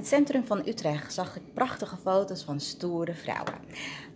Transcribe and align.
het 0.00 0.08
centrum 0.08 0.46
van 0.46 0.66
Utrecht 0.66 1.12
zag 1.12 1.36
ik 1.36 1.54
prachtige 1.54 1.96
foto's 1.96 2.42
van 2.42 2.60
stoere 2.60 3.14
vrouwen. 3.14 3.54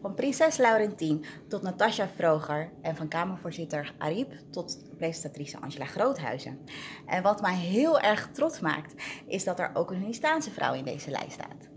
Van 0.01 0.14
prinses 0.14 0.56
Laurentien 0.56 1.24
tot 1.49 1.62
Natasja 1.62 2.08
Vroger 2.08 2.71
en 2.83 2.96
van 2.96 3.08
kamervoorzitter 3.08 3.94
Ariep 3.99 4.33
tot 4.51 4.83
presentatrice 4.97 5.60
Angela 5.60 5.85
Groothuizen. 5.85 6.58
En 7.06 7.22
wat 7.22 7.40
mij 7.40 7.54
heel 7.54 8.01
erg 8.01 8.28
trots 8.33 8.60
maakt, 8.60 8.94
is 9.26 9.44
dat 9.44 9.58
er 9.58 9.71
ook 9.74 9.90
een 9.90 9.99
Hunnistaanse 9.99 10.51
vrouw 10.51 10.74
in 10.74 10.85
deze 10.85 11.10
lijst 11.10 11.33
staat. 11.33 11.69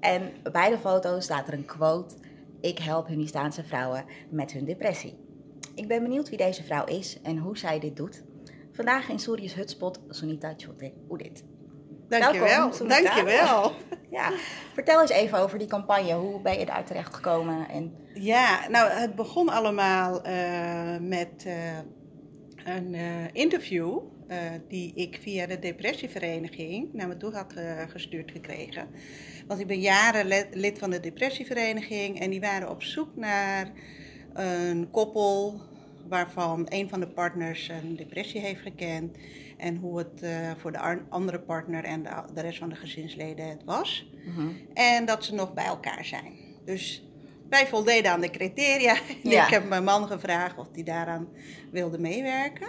En 0.00 0.32
bij 0.52 0.70
de 0.70 0.78
foto's 0.78 1.24
staat 1.24 1.48
er 1.48 1.54
een 1.54 1.66
quote: 1.66 2.14
Ik 2.60 2.78
help 2.78 3.06
Hunnistaanse 3.06 3.64
vrouwen 3.64 4.04
met 4.30 4.52
hun 4.52 4.64
depressie. 4.64 5.18
Ik 5.74 5.88
ben 5.88 6.02
benieuwd 6.02 6.28
wie 6.28 6.38
deze 6.38 6.62
vrouw 6.62 6.84
is 6.84 7.20
en 7.22 7.38
hoe 7.38 7.58
zij 7.58 7.78
dit 7.78 7.96
doet. 7.96 8.22
Vandaag 8.72 9.08
in 9.08 9.18
Surius 9.18 9.54
Hutspot, 9.54 10.00
Sunita 10.08 10.54
Chote 10.56 10.92
Udit. 11.10 11.44
Dankjewel. 12.08 12.70
Welkom. 12.70 12.88
Dankjewel. 12.88 13.72
Ja, 14.10 14.32
vertel 14.74 15.00
eens 15.00 15.10
even 15.10 15.38
over 15.38 15.58
die 15.58 15.66
campagne. 15.66 16.12
Hoe 16.12 16.40
ben 16.40 16.58
je 16.58 16.66
daar 16.66 16.84
terecht 16.84 17.14
gekomen? 17.14 17.68
En... 17.68 17.94
Ja, 18.14 18.68
nou, 18.68 18.90
het 18.90 19.14
begon 19.14 19.48
allemaal 19.48 20.22
eh, 20.22 20.96
met 21.00 21.44
eh, 21.46 21.78
een 22.64 22.94
eh, 22.94 23.02
interview 23.32 23.98
die 24.68 24.92
ik 24.94 25.18
via 25.22 25.46
de 25.46 25.58
depressievereniging 25.58 26.92
naar 26.92 27.08
me 27.08 27.16
toe 27.16 27.32
had 27.32 27.54
gestuurd 27.88 28.30
gekregen. 28.30 28.88
Want 29.46 29.60
ik 29.60 29.66
ben 29.66 29.80
jaren 29.80 30.46
lid 30.52 30.78
van 30.78 30.90
de 30.90 31.00
depressievereniging 31.00 32.20
en 32.20 32.30
die 32.30 32.40
waren 32.40 32.70
op 32.70 32.82
zoek 32.82 33.16
naar 33.16 33.72
een 34.32 34.90
koppel 34.90 35.60
waarvan 36.08 36.66
een 36.68 36.88
van 36.88 37.00
de 37.00 37.08
partners 37.08 37.68
een 37.68 37.96
depressie 37.96 38.40
heeft 38.40 38.60
gekend 38.60 39.16
en 39.56 39.76
hoe 39.76 39.98
het 39.98 40.22
eh, 40.22 40.50
voor 40.56 40.72
de 40.72 40.98
andere 41.08 41.40
partner 41.40 41.84
en 41.84 42.02
de, 42.02 42.10
de 42.34 42.40
rest 42.40 42.58
van 42.58 42.68
de 42.68 42.74
gezinsleden 42.74 43.48
het 43.48 43.64
was. 43.64 44.10
Mhm. 44.24 44.48
En 44.74 45.04
dat 45.04 45.24
ze 45.24 45.34
nog 45.34 45.54
bij 45.54 45.64
elkaar 45.64 46.04
zijn. 46.04 46.32
Dus 46.64 47.04
wij 47.48 47.66
voldeden 47.66 48.10
aan 48.10 48.20
de 48.20 48.30
criteria. 48.30 48.94
En 49.24 49.30
Ja. 49.30 49.44
ik 49.44 49.50
heb 49.50 49.68
mijn 49.68 49.84
man 49.84 50.06
gevraagd 50.06 50.58
of 50.58 50.66
hij 50.72 50.82
daaraan 50.82 51.28
wilde 51.70 51.98
meewerken. 51.98 52.68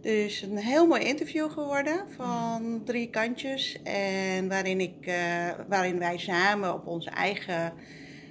Dus 0.00 0.42
een 0.42 0.56
heel 0.56 0.86
mooi 0.86 1.02
interview 1.02 1.50
geworden 1.50 2.04
van 2.16 2.82
drie 2.84 3.10
kantjes. 3.10 3.82
En 3.82 4.48
waarin, 4.48 4.80
ik, 4.80 5.06
eh, 5.06 5.48
waarin 5.68 5.98
wij 5.98 6.18
samen 6.18 6.74
op 6.74 6.86
onze 6.86 7.10
eigen, 7.10 7.72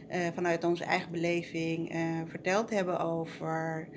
eh, 0.07 0.19
vanuit 0.35 0.63
onze 0.63 0.83
eigen 0.83 1.11
beleving 1.11 1.95
verteld 2.29 2.69
hebben 2.69 2.99
over 2.99 3.87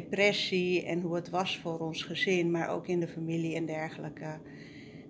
depressie 0.00 0.84
en 0.84 1.00
hoe 1.00 1.14
het 1.14 1.30
was 1.30 1.58
voor 1.58 1.78
ons 1.78 2.02
gezin, 2.02 2.50
maar 2.50 2.68
ook 2.68 2.86
in 2.86 3.00
de 3.00 3.08
familie 3.08 3.54
en 3.54 3.66
dergelijke. 3.66 4.38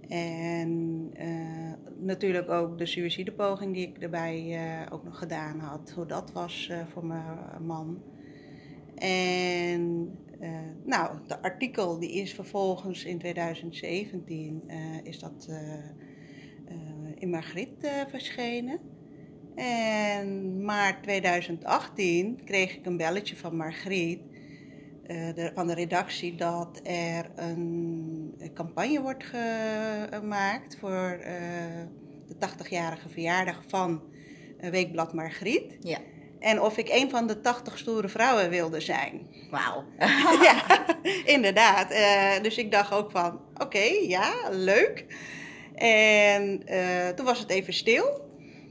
En 0.09 1.11
eh, 1.15 1.73
natuurlijk 1.99 2.51
ook 2.51 2.79
de 2.79 2.87
suïcidepoging 2.87 3.75
die 3.75 3.89
ik 3.89 3.99
erbij 3.99 4.55
eh, 4.55 4.93
ook 4.93 5.05
nog 5.05 5.19
gedaan 5.19 5.59
had. 5.59 5.93
Hoe 5.95 6.07
dat 6.07 6.33
was 6.33 6.69
eh, 6.71 6.87
voor 6.93 7.05
mijn 7.07 7.67
man. 7.67 8.03
En 8.95 10.13
nou, 10.85 11.19
de 11.27 11.43
artikel 11.43 11.99
die 11.99 12.13
is 12.13 12.35
vervolgens 12.35 13.05
in 13.05 13.19
2017 13.19 14.63
eh, 14.67 14.77
is 15.03 15.19
dat 15.19 15.49
in 17.15 17.31
Margriet 17.31 18.05
verschenen. 18.09 18.79
En 19.55 20.63
maart 20.65 21.03
2018 21.03 22.45
kreeg 22.45 22.77
ik 22.77 22.87
een 22.87 22.97
belletje 22.97 23.37
van 23.37 23.57
Margriet 23.57 24.21
de, 25.07 25.51
van 25.55 25.67
de 25.67 25.75
redactie 25.75 26.35
dat 26.35 26.81
er 26.83 27.31
een, 27.37 28.35
een 28.39 28.55
campagne 28.55 29.01
wordt 29.01 29.25
gemaakt 30.11 30.77
voor 30.81 31.19
eh, 31.23 31.33
de 32.27 32.49
80-jarige 32.49 33.09
verjaardag 33.09 33.63
van 33.67 34.03
eh, 34.59 34.71
Weekblad 34.71 35.13
Margriet. 35.13 35.77
Ja, 35.81 35.99
En 36.39 36.61
of 36.61 36.79
ik 36.79 36.89
een 36.89 37.11
van 37.11 37.27
de 37.27 37.41
80 37.41 37.79
stoere 37.79 38.09
vrouwen 38.09 38.51
wilde 38.51 38.81
zijn. 38.81 39.27
wauw. 39.51 39.85
ja, 40.49 40.87
inderdaad. 41.37 41.91
Eh, 41.91 42.43
dus 42.43 42.57
ik 42.59 42.71
dacht 42.71 42.93
ook 42.93 43.11
van, 43.11 43.41
oké, 43.55 43.85
ja, 44.09 44.33
leuk. 44.51 45.07
En 45.75 46.67
eh, 46.67 47.09
toen 47.09 47.27
was 47.27 47.39
het 47.39 47.51
even 47.51 47.73
stil. 47.73 48.23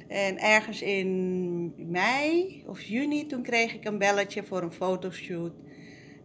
En 0.08 0.40
ergens 0.40 0.82
in 0.82 1.74
mei 1.78 2.64
of 2.68 2.82
juni, 2.82 3.26
toen 3.26 3.44
kreeg 3.44 3.74
ik 3.74 3.86
een 3.86 3.98
belletje 3.98 4.44
voor 4.44 4.62
een 4.62 4.72
fotoshoot. 4.72 5.54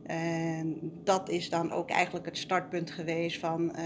En 0.08 0.92
dat 1.04 1.28
is 1.28 1.50
dan 1.50 1.72
ook 1.72 1.90
eigenlijk 1.90 2.26
het 2.26 2.38
startpunt 2.38 2.90
geweest 2.90 3.38
van 3.38 3.74
eh, 3.74 3.84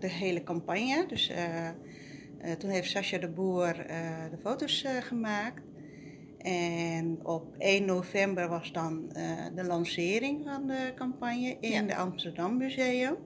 de 0.00 0.08
hele 0.08 0.42
campagne. 0.42 1.04
Dus 1.08 1.28
eh, 1.28 1.68
eh, 1.68 1.74
toen 2.58 2.70
heeft 2.70 2.90
Sascha 2.90 3.18
de 3.18 3.28
Boer 3.28 3.74
de 4.30 4.38
foto's 4.42 4.84
gemaakt. 5.00 5.62
En 6.38 7.18
op 7.22 7.54
1 7.58 7.84
november 7.84 8.48
was 8.48 8.72
dan 8.72 9.08
de 9.54 9.64
lancering 9.64 10.44
van 10.44 10.66
de 10.66 10.92
campagne 10.94 11.56
in 11.60 11.70
Ja. 11.70 11.82
de 11.82 11.96
Amsterdam 11.96 12.56
Museum. 12.56 13.16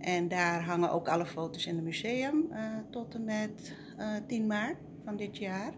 En 0.00 0.28
daar 0.28 0.62
hangen 0.62 0.90
ook 0.90 1.08
alle 1.08 1.26
foto's 1.26 1.66
in 1.66 1.74
het 1.74 1.84
museum 1.84 2.48
tot 2.90 3.14
en 3.14 3.24
met 3.24 3.74
eh, 3.96 4.14
10 4.26 4.46
maart 4.46 4.76
van 5.04 5.16
dit 5.16 5.36
jaar. 5.36 5.72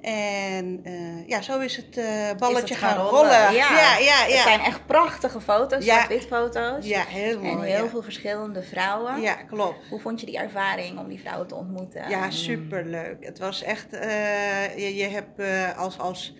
En 0.00 0.80
eh, 0.84 1.28
ja, 1.28 1.42
zo 1.42 1.58
is 1.60 1.76
het 1.76 1.96
eh, 1.96 2.04
balletje 2.38 2.62
Is 2.74 2.80
het 2.80 2.90
gaan, 2.90 3.06
rollen. 3.06 3.30
Ja. 3.30 3.50
ja, 3.52 3.98
ja. 3.98 4.24
Het 4.26 4.42
zijn 4.42 4.60
echt 4.60 4.86
prachtige 4.86 5.40
foto's, 5.40 5.84
Ja. 5.84 5.94
zwart-wit 5.94 6.26
foto's. 6.26 6.86
Ja, 6.86 7.04
heel 7.04 7.40
mooi. 7.40 7.52
En 7.52 7.62
heel 7.62 7.84
ja. 7.84 7.90
veel 7.90 8.02
verschillende 8.02 8.62
vrouwen. 8.62 9.20
Ja, 9.20 9.34
klopt. 9.34 9.88
Hoe 9.90 10.00
vond 10.00 10.20
je 10.20 10.26
die 10.26 10.38
ervaring 10.38 10.98
om 10.98 11.08
die 11.08 11.20
vrouwen 11.20 11.46
te 11.48 11.54
ontmoeten? 11.54 12.08
Ja, 12.08 12.24
En- 12.24 12.32
superleuk. 12.32 13.16
Het 13.24 13.38
was 13.38 13.62
echt, 13.62 13.92
eh, 13.92 14.76
je, 14.76 14.94
je 14.96 15.06
hebt 15.08 15.40
als, 15.76 15.98
als 15.98 16.34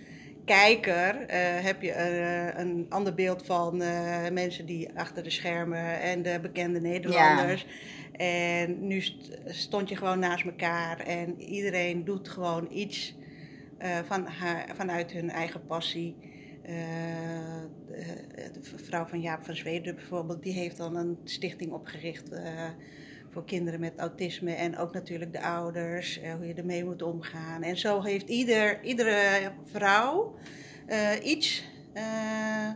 kijker 0.45 1.17
heb 1.63 1.83
je 1.83 1.95
een 2.57 2.87
ander 2.89 3.15
beeld 3.15 3.43
van 3.47 3.77
mensen 4.33 4.67
die 4.67 4.89
achter 4.97 5.23
de 5.23 5.31
schermen 5.31 6.01
en 6.01 6.23
de 6.23 6.39
bekende 6.43 6.81
Nederlanders. 6.81 7.67
En 8.17 8.87
nu 8.87 9.01
st- 9.01 9.31
stond 9.47 9.89
je 9.89 9.97
gewoon 9.97 10.19
naast 10.19 10.45
elkaar 10.45 10.99
en 11.01 11.41
iedereen 11.43 12.05
doet 12.05 12.29
gewoon 12.29 12.67
iets 12.71 13.15
van 14.05 14.27
haar, 14.27 14.69
vanuit 14.75 15.13
hun 15.13 15.31
eigen 15.31 15.67
passie. 15.67 16.17
Eh, 16.63 16.75
de, 18.53 18.61
vrouw 18.63 19.07
van 19.07 19.21
Jaap 19.21 19.45
van 19.45 19.57
Zweden 19.57 19.95
bijvoorbeeld, 19.95 20.43
die 20.43 20.53
heeft 20.53 20.77
dan 20.77 20.97
een 20.97 21.19
stichting 21.25 21.73
opgericht 21.73 22.31
eh, 22.31 22.71
voor 23.31 23.45
kinderen 23.45 23.81
met 23.81 23.99
autisme 23.99 24.53
en 24.53 24.77
ook 24.77 24.93
natuurlijk 24.93 25.33
de 25.33 25.43
ouders, 25.43 26.21
eh, 26.21 26.33
hoe 26.35 26.47
je 26.47 26.55
ermee 26.55 26.85
moet 26.85 27.03
omgaan. 27.03 27.63
En 27.63 27.77
zo 27.77 28.03
heeft 28.03 28.29
ieder, 28.29 28.85
iedere 28.85 29.53
vrouw 29.65 30.35
eh, 30.87 31.11
iets 31.23 31.65
eh, 31.93 32.69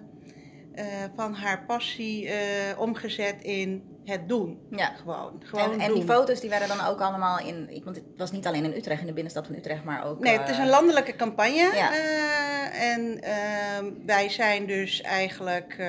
eh, 0.75 0.87
van 1.17 1.35
haar 1.35 1.65
passie 1.67 2.29
eh, 2.29 2.79
omgezet 2.79 3.43
in 3.43 3.83
het 4.05 4.29
doen. 4.29 4.59
Ja. 4.71 4.93
Gewoon, 5.03 5.43
gewoon 5.45 5.73
En, 5.73 5.81
en 5.81 5.87
doen. 5.89 5.99
die 5.99 6.05
foto's 6.09 6.41
die 6.41 6.51
werden 6.51 6.69
dan 6.69 6.87
ook 6.87 7.01
allemaal 7.01 7.39
in, 7.39 7.67
ik- 7.71 7.85
want 7.85 7.97
het 7.97 8.05
was 8.17 8.33
niet 8.33 8.47
alleen 8.47 8.65
in 8.65 8.73
Utrecht, 8.77 9.01
in 9.01 9.07
de 9.07 9.13
binnenstad 9.13 9.47
van 9.47 9.55
Utrecht, 9.57 9.85
maar 9.85 10.05
ook... 10.05 10.19
Nee, 10.19 10.39
het 10.39 10.49
is 10.49 10.57
eh, 10.57 10.63
een 10.63 10.69
landelijke 10.71 11.17
campagne. 11.17 11.71
Ja. 11.75 11.93
eh, 11.93 12.93
en 12.93 13.23
ehm, 13.23 13.87
wij 14.07 14.29
zijn 14.29 14.67
dus 14.67 15.01
eigenlijk, 15.01 15.75
eh, 15.79 15.87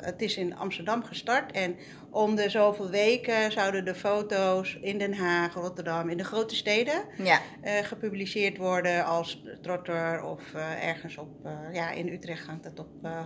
het 0.00 0.22
is 0.22 0.36
in 0.36 0.56
Amsterdam 0.56 1.04
gestart. 1.04 1.52
En 1.52 1.76
om 2.16 2.34
de 2.34 2.48
zoveel 2.50 2.90
weken 2.90 3.52
zouden 3.52 3.84
de 3.84 3.94
foto's 3.94 4.78
in 4.80 4.98
Den 4.98 5.14
Haag, 5.14 5.54
Rotterdam, 5.54 6.08
in 6.08 6.16
de 6.16 6.24
grote 6.24 6.56
steden 6.56 7.04
Ja, 7.16 7.40
eh, 7.62 7.84
gepubliceerd 7.84 8.56
worden 8.56 9.04
als 9.04 9.42
trotter 9.62 10.22
of 10.22 10.54
eh, 10.54 10.88
ergens 10.88 11.16
op, 11.16 11.28
eh, 11.44 11.52
ja, 11.72 11.90
in 11.90 12.08
Utrecht 12.08 12.46
hangt 12.46 12.64
het 12.64 12.78
op, 12.78 12.88
uh, 13.02 13.20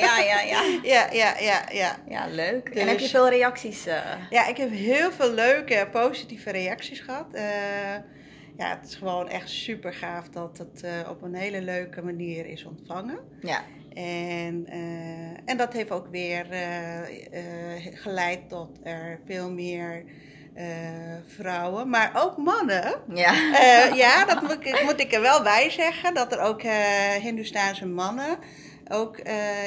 Ja, 0.00 0.18
ja, 0.20 0.40
ja. 0.40 0.62
ja, 0.94 1.08
ja, 1.12 1.38
ja, 1.38 1.68
ja. 1.72 1.96
Ja, 2.08 2.26
leuk. 2.26 2.72
Dus- 2.72 2.82
En 2.82 2.88
heb 2.88 2.98
je 2.98 3.08
veel 3.08 3.28
reacties? 3.28 3.84
Ja, 4.30 4.46
ik 4.46 4.56
heb 4.56 4.70
heel 4.70 5.12
veel 5.12 5.32
leuke, 5.32 5.88
positieve 5.92 6.50
reacties 6.50 7.00
gehad. 7.00 7.34
Eh, 7.34 7.42
ja, 8.56 8.78
het 8.78 8.88
is 8.88 8.94
gewoon 8.94 9.28
echt 9.28 9.48
super 9.50 9.92
gaaf 9.92 10.28
dat 10.28 10.58
het 10.58 10.84
op 11.08 11.22
een 11.22 11.34
hele 11.34 11.62
leuke 11.62 12.02
manier 12.02 12.46
is 12.46 12.64
ontvangen. 12.64 13.18
Ja, 13.40 13.62
En, 13.94 14.66
eh, 14.66 15.50
en 15.50 15.56
dat 15.56 15.72
heeft 15.72 15.90
ook 15.90 16.08
weer 16.10 16.50
eh, 16.50 17.00
eh, 17.02 17.82
geleid 17.94 18.48
tot 18.48 18.78
er 18.82 19.20
veel 19.26 19.50
meer 19.50 20.04
vrouwen, 21.26 21.88
maar 21.88 22.10
ook 22.14 22.36
mannen. 22.36 22.94
ja. 23.14 23.32
Ja, 23.94 24.24
dat 24.24 24.42
moet 24.42 24.66
ik, 24.66 24.82
moet 24.84 25.00
ik 25.00 25.12
er 25.12 25.20
wel 25.20 25.42
bij 25.42 25.70
zeggen. 25.70 26.14
Dat 26.14 26.32
er 26.32 26.40
ook 26.40 26.62
eh 26.62 27.10
Hindoestaanse 27.20 27.86
mannen 27.86 28.38
ook 28.88 29.18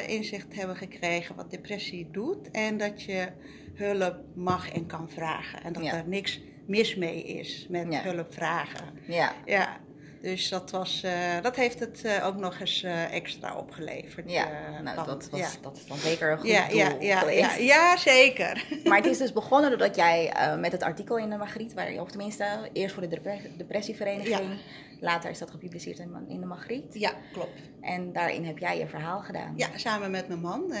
inzicht 0.06 0.54
hebben 0.54 0.76
gekregen 0.76 1.36
wat 1.36 1.50
depressie 1.50 2.08
doet. 2.12 2.50
En 2.50 2.76
dat 2.76 3.02
je 3.02 3.28
hulp 3.74 4.16
mag 4.34 4.72
en 4.72 4.86
kan 4.86 5.10
vragen. 5.10 5.62
En 5.62 5.72
dat 5.72 5.84
Ja. 5.84 5.92
er 5.94 6.04
niks 6.06 6.40
mis 6.66 6.96
mee 6.96 7.22
is 7.24 7.66
met 7.70 7.86
Ja. 7.92 8.02
hulp 8.02 8.34
vragen. 8.34 8.84
ja. 9.06 9.32
Ja, 9.44 9.76
Dus 10.22 10.48
dat, 10.48 10.70
was, 10.70 11.02
eh, 11.02 11.40
dat 11.42 11.56
heeft 11.56 11.78
het 11.78 12.04
eh, 12.04 12.26
ook 12.26 12.36
nog 12.36 12.60
eens 12.60 12.82
eh, 12.82 13.12
extra 13.14 13.56
opgeleverd. 13.56 14.30
Ja, 14.30 14.48
nou, 14.82 15.06
dat, 15.06 15.28
was, 15.30 15.40
ja. 15.40 15.48
dat 15.60 15.76
is 15.76 15.86
dan 15.86 15.96
zeker 15.96 16.32
een 16.32 16.38
goed 16.38 16.48
ja, 16.48 16.68
doel 16.68 16.76
ja, 16.78 16.94
ja, 17.00 17.30
ja, 17.30 17.54
ja, 17.54 17.96
zeker. 17.96 18.64
Maar 18.84 18.96
het 18.96 19.06
is 19.06 19.18
dus 19.18 19.32
begonnen 19.32 19.70
doordat 19.70 19.96
jij 19.96 20.32
met 20.58 20.72
het 20.72 20.82
artikel 20.82 21.16
in 21.18 21.30
de 21.30 21.36
Magriet, 21.36 21.74
waar, 21.74 21.92
je- 21.92 22.00
of 22.00 22.08
tenminste 22.10 22.70
eerst 22.72 22.94
voor 22.94 23.02
de 23.02 23.08
depre- 23.08 23.50
depressievereniging, 23.56 24.60
later 25.00 25.30
is 25.30 25.38
dat 25.38 25.50
gepubliceerd 25.50 25.98
in, 25.98 26.14
in 26.28 26.40
de 26.40 26.46
Magriet. 26.46 26.94
Ja, 26.94 27.12
klopt. 27.32 27.60
En 27.80 28.12
daarin 28.12 28.44
heb 28.44 28.58
jij 28.58 28.78
je 28.78 28.88
verhaal 28.88 29.20
gedaan. 29.20 29.52
Ja, 29.56 29.68
samen 29.76 30.10
met 30.10 30.28
mijn 30.28 30.40
man. 30.40 30.72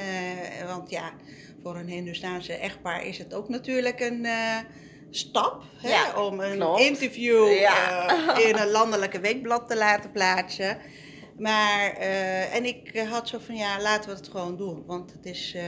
want 0.66 0.90
ja, 0.90 1.12
voor 1.62 1.76
een 1.76 1.88
Hindoestaanse 1.88 2.52
echtpaar 2.52 3.04
is 3.04 3.18
het 3.18 3.34
ook 3.34 3.48
natuurlijk 3.48 4.00
een 4.00 4.26
stap 5.10 5.62
hè, 5.76 6.20
om 6.20 6.40
een 6.40 6.56
klopt. 6.58 6.80
interview 6.80 7.52
Ja. 7.52 8.08
eh, 8.36 8.48
in 8.48 8.56
een 8.56 8.70
landelijke 8.78 9.20
weekblad 9.20 9.68
te 9.68 9.76
laten 9.76 10.12
plaatsen. 10.12 10.78
Maar, 11.36 11.90
eh, 11.92 12.54
en 12.54 12.64
ik 12.64 12.98
had 13.10 13.28
zo 13.28 13.38
van 13.38 13.56
ja, 13.56 13.80
laten 13.80 14.10
we 14.10 14.16
het 14.16 14.28
gewoon 14.28 14.56
doen. 14.56 14.84
Want, 14.86 15.12
het 15.12 15.26
is, 15.26 15.54
eh, 15.54 15.64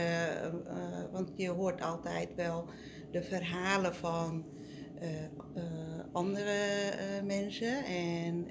want 1.11 1.29
je 1.35 1.49
hoort 1.49 1.81
altijd 1.81 2.29
wel 2.35 2.65
de 3.11 3.23
verhalen 3.23 3.95
van 3.95 4.45
andere 6.13 6.53
mensen. 7.23 7.85
En 7.85 8.47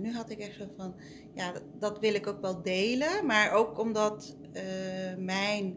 nu 0.00 0.12
had 0.14 0.30
ik 0.30 0.38
echt 0.38 0.56
zo 0.56 0.64
van, 0.76 0.94
ja, 1.34 1.52
dat, 1.52 1.62
dat 1.78 1.98
wil 1.98 2.14
ik 2.14 2.26
ook 2.26 2.40
wel 2.40 2.62
delen. 2.62 3.26
Maar 3.26 3.52
ook 3.52 3.78
omdat 3.78 4.36
mijn 5.18 5.76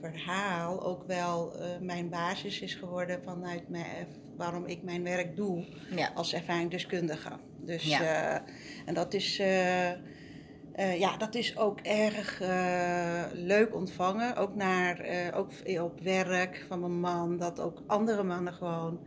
verhaal 0.00 0.82
ook 0.84 1.04
wel 1.06 1.58
eh, 1.58 1.66
mijn 1.80 2.08
basis 2.08 2.60
is 2.60 2.74
geworden 2.74 3.22
vanuit 3.24 3.68
mijn, 3.68 4.06
waarom 4.36 4.66
ik 4.66 4.82
mijn 4.82 5.02
werk 5.02 5.36
doe 5.36 5.64
Ja. 5.90 6.10
als 6.14 6.32
ervaringsdeskundige. 6.34 7.30
Dus, 7.60 7.84
Ja. 7.88 8.00
eh, 8.34 8.40
en 8.86 8.94
dat 8.94 9.14
is, 9.14 9.38
eh, 9.38 9.90
eh, 9.90 10.98
ja, 10.98 11.16
dat 11.16 11.34
is 11.34 11.56
ook 11.58 11.80
erg 11.80 12.40
eh, 12.40 13.22
leuk 13.32 13.74
ontvangen. 13.74 14.36
Ook, 14.36 14.54
naar, 14.54 14.98
eh, 15.00 15.38
ook 15.38 15.50
op 15.82 16.00
werk 16.00 16.64
van 16.68 16.80
mijn 16.80 17.00
man, 17.00 17.38
dat 17.38 17.60
ook 17.60 17.82
andere 17.86 18.22
mannen 18.22 18.52
gewoon 18.52 18.98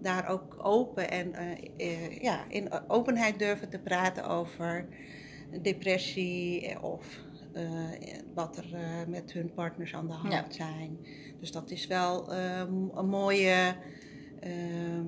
daar 0.00 0.28
ook 0.28 0.56
open 0.58 1.10
en 1.10 1.34
eh, 1.34 1.50
eh, 1.76 2.18
ja, 2.22 2.44
in 2.48 2.68
openheid 2.88 3.38
durven 3.38 3.68
te 3.70 3.78
praten 3.78 4.24
over 4.28 4.86
depressie 5.62 6.80
of 6.82 7.18
eh, 7.56 8.18
wat 8.34 8.56
er 8.56 8.74
eh, 8.74 9.06
met 9.08 9.32
hun 9.32 9.52
partners 9.54 9.94
aan 9.94 10.06
de 10.06 10.12
hand 10.12 10.32
Ja. 10.32 10.44
zijn. 10.66 10.98
Dus 11.40 11.52
dat 11.52 11.70
is 11.70 11.86
wel 11.86 12.32
eh, 12.32 12.58
een 12.94 13.08
mooie 13.08 13.74
ehm, 14.40 15.06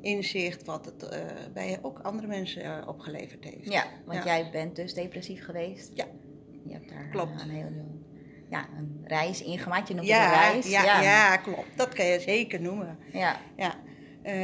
inzicht 0.00 0.64
wat 0.64 0.84
het 0.84 1.08
eh, 1.08 1.20
bij 1.54 1.78
ook 1.82 1.98
andere 1.98 2.26
mensen 2.26 2.88
opgeleverd 2.88 3.44
heeft. 3.44 3.72
Ja, 3.72 3.84
want 4.06 4.18
Ja. 4.24 4.24
jij 4.24 4.50
bent 4.50 4.76
dus 4.76 4.94
depressief 4.94 5.44
geweest. 5.44 5.90
Ja. 5.94 6.04
Je 6.64 6.72
hebt 6.72 6.88
daar 6.88 7.08
Klopt. 7.10 7.42
een 7.42 7.50
hele 7.50 7.84
ja, 8.50 8.68
een 8.76 9.00
reis 9.04 9.42
ingemaakt. 9.42 9.88
Je 9.88 9.94
noemt 9.94 10.06
Ja, 10.06 10.24
het 10.24 10.34
een 10.34 10.50
reis. 10.52 10.70
ja, 10.70 11.00
ja. 11.02 11.36
klopt. 11.36 11.76
Dat 11.76 11.94
kan 11.94 12.06
je 12.06 12.20
zeker 12.20 12.60
noemen. 12.60 12.98
ja. 13.12 13.36
Ja, 13.56 13.74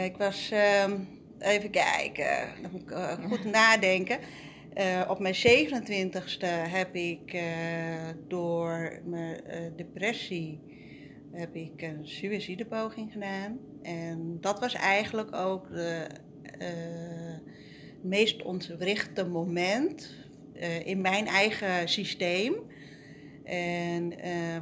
ik 0.04 0.16
was, 0.16 0.50
ehm, 0.50 0.98
even 1.38 1.70
kijken, 1.70 2.48
dan 2.62 2.70
moet 2.70 2.80
ik 2.82 2.96
goed 3.28 3.44
nadenken. 3.44 4.18
Eh, 4.74 5.04
op 5.08 5.18
mijn 5.18 5.34
27ste 5.34 6.46
heb 6.46 6.94
ik 6.94 7.32
eh, 7.32 7.42
door 8.28 9.00
mijn 9.04 9.44
eh, 9.44 9.60
depressie 9.76 10.60
heb 11.32 11.54
ik 11.54 11.82
een 11.82 12.08
suïcidepoging 12.08 13.12
gedaan. 13.12 13.58
En 13.82 14.38
dat 14.40 14.60
was 14.60 14.74
eigenlijk 14.74 15.36
ook 15.36 15.68
het 16.42 17.42
meest 18.02 18.42
ontwrichte 18.42 19.26
moment 19.26 20.14
in 20.84 21.00
mijn 21.00 21.26
eigen 21.26 21.88
systeem. 21.88 22.54
En 23.44 24.12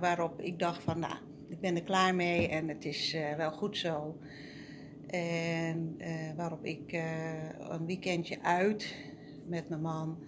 waarop 0.00 0.40
ik 0.40 0.58
dacht 0.58 0.82
van, 0.82 0.98
nou, 0.98 1.14
ik 1.48 1.60
ben 1.60 1.76
er 1.76 1.82
klaar 1.82 2.14
mee 2.14 2.48
en 2.48 2.68
het 2.68 2.84
is 2.84 3.16
wel 3.36 3.50
goed 3.50 3.76
zo. 3.76 4.18
En 5.06 5.96
waarop 6.36 6.64
ik 6.64 6.92
een 7.58 7.86
weekendje 7.86 8.42
uit 8.42 8.94
met 9.48 9.68
mijn 9.68 9.80
man 9.80 10.18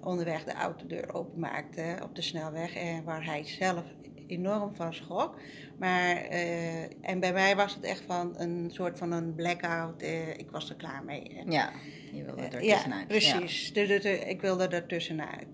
onderweg 0.00 0.44
de 0.44 0.52
autodeur 0.52 1.14
openmaakte 1.14 1.96
op 2.02 2.14
de 2.14 2.22
snelweg. 2.22 2.74
En 2.74 3.04
waar 3.04 3.24
hij 3.24 3.44
zelf 3.44 3.84
enorm 4.26 4.74
van 4.74 4.94
schrok. 4.94 5.40
Maar, 5.78 6.16
eh, 6.16 6.82
en 7.00 7.20
bij 7.20 7.32
mij 7.32 7.56
was 7.56 7.74
het 7.74 7.84
echt 7.84 8.02
van 8.06 8.34
een 8.40 8.70
soort 8.70 8.98
van 8.98 9.12
een 9.12 9.34
blackout. 9.34 10.02
eh, 10.02 10.28
ik 10.28 10.50
was 10.50 10.70
er 10.70 10.76
klaar 10.76 11.04
mee. 11.04 11.22
En, 11.22 11.50
Ja, 11.50 11.70
je 12.12 12.24
wilde 12.24 12.42
er 12.42 12.54
Eh, 12.54 12.62
ja, 12.66 12.74
tussenuit. 12.74 13.08
precies. 13.08 13.72
De, 13.72 13.86
de, 13.86 13.98
de- 13.98 14.18
ik 14.18 14.40
wilde 14.40 14.68
er 14.68 14.86
tussenuit. 14.86 15.46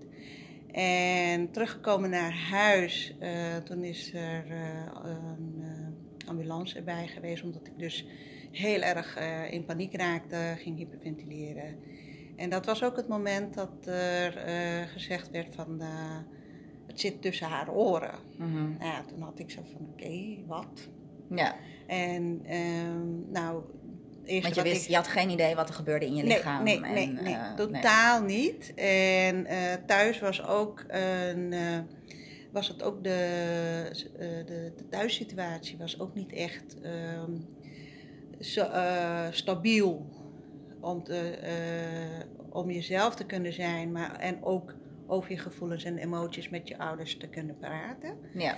En 0.72 1.50
teruggekomen 1.50 2.10
naar 2.10 2.32
huis, 2.50 3.14
eh, 3.18 3.56
toen 3.56 3.84
is 3.84 4.12
er 4.14 4.44
een 5.04 5.64
ambulance 6.26 6.76
erbij 6.78 7.06
geweest, 7.06 7.42
omdat 7.42 7.66
ik 7.66 7.78
dus 7.78 8.06
heel 8.50 8.80
erg 8.80 9.18
in 9.50 9.64
paniek 9.64 9.94
raakte, 9.96 10.54
ging 10.58 10.76
hyperventileren. 10.76 11.78
En 12.38 12.50
dat 12.50 12.66
was 12.66 12.82
ook 12.84 12.96
het 12.96 13.08
moment 13.08 13.54
dat 13.54 13.86
er 13.86 14.36
eh, 14.36 14.88
gezegd 14.92 15.30
werd 15.30 15.54
van, 15.54 15.80
eh, 15.80 15.88
het 16.86 17.00
zit 17.00 17.22
tussen 17.22 17.46
haar 17.46 17.70
oren. 17.70 18.14
Ja. 18.38 18.44
Mhm. 18.44 18.68
Nou 18.78 18.92
ja, 18.92 19.02
toen 19.08 19.20
had 19.20 19.38
ik 19.38 19.50
zo 19.50 19.60
van, 19.72 19.88
oké, 19.92 20.36
wat? 20.46 20.88
ja. 21.30 21.54
En 21.86 22.40
ehm, 22.44 23.30
nou, 23.32 23.62
eerst 24.24 24.42
Want 24.42 24.54
je, 24.54 24.62
wist, 24.62 24.82
ik... 24.82 24.88
je 24.88 24.96
had 24.96 25.08
geen 25.08 25.30
idee 25.30 25.54
wat 25.54 25.68
er 25.68 25.74
gebeurde 25.74 26.06
in 26.06 26.14
je 26.14 26.24
lichaam. 26.24 26.62
Nee, 26.62 26.80
nee, 26.80 26.88
en, 26.88 26.94
nee, 27.14 27.22
nee, 27.22 27.34
eh, 27.34 27.54
totaal 27.54 28.22
niet. 28.22 28.74
En 28.74 29.46
eh, 29.46 29.72
thuis 29.86 30.18
was 30.20 30.46
ook 30.46 30.84
een, 30.88 31.52
eh, 31.52 31.78
was 32.52 32.68
het 32.68 32.82
ook 32.82 33.04
de, 33.04 33.90
eh, 34.18 34.46
de, 34.46 34.72
de 34.76 34.88
thuissituatie 34.88 35.78
was 35.78 36.00
ook 36.00 36.14
niet 36.14 36.32
echt 36.32 36.80
ehm, 36.82 37.32
zo, 38.40 38.60
eh, 38.60 39.26
stabiel 39.30 40.06
om, 40.80 41.02
te, 41.02 41.30
eh, 41.30 42.26
om 42.50 42.70
jezelf 42.70 43.14
te 43.14 43.26
kunnen 43.26 43.52
zijn, 43.52 43.92
maar 43.92 44.16
en 44.16 44.44
ook 44.44 44.74
over 45.06 45.30
je 45.30 45.38
gevoelens 45.38 45.84
en 45.84 45.98
emoties 45.98 46.48
met 46.48 46.68
je 46.68 46.78
ouders 46.78 47.16
te 47.16 47.28
kunnen 47.28 47.56
praten. 47.58 48.16
Ja. 48.34 48.56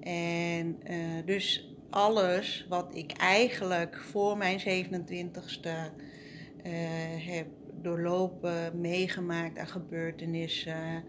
En 0.00 0.76
eh, 0.82 0.96
dus 1.24 1.74
alles 1.90 2.66
wat 2.68 2.94
ik 2.94 3.12
eigenlijk 3.12 3.96
voor 3.96 4.36
mijn 4.36 4.60
27ste 4.60 5.68
eh, 6.62 6.72
heb 7.16 7.46
doorlopen, 7.82 8.80
meegemaakt 8.80 9.58
aan 9.58 9.68
gebeurtenissen 9.68 11.04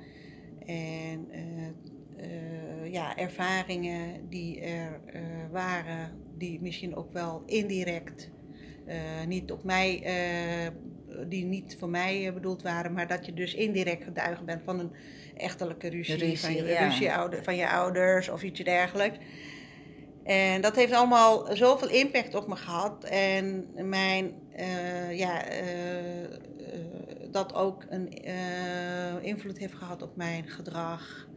en 0.65 1.27
ja, 2.91 3.17
ervaringen 3.17 4.29
die 4.29 4.59
er 4.61 5.01
waren, 5.51 6.11
die 6.37 6.61
misschien 6.61 6.95
ook 6.95 7.13
wel 7.13 7.43
indirect 7.45 8.31
niet 9.27 9.51
op 9.51 9.63
mij, 9.63 10.01
eh, 10.03 10.71
die 11.27 11.45
niet 11.45 11.75
voor 11.79 11.89
mij 11.89 12.27
eh, 12.27 12.33
bedoeld 12.33 12.61
waren, 12.61 12.93
maar 12.93 13.07
dat 13.07 13.25
je 13.25 13.33
dus 13.33 13.53
indirect 13.53 14.03
getuige 14.03 14.43
bent 14.43 14.61
van 14.63 14.79
een 14.79 14.91
echtelijke 15.35 15.89
ruzie, 15.89 16.15
Ruzie, 16.15 16.39
van, 16.39 16.53
je, 16.53 16.63
ja. 16.63 16.85
ruzie 16.85 17.13
ouder, 17.13 17.43
van 17.43 17.55
je 17.55 17.69
ouders 17.69 18.29
of 18.29 18.43
iets 18.43 18.63
dergelijks. 18.63 19.17
En 20.23 20.61
dat 20.61 20.75
heeft 20.75 20.93
allemaal 20.93 21.55
zoveel 21.55 21.89
impact 21.89 22.35
op 22.35 22.47
me 22.47 22.55
gehad. 22.55 23.03
En 23.03 23.67
mijn, 23.89 24.33
eh, 24.51 25.17
ja, 25.17 25.45
eh, 25.45 26.23
eh, 26.23 26.29
dat 27.31 27.53
ook 27.53 27.85
een 27.89 28.13
eh, 28.13 29.23
invloed 29.23 29.57
heeft 29.57 29.73
gehad 29.73 30.01
op 30.01 30.15
mijn 30.15 30.47
gedrag. 30.47 31.27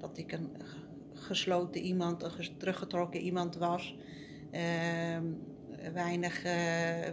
Dat 0.00 0.18
ik 0.18 0.32
een 0.32 0.50
gesloten 1.14 1.80
iemand, 1.80 2.22
een 2.22 2.56
teruggetrokken 2.58 3.20
iemand 3.20 3.56
was. 3.56 3.96
Weinig 5.92 6.42
eh, 6.44 6.54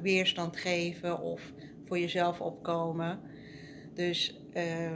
weerstand 0.01 0.57
geven 0.57 1.21
of 1.21 1.41
voor 1.85 1.99
jezelf 1.99 2.41
opkomen. 2.41 3.19
Dus 3.93 4.39
eh, 4.53 4.85
eh, 4.85 4.95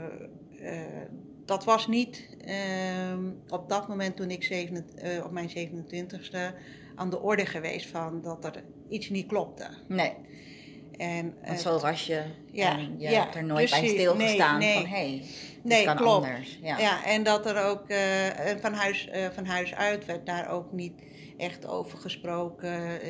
dat 1.44 1.64
was 1.64 1.86
niet 1.86 2.28
ehm, 2.44 3.30
op 3.48 3.68
dat 3.68 3.88
moment 3.88 4.16
toen 4.16 4.30
ik 4.30 4.44
zeven, 4.44 4.86
op 5.24 5.30
mijn 5.30 5.48
27ste 5.48 6.54
aan 6.94 7.10
de 7.10 7.20
orde 7.20 7.46
geweest 7.46 7.86
van 7.86 8.22
dat 8.22 8.44
er 8.44 8.64
iets 8.88 9.08
niet 9.08 9.26
klopte. 9.26 9.66
Nee, 9.88 10.12
En, 10.96 11.34
want 11.46 11.60
zo 11.60 11.78
was 11.78 12.06
je. 12.06 12.22
ja, 12.52 12.78
en 12.78 12.94
je 12.98 13.10
ja, 13.10 13.22
hebt 13.22 13.34
er 13.34 13.44
nooit 13.44 13.70
bij 13.70 13.88
stilgestaan 13.88 14.58
Nee, 14.58 14.74
nee. 14.74 14.82
van 14.82 14.90
hé, 14.90 14.96
hey, 14.96 15.24
Nee, 15.62 15.84
kan 15.84 15.96
klopt. 15.96 16.26
anders. 16.26 16.58
Ja. 16.62 16.78
Ja. 16.78 17.04
en 17.04 17.22
dat 17.22 17.46
er 17.46 17.64
ook 17.64 17.84
van, 18.60 18.72
huis, 18.72 19.08
van 19.32 19.46
huis 19.46 19.74
uit 19.74 20.04
werd 20.04 20.26
daar 20.26 20.50
ook 20.50 20.72
niet 20.72 20.92
echt 21.36 21.66
over 21.66 21.98
gesproken. 21.98 23.00
eh, 23.00 23.08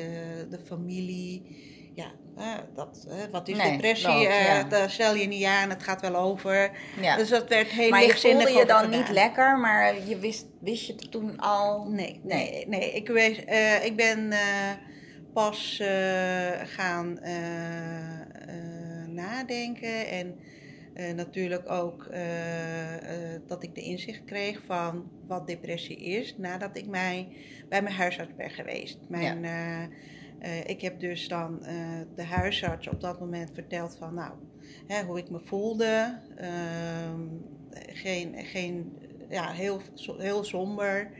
de 0.49 0.59
familie, 0.65 1.43
ja, 1.95 2.11
eh, 2.37 2.53
dat, 2.75 3.05
eh, 3.09 3.15
wat 3.31 3.47
is 3.47 3.57
Nee, 3.57 3.71
depressie? 3.71 4.17
ja. 4.19 4.63
Daar 4.63 4.89
stel 4.89 5.15
je 5.15 5.27
niet 5.27 5.43
aan, 5.43 5.69
het 5.69 5.83
gaat 5.83 6.01
wel 6.01 6.15
over. 6.15 6.71
Ja. 7.01 7.17
Dus 7.17 7.29
dat 7.29 7.49
werd 7.49 7.67
heel 7.67 7.89
maar 7.89 8.01
je 8.01 8.07
lichtzinnig 8.07 8.43
voelde 8.47 8.59
je 8.59 8.65
over 8.73 8.81
dan 8.89 8.99
niet 8.99 9.09
lekker, 9.09 9.57
maar 9.57 10.07
je 10.07 10.19
wist, 10.19 10.45
wist 10.59 10.85
je 10.87 10.93
het 10.93 11.11
toen 11.11 11.39
al? 11.39 11.85
Nee, 11.89 12.19
Nee. 12.23 12.51
nee, 12.51 12.67
nee. 12.67 12.91
Ik, 12.91 13.07
wees, 13.07 13.37
ik 13.83 13.95
ben 13.95 14.33
pas 15.33 15.81
gaan 16.63 17.19
nadenken. 19.07 20.07
En 20.07 20.39
natuurlijk 21.15 21.69
ook 21.69 22.09
dat 23.47 23.63
ik 23.63 23.75
de 23.75 23.81
inzicht 23.81 24.23
kreeg 24.23 24.61
van 24.65 25.11
wat 25.27 25.47
depressie 25.47 25.97
is 25.97 26.37
nadat 26.37 26.77
ik 26.77 26.87
mij 26.87 27.27
bij 27.69 27.81
mijn 27.81 27.95
huisarts 27.95 28.35
ben 28.35 28.49
geweest. 28.49 28.97
Mijn, 29.07 29.45
ik 30.65 30.81
heb 30.81 30.99
dus 30.99 31.27
dan 31.27 31.59
de 32.15 32.23
huisarts 32.23 32.87
op 32.87 33.01
dat 33.01 33.19
moment 33.19 33.51
verteld 33.53 33.97
van 33.97 34.13
nou, 34.13 34.33
hè, 34.87 35.03
hoe 35.03 35.17
ik 35.17 35.29
me 35.29 35.39
voelde. 35.39 36.19
Ehm, 36.35 37.21
geen, 37.87 38.35
geen, 38.45 38.97
ja, 39.29 39.51
heel, 39.51 39.81
heel 40.17 40.43
somber. 40.43 41.11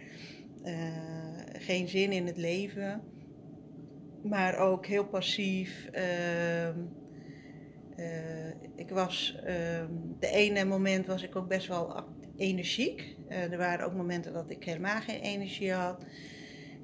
geen 1.60 1.88
zin 1.88 2.12
in 2.12 2.25
het 2.25 2.38
leven 2.38 3.01
maar 4.27 4.58
ook 4.58 4.86
heel 4.86 5.05
passief. 5.05 5.89
Ehm, 7.96 8.08
eh, 8.08 8.70
ik 8.75 8.90
was, 8.90 9.36
uh, 9.38 9.44
de 10.20 10.30
ene 10.30 10.66
moment 10.66 11.06
was 11.06 11.24
ik 11.24 11.36
ook 11.36 11.48
best 11.48 11.68
wel 11.68 12.04
energiek. 12.38 13.16
Uh, 13.30 13.52
er 13.52 13.58
waren 13.58 13.86
ook 13.86 13.94
momenten 13.94 14.34
dat 14.34 14.50
ik 14.50 14.64
helemaal 14.64 15.02
geen 15.02 15.20
energie 15.20 15.74
had. 15.74 16.06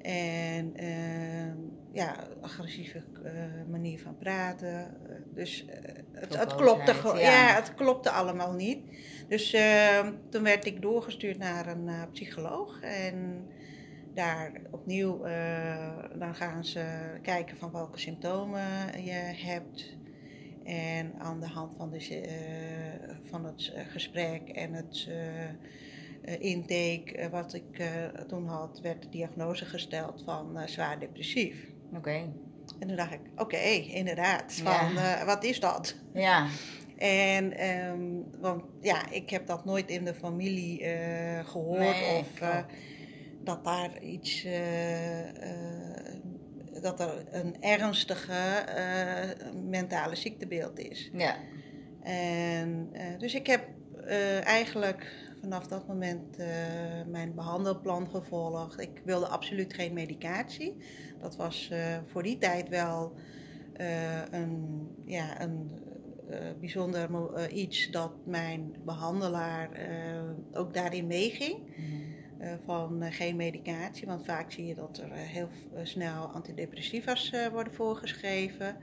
En 0.02 0.72
uh, 0.82 1.52
ja, 1.92 2.16
agressieve 2.40 3.02
uh, 3.24 3.32
manier 3.70 4.00
van 4.00 4.16
praten. 4.16 4.96
Dus 5.34 5.64
het, 6.12 6.38
het, 6.38 6.54
klopte 6.54 6.94
ja. 7.04 7.18
ja. 7.18 7.54
het 7.54 7.74
klopte 7.74 8.10
allemaal 8.10 8.52
niet. 8.52 8.78
Dus 9.28 9.52
ehm, 9.52 10.12
toen 10.30 10.42
werd 10.42 10.66
ik 10.66 10.82
doorgestuurd 10.82 11.38
naar 11.38 11.66
een 11.66 11.90
psycholoog. 12.12 12.80
En 12.80 13.46
daar 14.14 14.52
opnieuw, 14.70 15.26
uh, 15.26 15.98
dan 16.14 16.34
gaan 16.34 16.64
ze 16.64 16.84
kijken 17.22 17.56
van 17.56 17.72
welke 17.72 17.98
symptomen 17.98 18.62
je 19.04 19.32
hebt. 19.36 19.96
En 20.64 21.12
aan 21.18 21.40
de 21.40 21.46
hand 21.46 21.72
van, 21.76 21.90
de, 21.90 22.20
uh, 22.20 23.16
van 23.24 23.44
het 23.44 23.72
gesprek 23.88 24.48
en 24.48 24.72
het 24.72 25.08
uh, 25.08 26.40
intake 26.40 27.28
wat 27.30 27.54
ik 27.54 27.82
toen 28.28 28.46
had, 28.46 28.80
werd 28.82 29.02
de 29.02 29.08
diagnose 29.08 29.64
gesteld 29.64 30.22
van 30.24 30.58
zwaar 30.66 30.98
depressief. 30.98 31.66
Oké. 31.96 32.32
En 32.78 32.86
toen 32.86 32.96
dacht 32.96 33.12
ik, 33.12 33.20
oké, 33.36 33.66
inderdaad, 33.88 34.52
van 34.52 34.94
wat 35.26 35.44
is 35.44 35.60
dat? 35.60 35.96
Ja. 36.14 36.46
En, 36.96 37.68
um, 37.68 38.24
want 38.40 38.62
ja, 38.80 39.10
ik 39.10 39.30
heb 39.30 39.46
dat 39.46 39.64
nooit 39.64 39.90
in 39.90 40.04
de 40.04 40.14
familie 40.14 40.84
gehoord 41.44 41.78
nee, 41.78 42.18
of 42.18 42.28
dat 43.44 43.64
daar 43.64 44.02
iets, 44.02 44.44
uh, 44.44 44.52
dat 46.82 47.00
er 47.00 47.24
een 47.30 47.62
ernstige 47.62 48.64
uh, 48.76 49.52
mentale 49.70 50.16
ziektebeeld 50.16 50.78
is. 50.78 51.10
Ja. 51.12 51.36
En, 52.02 52.92
dus 53.18 53.34
ik 53.34 53.46
heb 53.46 53.68
eigenlijk 54.44 55.30
vanaf 55.40 55.66
dat 55.66 55.86
moment 55.86 56.36
mijn 57.06 57.34
behandelplan 57.34 58.08
gevolgd. 58.08 58.80
Ik 58.80 59.00
wilde 59.04 59.26
absoluut 59.26 59.74
geen 59.74 59.92
medicatie. 59.92 60.76
Dat 61.20 61.36
was 61.36 61.70
voor 62.06 62.22
die 62.22 62.38
tijd 62.38 62.68
wel 62.68 63.12
een, 64.30 64.88
ja, 65.04 65.40
een 65.40 65.70
bijzonder 66.60 67.08
iets 67.50 67.90
dat 67.90 68.12
mijn 68.26 68.74
behandelaar 68.84 69.70
ook 70.52 70.74
daarin 70.74 71.06
meeging. 71.06 71.58
Mm 71.76 72.12
eh, 72.12 72.21
van 72.64 73.02
eh, 73.02 73.12
geen 73.12 73.36
medicatie. 73.36 74.06
Want 74.06 74.24
vaak 74.24 74.52
zie 74.52 74.66
je 74.66 74.74
dat 74.74 74.98
er 74.98 75.10
eh, 75.12 75.18
heel 75.18 75.48
snel 75.82 76.26
antidepressiva's 76.26 77.32
worden 77.52 77.74
voorgeschreven. 77.74 78.76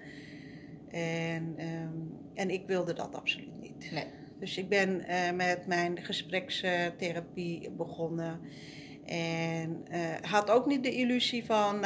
En, 0.89 1.53
ehm, 1.57 1.97
en 2.33 2.49
ik 2.49 2.67
wilde 2.67 2.93
dat 2.93 3.15
absoluut 3.15 3.59
niet. 3.61 3.91
Nee. 3.91 4.05
Dus 4.39 4.57
ik 4.57 4.69
ben 4.69 5.03
met 5.35 5.67
mijn 5.67 6.03
gesprekstherapie 6.03 7.71
begonnen. 7.71 8.39
En 9.05 9.83
had 10.21 10.49
ook 10.49 10.65
niet 10.65 10.83
de 10.83 10.95
illusie 10.95 11.45
van 11.45 11.85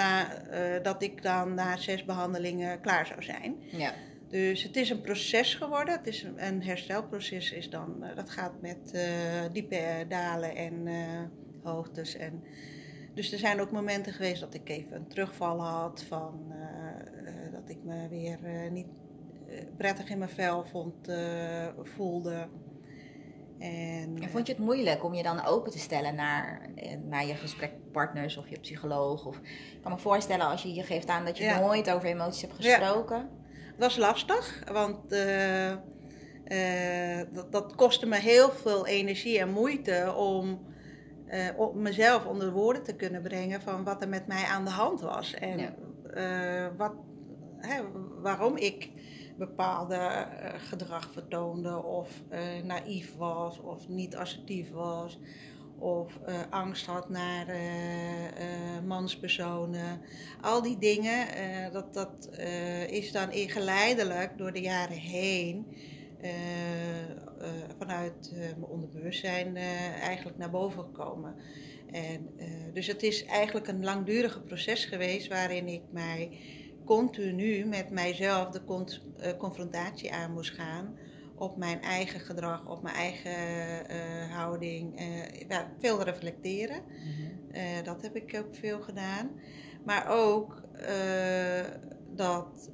dat 0.83 1.03
ik 1.03 1.23
dan 1.23 1.53
na 1.53 1.77
zes 1.77 2.05
behandelingen 2.05 2.81
klaar 2.81 3.05
zou 3.05 3.23
zijn. 3.23 3.55
Ja. 3.71 3.93
Dus 4.29 4.63
het 4.63 4.75
is 4.75 4.89
een 4.89 5.01
proces 5.01 5.55
geworden. 5.55 5.97
Het 5.97 6.07
is 6.07 6.23
een, 6.23 6.45
een 6.47 6.63
herstelproces. 6.63 7.51
Is 7.51 7.69
dan, 7.69 8.05
dat 8.15 8.29
gaat 8.29 8.61
met 8.61 9.07
diepe 9.51 10.05
dalen 10.07 10.55
en 10.55 10.87
hoogtes. 11.63 12.15
En, 12.15 12.43
dus 13.13 13.31
er 13.31 13.39
zijn 13.39 13.61
ook 13.61 13.71
momenten 13.71 14.13
geweest 14.13 14.41
dat 14.41 14.53
ik 14.53 14.69
even 14.69 14.95
een 14.95 15.07
terugval 15.07 15.61
had 15.61 16.03
van 16.07 16.39
uh, 16.49 17.51
dat 17.51 17.69
ik 17.69 17.83
me 17.83 18.07
weer 18.09 18.39
uh, 18.43 18.71
niet 18.71 18.87
prettig 19.77 20.09
in 20.09 20.17
mijn 20.17 20.29
vel 20.29 20.65
vond, 20.65 20.95
voelde. 21.95 22.47
En, 23.59 24.17
en, 24.21 24.29
vond 24.29 24.47
je 24.47 24.53
het 24.53 24.61
moeilijk 24.61 25.03
om 25.03 25.13
je 25.13 25.23
dan 25.23 25.45
open 25.45 25.71
te 25.71 25.79
stellen 25.79 26.15
naar, 26.15 26.69
naar 27.09 27.25
je 27.25 27.35
gesprekpartners 27.35 28.37
of 28.37 28.49
je 28.49 28.59
psycholoog? 28.59 29.25
Of, 29.25 29.37
ik 29.37 29.79
kan 29.81 29.91
me 29.91 29.97
voorstellen 29.97 30.45
als 30.45 30.63
je 30.63 30.73
je 30.73 30.83
geeft 30.83 31.07
aan 31.07 31.25
dat 31.25 31.37
je 31.37 31.57
nooit 31.59 31.91
over 31.91 32.09
emoties 32.09 32.41
hebt 32.41 32.53
gesproken. 32.53 33.17
Ja. 33.17 33.29
Het 33.71 33.79
was 33.79 33.97
lastig, 33.97 34.63
want 34.71 35.09
dat, 37.33 37.51
dat 37.51 37.75
kostte 37.75 38.05
me 38.05 38.15
heel 38.15 38.49
veel 38.49 38.87
energie 38.87 39.39
en 39.39 39.49
moeite 39.49 40.13
om 40.17 40.72
uh, 41.33 41.47
op 41.55 41.75
mezelf 41.75 42.25
onder 42.25 42.51
woorden 42.51 42.83
te 42.83 42.95
kunnen 42.95 43.21
brengen 43.21 43.61
van 43.61 43.83
wat 43.83 44.01
er 44.01 44.09
met 44.09 44.27
mij 44.27 44.43
aan 44.43 44.65
de 44.65 44.71
hand 44.71 45.01
was. 45.01 45.33
En 45.33 45.59
uh, 45.59 46.67
wat, 46.77 46.93
hè, 47.57 47.81
waarom 48.21 48.57
ik 48.57 48.89
bepaalde 49.37 49.95
uh, 49.95 50.49
gedrag 50.57 51.09
vertoonde 51.13 51.83
of 51.83 52.09
naïef 52.63 53.15
was 53.17 53.59
of 53.59 53.87
niet 53.87 54.15
assertief 54.15 54.71
was. 54.71 55.19
Of 55.77 56.19
angst 56.49 56.85
had 56.85 57.09
naar 57.09 57.45
manspersonen. 58.85 60.01
Al 60.41 60.61
die 60.61 60.77
dingen, 60.77 61.27
dat, 61.71 61.93
dat 61.93 62.29
is 62.89 63.11
dan 63.11 63.27
geleidelijk 63.31 64.37
door 64.37 64.51
de 64.51 64.61
jaren 64.61 64.97
heen 64.97 65.65
eh, 65.67 65.77
eh, 65.77 65.92
vanuit 67.77 68.31
eh, 68.33 68.39
mijn 68.39 68.65
onderbewustzijn 68.65 69.57
eigenlijk 69.57 70.37
naar 70.37 70.49
boven 70.49 70.83
gekomen. 70.83 71.35
En, 71.91 72.29
dus 72.73 72.87
het 72.87 73.03
is 73.03 73.25
eigenlijk 73.25 73.67
een 73.67 73.83
langdurige 73.83 74.41
proces 74.41 74.85
geweest 74.85 75.27
waarin 75.27 75.67
ik 75.67 75.81
mij 75.91 76.37
continu 76.85 77.65
met 77.65 77.89
mijzelf 77.89 78.49
de 78.49 78.63
confrontatie 79.37 80.13
aan 80.13 80.33
moest 80.33 80.51
gaan 80.51 80.97
op 81.35 81.57
mijn 81.57 81.81
eigen 81.81 82.19
gedrag, 82.19 82.69
op 82.69 82.81
mijn 82.81 82.95
eigen 82.95 84.29
houding. 84.29 85.01
ja, 85.47 85.71
veel 85.79 86.03
reflecteren. 86.03 86.81
Mhm. 86.85 87.83
dat 87.83 88.01
heb 88.01 88.15
ik 88.15 88.43
ook 88.45 88.55
veel 88.55 88.81
gedaan. 88.81 89.31
Maar 89.85 90.07
ook 90.09 90.63
dat 92.15 92.69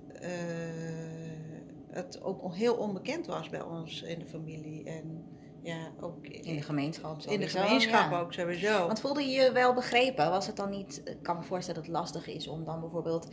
het 1.91 2.22
ook 2.22 2.55
heel 2.55 2.75
onbekend 2.75 3.25
was 3.25 3.50
bij 3.50 3.62
ons 3.62 4.01
in 4.01 4.19
de 4.19 4.25
familie. 4.25 4.84
En 4.84 5.24
ja, 5.63 5.91
ook 6.01 6.27
in 6.27 6.55
de 6.55 6.62
gemeenschap 6.62 7.22
sowieso. 7.22 7.31
In 7.31 7.39
de 7.39 7.48
gemeenschap 7.48 8.12
ook 8.12 8.34
sowieso. 8.34 8.88
Want 8.88 9.00
voelde 9.00 9.22
je 9.22 9.41
je 9.41 9.51
wel 9.51 9.74
begrepen? 9.74 10.29
Was 10.29 10.48
het 10.48 10.55
dan 10.55 10.69
niet, 10.69 11.01
ik 11.05 11.17
kan 11.24 11.38
me 11.38 11.43
voorstellen 11.43 11.81
dat 11.81 11.91
het 11.91 12.00
lastig 12.00 12.27
is 12.27 12.48
om 12.48 12.65
dan 12.65 12.79
bijvoorbeeld 12.79 13.27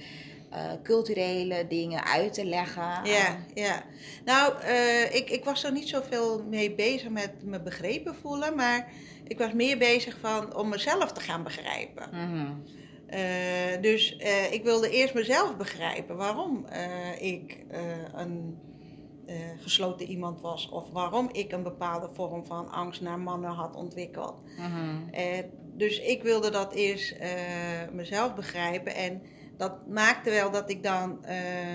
uh, 0.52 0.72
culturele 0.82 1.66
dingen 1.68 2.04
uit 2.04 2.32
te 2.34 2.44
leggen? 2.44 3.04
Ja, 3.04 3.36
ja. 3.54 3.82
Nou, 4.24 4.62
uh, 4.62 5.14
ik, 5.14 5.30
ik 5.30 5.44
was 5.44 5.64
er 5.64 5.72
niet 5.72 5.88
zoveel 5.88 6.44
mee 6.44 6.74
bezig 6.74 7.08
met 7.08 7.44
me 7.44 7.60
begrepen 7.60 8.14
voelen, 8.14 8.56
maar 8.56 8.88
ik 9.24 9.38
was 9.38 9.52
meer 9.52 9.78
bezig 9.78 10.18
van 10.20 10.56
om 10.56 10.68
mezelf 10.68 11.12
te 11.12 11.20
gaan 11.20 11.42
begrijpen. 11.42 12.08
Mm 12.12 12.62
uh, 13.10 13.80
dus 13.80 14.18
uh, 14.18 14.52
ik 14.52 14.64
wilde 14.64 14.90
eerst 14.90 15.14
mezelf 15.14 15.56
begrijpen 15.56 16.16
waarom 16.16 16.66
uh, 16.72 17.22
ik 17.22 17.64
een 18.14 18.58
gesloten 19.60 20.06
iemand 20.06 20.40
was 20.40 20.68
of 20.68 20.90
waarom 20.90 21.28
ik 21.32 21.52
een 21.52 21.62
bepaalde 21.62 22.08
vorm 22.12 22.46
van 22.46 22.70
angst 22.70 23.00
naar 23.00 23.18
mannen 23.18 23.50
had 23.50 23.76
ontwikkeld. 23.76 24.42
Mm 24.58 25.10
dus 25.76 26.00
ik 26.00 26.22
wilde 26.22 26.50
dat 26.50 26.72
eerst 26.72 27.16
mezelf 27.92 28.34
begrijpen 28.34 28.94
en 28.94 29.22
dat 29.56 29.86
maakte 29.86 30.30
wel 30.30 30.50
dat 30.50 30.70
ik 30.70 30.82
dan 30.82 31.18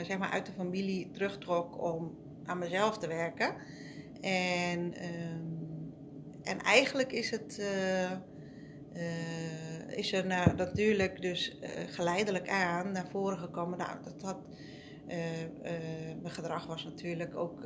zeg 0.06 0.18
maar 0.18 0.30
uit 0.30 0.46
de 0.46 0.52
familie 0.52 1.12
terugtrok 1.12 1.82
om 1.84 2.18
aan 2.46 2.58
mezelf 2.58 2.98
te 2.98 3.08
werken. 3.08 3.56
En, 4.22 4.94
ehm, 4.94 5.42
en 6.44 6.62
eigenlijk 6.62 7.12
is 7.12 7.30
het 7.30 7.62
is 9.94 10.14
er 10.14 10.26
nou, 10.26 10.56
natuurlijk 10.56 11.22
dus 11.22 11.58
uh, 11.62 11.70
geleidelijk 11.88 12.50
aan 12.50 12.92
naar 12.92 13.08
voren 13.10 13.38
gekomen. 13.38 13.78
Nou, 13.78 13.98
dat 14.04 14.22
had, 14.22 14.38
uh, 15.08 15.42
uh, 15.42 15.48
mijn 16.22 16.34
gedrag 16.34 16.68
was 16.68 16.84
natuurlijk 16.84 17.36
ook 17.36 17.66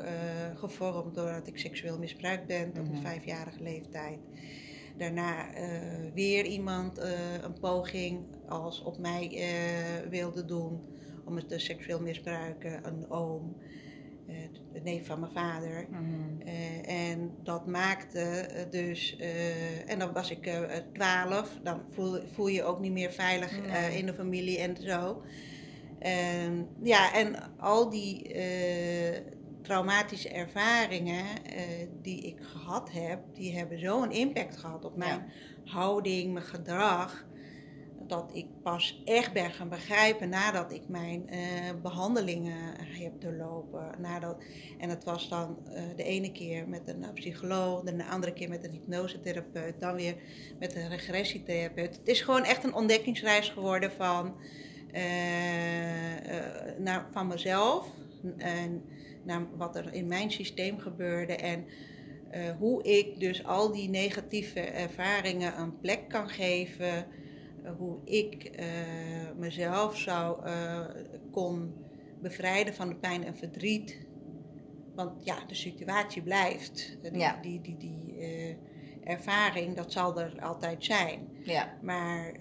gevormd 0.55 1.15
doordat 1.15 1.47
ik 1.47 1.57
seksueel 1.57 1.99
misbruikt 1.99 2.45
ben 2.45 2.73
tot 2.73 2.87
een 2.87 2.93
mhm. 2.93 3.01
vijfjarige 3.01 3.63
leeftijd. 3.63 4.19
Daarna 4.97 5.45
weer 6.13 6.45
iemand 6.45 6.97
een 7.41 7.59
poging 7.59 8.25
als 8.47 8.81
op 8.81 8.97
mij 8.97 9.45
wilde 10.09 10.45
doen 10.45 10.81
om 11.25 11.35
het 11.35 11.49
te 11.49 11.59
seksueel 11.59 12.01
misbruiken, 12.01 12.87
een 12.87 13.09
oom. 13.09 13.55
Eh, 14.27 14.35
de 14.73 14.79
neef 14.79 15.05
van 15.05 15.19
mijn 15.19 15.31
vader. 15.31 15.87
Mhm. 15.89 16.47
Eh, 16.47 17.11
en 17.11 17.31
dat 17.43 17.67
maakte 17.67 18.19
eh, 18.19 18.71
dus, 18.71 19.17
en 19.87 19.99
dan 19.99 20.13
was 20.13 20.31
ik 20.31 20.49
twaalf, 20.93 21.59
dan 21.63 21.81
voel, 21.89 22.19
voel 22.33 22.47
je 22.47 22.63
ook 22.63 22.79
niet 22.79 22.91
meer 22.91 23.11
veilig 23.11 23.61
Nee. 23.61 23.97
in 23.97 24.05
de 24.05 24.13
familie 24.13 24.59
en 24.59 24.77
zo. 24.81 25.21
En, 25.99 26.67
ja, 26.83 27.13
en 27.13 27.57
al 27.57 27.89
die 27.89 28.35
traumatische 29.61 30.29
ervaringen 30.29 31.25
die 32.01 32.21
ik 32.21 32.37
gehad 32.41 32.91
heb, 32.91 33.19
die 33.33 33.57
hebben 33.57 33.79
zo'n 33.79 34.11
impact 34.11 34.57
gehad 34.57 34.85
op 34.85 34.97
mijn 34.97 35.31
houding, 35.65 36.33
mijn 36.33 36.45
gedrag. 36.45 37.25
Dat 38.07 38.31
ik 38.33 38.45
pas 38.63 39.01
echt 39.05 39.33
ben 39.33 39.51
gaan 39.51 39.69
begrijpen 39.69 40.29
nadat 40.29 40.71
ik 40.71 40.87
mijn 40.87 41.29
eh, 41.29 41.39
behandelingen 41.81 42.75
heb 42.77 43.21
doorlopen. 43.21 43.95
Nadat, 43.97 44.43
en 44.79 44.89
het 44.89 45.03
was 45.03 45.29
dan 45.29 45.57
eh, 45.65 45.83
de 45.95 46.03
ene 46.03 46.31
keer 46.31 46.67
met 46.67 46.87
een 46.87 47.05
psycholoog, 47.13 47.81
de 47.81 48.05
andere 48.05 48.33
keer 48.33 48.49
met 48.49 48.65
een 48.65 48.71
hypnosetherapeut, 48.71 49.79
dan 49.79 49.95
weer 49.95 50.15
met 50.59 50.75
een 50.75 50.89
regressietherapeut. 50.89 51.95
Het 51.95 52.07
is 52.07 52.21
gewoon 52.21 52.43
echt 52.43 52.63
een 52.63 52.75
ontdekkingsreis 52.75 53.49
geworden 53.49 53.91
van, 53.91 54.35
eh, 54.95 56.37
eh, 56.37 56.77
naar, 56.77 57.07
van 57.11 57.27
mezelf 57.27 57.87
en 58.37 58.83
naar 59.23 59.57
wat 59.57 59.75
er 59.75 59.93
in 59.93 60.07
mijn 60.07 60.31
systeem 60.31 60.79
gebeurde. 60.79 61.35
En 61.35 61.65
eh, 62.29 62.41
hoe 62.59 62.83
ik 62.83 63.19
dus 63.19 63.45
al 63.45 63.71
die 63.71 63.89
negatieve 63.89 64.59
ervaringen 64.59 65.59
een 65.59 65.79
plek 65.79 66.09
kan 66.09 66.29
geven. 66.29 67.05
Eh, 67.65 67.71
hoe 67.77 67.97
ik 68.05 68.43
eh, 68.43 68.67
mezelf 69.37 69.97
zou 69.97 70.45
eh, 70.45 70.85
kon 71.31 71.73
bevrijden 72.21 72.73
van 72.73 72.89
de 72.89 72.95
pijn 72.95 73.23
en 73.23 73.35
verdriet. 73.35 73.97
Want 74.95 75.25
ja, 75.25 75.45
de 75.47 75.55
situatie 75.55 76.21
blijft. 76.21 76.97
Die, 77.01 77.17
Ja. 77.17 77.39
die, 77.41 77.61
die, 77.61 77.77
die 77.77 78.57
ervaring, 79.03 79.75
dat 79.75 79.91
zal 79.91 80.19
er 80.19 80.41
altijd 80.41 80.83
zijn. 80.85 81.27
Ja, 81.43 81.77
Maar 81.81 82.33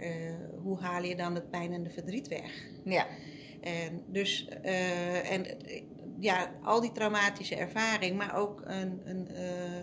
hoe 0.62 0.78
haal 0.78 1.02
je 1.02 1.16
dan 1.16 1.34
het 1.34 1.50
pijn 1.50 1.72
en 1.72 1.82
de 1.82 1.90
verdriet 1.90 2.28
weg? 2.28 2.68
ja, 2.84 3.06
En 3.60 4.02
dus, 4.06 4.48
en 5.24 5.46
ja, 6.18 6.54
al 6.62 6.80
die 6.80 6.92
traumatische 6.92 7.54
ervaring, 7.56 8.16
maar 8.16 8.36
ook 8.36 8.62
een, 8.64 9.00
een, 9.04 9.40
een 9.40 9.73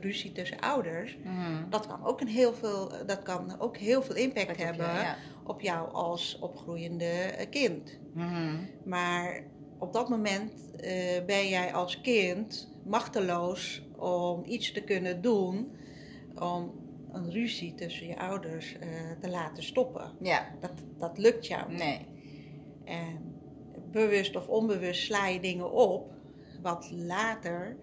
ruzie 0.00 0.32
tussen 0.32 0.60
ouders, 0.60 1.16
Mhm. 1.24 1.70
dat 1.70 1.86
kan 1.86 2.04
ook, 2.04 2.20
een 2.20 2.28
heel, 2.28 2.54
veel, 2.54 2.92
dat 3.06 3.22
kan 3.22 3.60
ook 3.60 3.76
heel 3.76 4.02
veel 4.02 4.14
impact 4.16 4.46
Dat 4.46 4.56
heb 4.56 4.74
je, 4.74 4.82
hebben 4.82 5.02
ja. 5.02 5.16
op 5.44 5.60
jou 5.60 5.92
als 5.92 6.38
opgroeiende 6.40 7.04
eh, 7.04 7.50
kind. 7.50 7.98
Mhm. 8.14 8.54
Maar 8.84 9.42
op 9.78 9.92
dat 9.92 10.08
moment 10.08 10.52
eh, 10.80 11.24
ben 11.26 11.48
jij 11.48 11.72
als 11.72 12.00
kind 12.00 12.68
machteloos 12.84 13.82
om 13.96 14.42
iets 14.46 14.72
te 14.72 14.80
kunnen 14.84 15.20
doen 15.22 15.72
om 16.38 16.72
een 17.12 17.30
ruzie 17.30 17.74
tussen 17.74 18.06
je 18.06 18.18
ouders 18.18 18.76
eh, 18.78 18.88
te 19.20 19.28
laten 19.28 19.62
stoppen. 19.62 20.10
Ja, 20.20 20.48
Dat, 20.60 20.72
dat 20.98 21.18
lukt 21.18 21.46
jou 21.46 21.70
niet. 21.70 21.78
nee. 21.78 22.06
En 22.84 23.34
bewust 23.90 24.36
of 24.36 24.48
onbewust 24.48 25.02
sla 25.02 25.26
je 25.26 25.40
dingen 25.40 25.72
op, 25.72 26.12
wat 26.62 26.90
later 26.90 27.76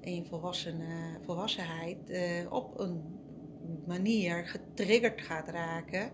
in 0.00 0.14
je 0.14 0.24
volwassene, 0.24 1.18
volwassenheid 1.24 2.10
eh, 2.10 2.52
op 2.52 2.78
een 2.80 3.02
manier 3.86 4.46
getriggerd 4.46 5.20
gaat 5.20 5.48
raken. 5.48 6.10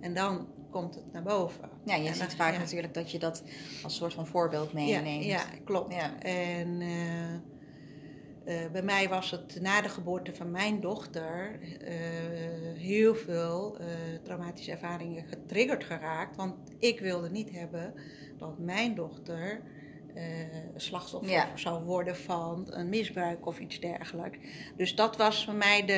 En 0.00 0.14
dan 0.14 0.48
komt 0.70 0.94
het 0.94 1.12
naar 1.12 1.22
boven. 1.22 1.70
Ja, 1.84 1.94
je 1.94 2.08
En 2.08 2.14
ziet 2.14 2.28
dan- 2.28 2.36
vaak 2.36 2.52
ja. 2.52 2.58
natuurlijk 2.58 2.94
dat 2.94 3.10
je 3.10 3.18
dat 3.18 3.42
als 3.82 3.96
soort 3.96 4.14
van 4.14 4.26
voorbeeld 4.26 4.72
meeneemt. 4.72 5.24
ja, 5.24 5.42
klopt. 5.64 5.94
Ja. 5.94 6.18
En 6.22 6.80
eh, 6.80 7.34
eh, 8.64 8.70
bij 8.72 8.82
mij 8.82 9.08
was 9.08 9.30
het 9.30 9.58
na 9.60 9.80
de 9.80 9.88
geboorte 9.88 10.34
van 10.34 10.50
mijn 10.50 10.80
dochter 10.80 11.60
eh, 11.80 11.94
heel 12.78 13.14
veel 13.14 13.78
eh, 13.78 13.86
traumatische 14.22 14.70
ervaringen 14.70 15.24
getriggerd 15.24 15.84
geraakt. 15.84 16.36
Want 16.36 16.54
ik 16.78 17.00
wilde 17.00 17.30
niet 17.30 17.50
hebben 17.50 17.94
dat 18.38 18.58
mijn 18.58 18.94
dochter 18.94 19.62
eh, 20.18 20.58
slachtoffer 20.76 21.30
Ja. 21.30 21.56
zou 21.56 21.84
worden 21.84 22.16
van 22.16 22.66
een 22.70 22.88
misbruik 22.88 23.46
of 23.46 23.58
iets 23.60 23.80
dergelijks. 23.80 24.38
Dus 24.76 24.94
dat 24.94 25.16
was 25.16 25.44
voor 25.44 25.54
mij 25.54 25.84
de 25.86 25.92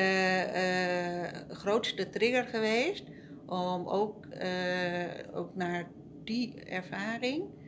eh, 0.53 1.55
grootste 1.55 2.09
trigger 2.09 2.43
geweest 2.43 3.03
om 3.45 3.87
ook, 3.87 4.25
eh, 4.25 5.03
ook 5.33 5.55
naar 5.55 5.87
die 6.23 6.63
ervaring 6.63 7.59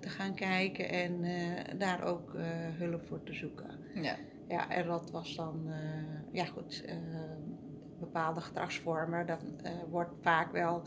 te 0.00 0.08
gaan 0.08 0.34
kijken 0.34 0.88
en 0.88 1.24
daar 1.78 2.04
ook 2.04 2.32
hulp 2.78 3.06
voor 3.06 3.22
te 3.22 3.34
zoeken. 3.34 3.78
Ja. 3.94 4.16
Ja, 4.48 4.70
en 4.70 4.86
dat 4.86 5.10
was 5.10 5.36
dan, 5.36 5.72
ja 6.32 6.44
goed, 6.44 6.84
bepaalde 8.00 8.40
gedragsvormen. 8.40 9.26
Dat 9.26 9.44
wordt 9.90 10.10
vaak 10.22 10.52
wel 10.52 10.82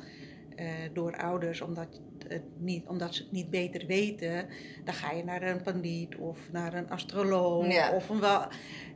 door 0.94 1.18
ouders, 1.18 1.62
omdat, 1.62 1.88
het 2.28 2.44
niet, 2.58 2.88
omdat 2.88 3.16
ze 3.16 3.24
het 3.24 3.32
niet 3.32 3.50
beter 3.50 3.86
weten, 3.88 4.48
dan 4.86 4.94
ga 4.94 5.12
je 5.12 5.24
naar 5.24 5.42
een 5.42 5.62
pandiet 5.62 6.16
of 6.16 6.38
naar 6.52 6.74
een 6.74 6.90
astroloog. 6.90 7.72
Ja. 7.74 7.92
Of 7.92 8.10
een 8.10 8.20
wel, 8.20 8.48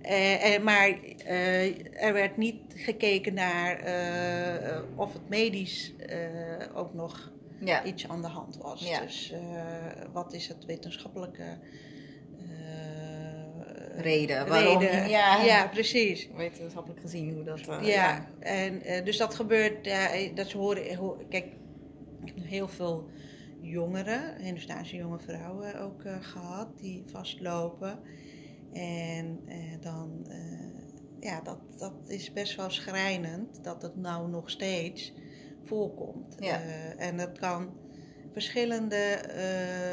eh, 0.02 0.56
eh, 0.56 0.64
maar 0.64 1.00
eh, 1.26 2.04
er 2.04 2.14
werd 2.14 2.38
niet 2.38 2.62
gekeken 2.76 3.34
naar 3.34 3.76
eh, 3.80 4.82
of 4.96 5.14
het 5.14 5.30
medisch 5.30 5.94
eh, 5.96 6.20
ook 6.74 6.94
nog 6.94 7.32
Ja. 7.60 7.84
iets 7.84 8.08
aan 8.08 8.22
de 8.22 8.28
hand 8.28 8.58
was. 8.58 8.88
Ja. 8.90 9.00
Dus 9.02 9.32
eh, 9.32 9.40
wat 10.14 10.34
is 10.34 10.48
het 10.48 10.66
wetenschappelijke 10.66 11.44
eh, 11.44 11.50
Reden 14.02 14.48
waarom- 14.48 14.80
reden? 14.80 15.10
ja. 15.10 15.44
ja, 15.44 15.68
precies. 15.68 16.30
Wetenschappelijk 16.36 17.02
gezien 17.02 17.34
hoe 17.34 17.44
dat... 17.44 17.60
eh, 17.68 17.88
Ja, 17.88 18.30
en 18.40 18.82
eh, 18.82 19.06
dus 19.06 19.18
dat 19.18 19.36
gebeurt, 19.36 19.88
eh, 19.88 20.36
dat 20.36 20.48
ze 20.50 20.58
horen, 20.58 20.96
ho- 20.96 21.18
kijk, 21.30 21.46
ik 22.26 22.32
heb 22.36 22.46
heel 22.46 22.68
veel 22.68 23.10
jongeren, 23.62 24.36
Hindustaanse 24.42 24.96
jonge 24.96 25.20
vrouwen 25.20 25.80
ook 25.82 26.04
eh, 26.04 26.16
gehad, 26.22 26.68
die 26.80 27.04
vastlopen. 27.12 28.00
En 28.74 29.40
dan, 29.82 30.28
ja, 31.20 31.42
dat, 31.42 31.60
dat 31.78 31.94
is 32.08 32.34
best 32.34 32.56
wel 32.56 32.70
schrijnend 32.70 33.64
dat 33.64 33.82
het 33.82 33.96
nou 33.96 34.30
nog 34.30 34.50
steeds 34.50 35.14
voorkomt. 35.64 36.36
Ja. 36.40 36.62
En 36.98 37.18
dat 37.18 37.38
kan 37.40 37.74
verschillende 38.34 39.20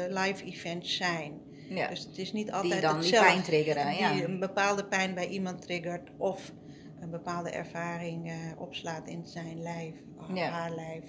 live 0.09 0.43
events 0.45 0.95
zijn. 0.97 1.41
Ja. 1.69 1.87
Dus 1.87 1.99
het 1.99 2.17
is 2.17 2.33
niet 2.33 2.51
altijd 2.51 2.71
Die 2.73 2.81
dan 2.81 3.01
die 3.01 3.11
pijn 3.11 3.41
triggeren, 3.41 3.95
ja. 3.95 4.13
die 4.13 4.23
een 4.23 4.39
bepaalde 4.39 4.85
pijn 4.85 5.13
bij 5.13 5.27
iemand 5.27 5.61
triggert 5.61 6.09
of 6.17 6.51
een 6.99 7.09
bepaalde 7.09 7.49
ervaring 7.49 8.27
eh, 8.29 8.35
opslaat 8.57 9.07
in 9.07 9.25
zijn 9.27 9.61
lijf, 9.61 9.93
of 10.17 10.25
Ja. 10.33 10.49
haar 10.49 10.71
lijf. 10.75 11.03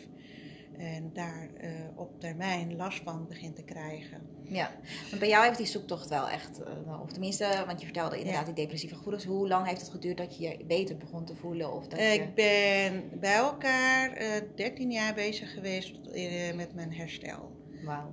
En 0.79 1.11
daar 1.13 1.49
eh, 1.61 1.71
op 1.95 2.21
termijn 2.21 2.77
last 2.77 3.01
van 3.05 3.27
begint 3.29 3.57
te 3.57 3.63
krijgen. 3.63 4.21
Ja, 4.43 4.71
bij 5.19 5.29
jou 5.29 5.45
heeft 5.45 5.57
die 5.59 5.67
zoektocht 5.67 6.09
wel 6.09 6.29
echt, 6.29 6.63
eh, 6.63 7.01
of 7.03 7.11
tenminste, 7.13 7.63
want 7.67 7.79
je 7.81 7.85
vertelde 7.87 8.19
inderdaad 8.19 8.47
Ja. 8.47 8.53
die 8.53 8.63
depressieve 8.65 8.95
gevoelens. 8.95 9.25
Hoe 9.25 9.49
lang 9.49 9.67
heeft 9.67 9.81
het 9.81 9.91
geduurd 9.91 10.17
dat 10.17 10.37
je 10.39 10.49
je 10.49 10.65
beter 10.65 10.97
begon 10.97 11.25
te 11.25 11.35
voelen? 11.37 11.73
Of 11.73 11.87
dat 11.87 11.99
je... 12.01 12.07
Ik 12.07 12.35
ben 12.35 13.11
bij 13.21 13.35
elkaar 13.35 14.13
eh 14.13 14.27
13 14.55 14.91
jaar 14.91 15.15
bezig 15.15 15.53
geweest 15.53 15.95
met 16.55 16.75
mijn 16.75 16.93
herstel. 16.95 17.59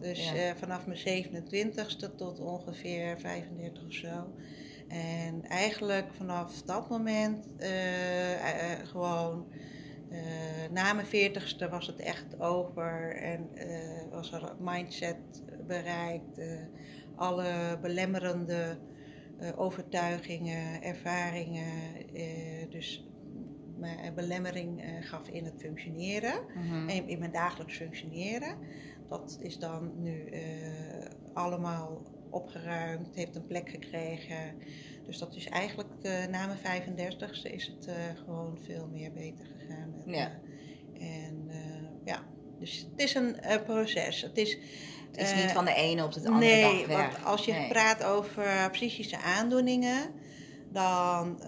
Dus 0.01 0.29
ja. 0.29 0.35
eh, 0.35 0.55
vanaf 0.55 0.85
mijn 0.87 0.99
27ste 1.25 2.15
tot 2.15 2.39
ongeveer 2.39 3.19
35 3.19 3.85
of 3.85 3.93
zo. 3.93 4.33
En 4.87 5.43
eigenlijk 5.45 6.13
vanaf 6.13 6.61
dat 6.61 6.89
moment 6.89 7.47
eh, 7.57 8.33
eh, 8.33 8.87
gewoon. 8.87 9.45
na 10.71 10.93
mijn 10.93 11.07
40ste 11.07 11.69
was 11.69 11.87
het 11.87 11.99
echt 11.99 12.39
over 12.39 13.15
en 13.15 13.49
eh, 13.53 14.11
was 14.11 14.31
er 14.31 14.55
mindset 14.59 15.43
bereikt. 15.67 16.41
alle 17.15 17.77
belemmerende 17.81 18.77
overtuigingen, 19.55 20.81
ervaringen. 20.83 21.65
dus 22.69 23.07
mijn 23.77 24.13
belemmering 24.15 24.83
gaf 25.01 25.27
in 25.29 25.45
het 25.45 25.53
functioneren 25.57 26.39
Mhm. 26.55 26.89
in, 26.89 27.07
in 27.07 27.19
mijn 27.19 27.31
dagelijks 27.31 27.75
functioneren. 27.77 28.57
Dat 29.09 29.37
is 29.41 29.59
dan 29.59 29.91
nu 30.01 30.25
eh, 30.25 30.41
allemaal 31.33 32.01
opgeruimd, 32.29 33.15
heeft 33.15 33.35
een 33.35 33.47
plek 33.47 33.69
gekregen. 33.69 34.53
Dus 35.05 35.17
dat 35.17 35.35
is 35.35 35.47
eigenlijk 35.47 35.89
eh, 36.01 36.25
na 36.25 36.47
mijn 36.47 36.83
35ste 36.83 37.51
is 37.51 37.67
het 37.67 37.87
eh, 37.87 37.95
gewoon 38.25 38.57
veel 38.65 38.87
meer 38.91 39.11
beter 39.13 39.45
gegaan. 39.57 39.93
met 39.95 40.15
Ja. 40.15 40.31
en 40.99 41.49
ja, 42.05 42.23
dus 42.59 42.77
het 42.91 43.01
is 43.01 43.13
een 43.13 43.35
proces. 43.65 44.21
Het 44.21 44.37
is, 44.37 44.57
Het 45.11 45.21
is 45.21 45.35
niet 45.35 45.51
van 45.51 45.65
de 45.65 45.73
ene 45.73 46.03
op 46.03 46.13
de 46.13 46.29
andere 46.29 46.39
nee, 46.53 46.61
dag 46.61 46.87
weg. 46.87 46.97
want 47.11 47.25
als 47.25 47.45
je 47.45 47.51
Nee. 47.51 47.67
praat 47.69 48.03
over 48.03 48.69
psychische 48.71 49.17
aandoeningen, 49.17 50.11
dan, 50.71 51.39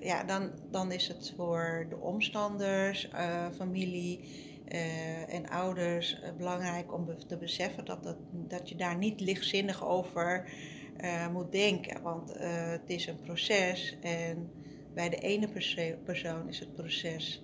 ja, 0.00 0.24
dan, 0.24 0.50
dan 0.70 0.92
is 0.92 1.08
het 1.08 1.32
voor 1.36 1.86
de 1.88 1.96
omstanders, 1.96 3.08
familie 3.56 4.46
eh, 4.68 5.34
en 5.34 5.48
ouders 5.48 6.20
uh, 6.22 6.28
belangrijk 6.36 6.92
om 6.92 7.16
te 7.26 7.36
beseffen 7.36 7.84
dat, 7.84 8.02
dat, 8.02 8.16
dat 8.30 8.68
je 8.68 8.76
daar 8.76 8.96
niet 8.96 9.20
lichtzinnig 9.20 9.86
over 9.86 10.50
uh, 11.00 11.28
moet 11.28 11.52
denken. 11.52 12.02
Want 12.02 12.32
het 12.38 12.82
is 12.86 13.06
een 13.06 13.20
proces 13.20 13.98
en 14.00 14.50
bij 14.94 15.08
de 15.08 15.16
ene 15.16 15.48
persoon 16.04 16.48
is 16.48 16.58
het 16.58 16.74
proces 16.74 17.42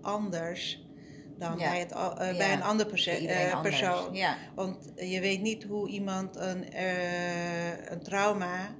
anders 0.00 0.86
dan 1.38 1.56
bij, 1.56 1.78
het, 1.78 1.88
bij 2.36 2.52
een 2.52 2.62
andere 2.62 2.88
persoon. 2.88 4.14
Ja. 4.14 4.36
Want 4.54 4.92
je 4.96 5.20
weet 5.20 5.40
niet 5.40 5.64
hoe 5.64 5.88
iemand 5.88 6.36
een, 6.36 6.64
een 7.92 8.02
trauma 8.02 8.74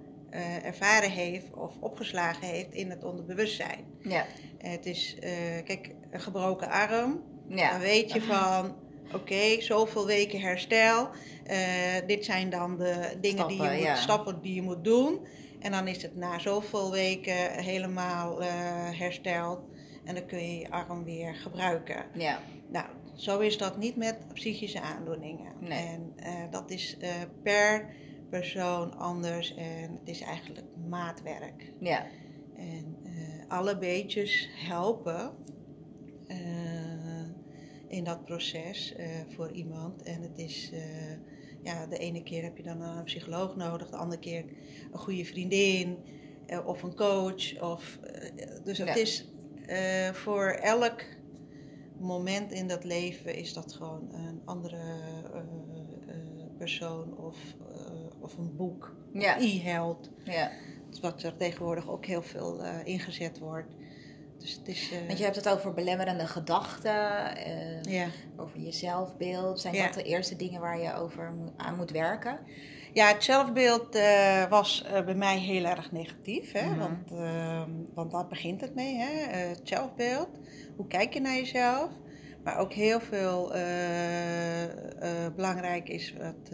ervaren 0.63 1.11
heeft 1.11 1.55
of 1.55 1.77
opgeslagen 1.81 2.47
heeft 2.47 2.73
in 2.75 2.91
het 2.91 3.05
onderbewustzijn. 3.05 3.85
Ja. 4.01 4.27
Het 4.59 4.87
is, 4.87 5.17
kijk, 5.65 5.95
een 6.11 6.21
gebroken 6.21 6.69
arm 6.69 7.23
ja. 7.49 7.71
Dan 7.71 7.81
weet 7.81 8.13
je 8.13 8.23
van, 8.23 8.77
oké, 9.13 9.61
zoveel 9.61 10.07
weken 10.07 10.41
herstel. 10.41 11.09
Uh, 11.51 11.57
dit 12.07 12.25
zijn 12.25 12.51
dan 12.51 12.77
de 12.79 13.17
dingen 13.21 13.39
stappen, 13.39 13.59
die 13.59 13.81
je 13.81 13.89
moet, 13.89 13.99
stappen 13.99 14.41
die 14.41 14.55
je 14.55 14.63
moet 14.63 14.85
doen. 14.85 15.27
En 15.61 15.71
dan 15.71 15.89
is 15.89 16.03
het 16.03 16.17
na 16.17 16.39
zoveel 16.39 16.91
weken 16.91 17.53
helemaal 17.53 18.43
uh, 18.43 18.47
hersteld. 18.99 19.61
En 20.05 20.15
dan 20.15 20.27
kun 20.27 20.39
je 20.39 20.59
je 20.59 20.71
arm 20.71 21.05
weer 21.05 21.35
gebruiken. 21.35 22.05
Ja. 22.15 22.41
Nou, 22.69 22.87
zo 23.15 23.39
is 23.39 23.59
dat 23.59 23.77
niet 23.79 23.97
met 23.97 24.17
psychische 24.33 24.81
aandoeningen. 24.81 25.53
Nee. 25.61 25.87
En 25.87 26.15
uh, 26.17 26.51
dat 26.51 26.71
is 26.71 26.97
per 27.43 27.95
persoon 28.31 28.97
anders. 28.97 29.55
En 29.55 29.99
het 29.99 30.09
is 30.09 30.21
eigenlijk 30.21 30.67
maatwerk. 30.89 31.73
Ja. 31.81 32.07
En 32.57 32.97
alle 33.49 33.79
beetjes 33.79 34.49
helpen 34.55 35.33
in 37.95 38.05
dat 38.05 38.25
proces 38.25 38.95
uh, 38.99 39.07
voor 39.29 39.53
iemand. 39.53 40.03
En 40.03 40.23
het 40.23 40.39
is, 40.39 40.71
uh, 40.73 40.81
ja, 41.63 41.87
de 41.87 41.99
ene 41.99 42.23
keer 42.23 42.43
heb 42.43 42.57
je 42.57 42.63
dan 42.63 42.81
een 42.81 43.05
psycholoog 43.05 43.57
nodig, 43.57 43.91
de 43.91 43.97
andere 43.97 44.21
keer 44.21 44.45
een 44.93 44.99
goede 44.99 45.25
vriendin 45.25 45.97
uh, 46.47 46.67
of 46.67 46.83
een 46.83 46.95
coach. 46.95 47.61
Of, 47.63 47.99
dus 48.65 48.79
het 48.79 48.89
ja. 48.89 48.95
is 48.95 49.29
voor 50.13 50.47
elk 50.47 51.05
moment 51.99 52.53
in 52.53 52.69
dat 52.69 52.85
leven 52.85 53.35
is 53.35 53.53
dat 53.53 53.73
gewoon 53.73 54.15
een 54.15 54.43
andere 54.45 54.83
persoon 56.59 57.17
of, 57.19 57.37
of 58.21 58.39
een 58.39 58.57
boek. 58.57 58.95
Ja. 59.13 59.41
E-held. 59.41 60.11
Ja. 60.25 60.51
Wat 61.01 61.23
er 61.23 61.37
tegenwoordig 61.37 61.89
ook 61.89 62.07
heel 62.07 62.23
veel 62.23 62.65
ingezet 62.85 63.39
wordt. 63.39 63.69
Dus 64.45 64.53
het 64.53 64.69
is, 64.69 64.93
uh... 64.93 65.07
Want 65.07 65.19
je 65.19 65.25
hebt 65.25 65.37
het 65.37 65.49
over 65.49 65.75
belemmerende 65.75 66.27
gedachten, 66.27 66.95
uh, 67.47 67.83
ja. 67.83 68.07
over 68.37 68.61
je 68.61 68.73
zelfbeeld. 68.73 69.61
Zijn 69.61 69.75
ja. 69.75 69.85
dat 69.85 69.95
de 69.95 70.03
eerste 70.03 70.37
dingen 70.37 70.61
waar 70.61 70.79
je 70.81 70.95
over 70.95 71.35
aan 71.57 71.77
moet 71.77 71.91
werken? 71.91 72.39
Ja, 72.93 73.09
het 73.09 73.25
zelfbeeld 73.25 73.97
uh, 73.97 74.49
was 74.49 74.85
bij 75.05 75.15
mij 75.15 75.39
heel 75.39 75.65
erg 75.65 75.93
negatief. 75.93 76.53
Hè? 76.53 76.71
Mhm. 76.71 76.79
want, 76.79 77.11
ehm, 77.11 77.71
want 77.95 78.11
daar 78.11 78.27
begint 78.27 78.61
het 78.61 78.75
mee, 78.75 78.97
hè? 78.97 79.37
het 79.37 79.61
zelfbeeld. 79.63 80.29
Hoe 80.77 80.87
kijk 80.87 81.15
je 81.15 81.21
naar 81.21 81.35
jezelf? 81.35 81.91
Maar 82.43 82.59
ook 82.59 82.73
heel 82.73 83.01
veel 83.01 83.49
belangrijk 85.37 85.89
is 85.89 86.15
wat, 86.19 86.49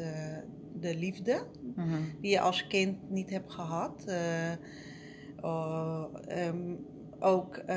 de 0.74 0.94
liefde, 0.94 1.46
Mhm. 1.74 2.03
die 2.20 2.31
je 2.31 2.40
als 2.40 2.66
kind 2.66 3.11
niet 3.11 3.31
hebt 3.31 3.53
gehad. 3.53 4.05
oh, 5.40 6.05
um, 6.29 6.87
ook 7.20 7.56
uh, 7.56 7.76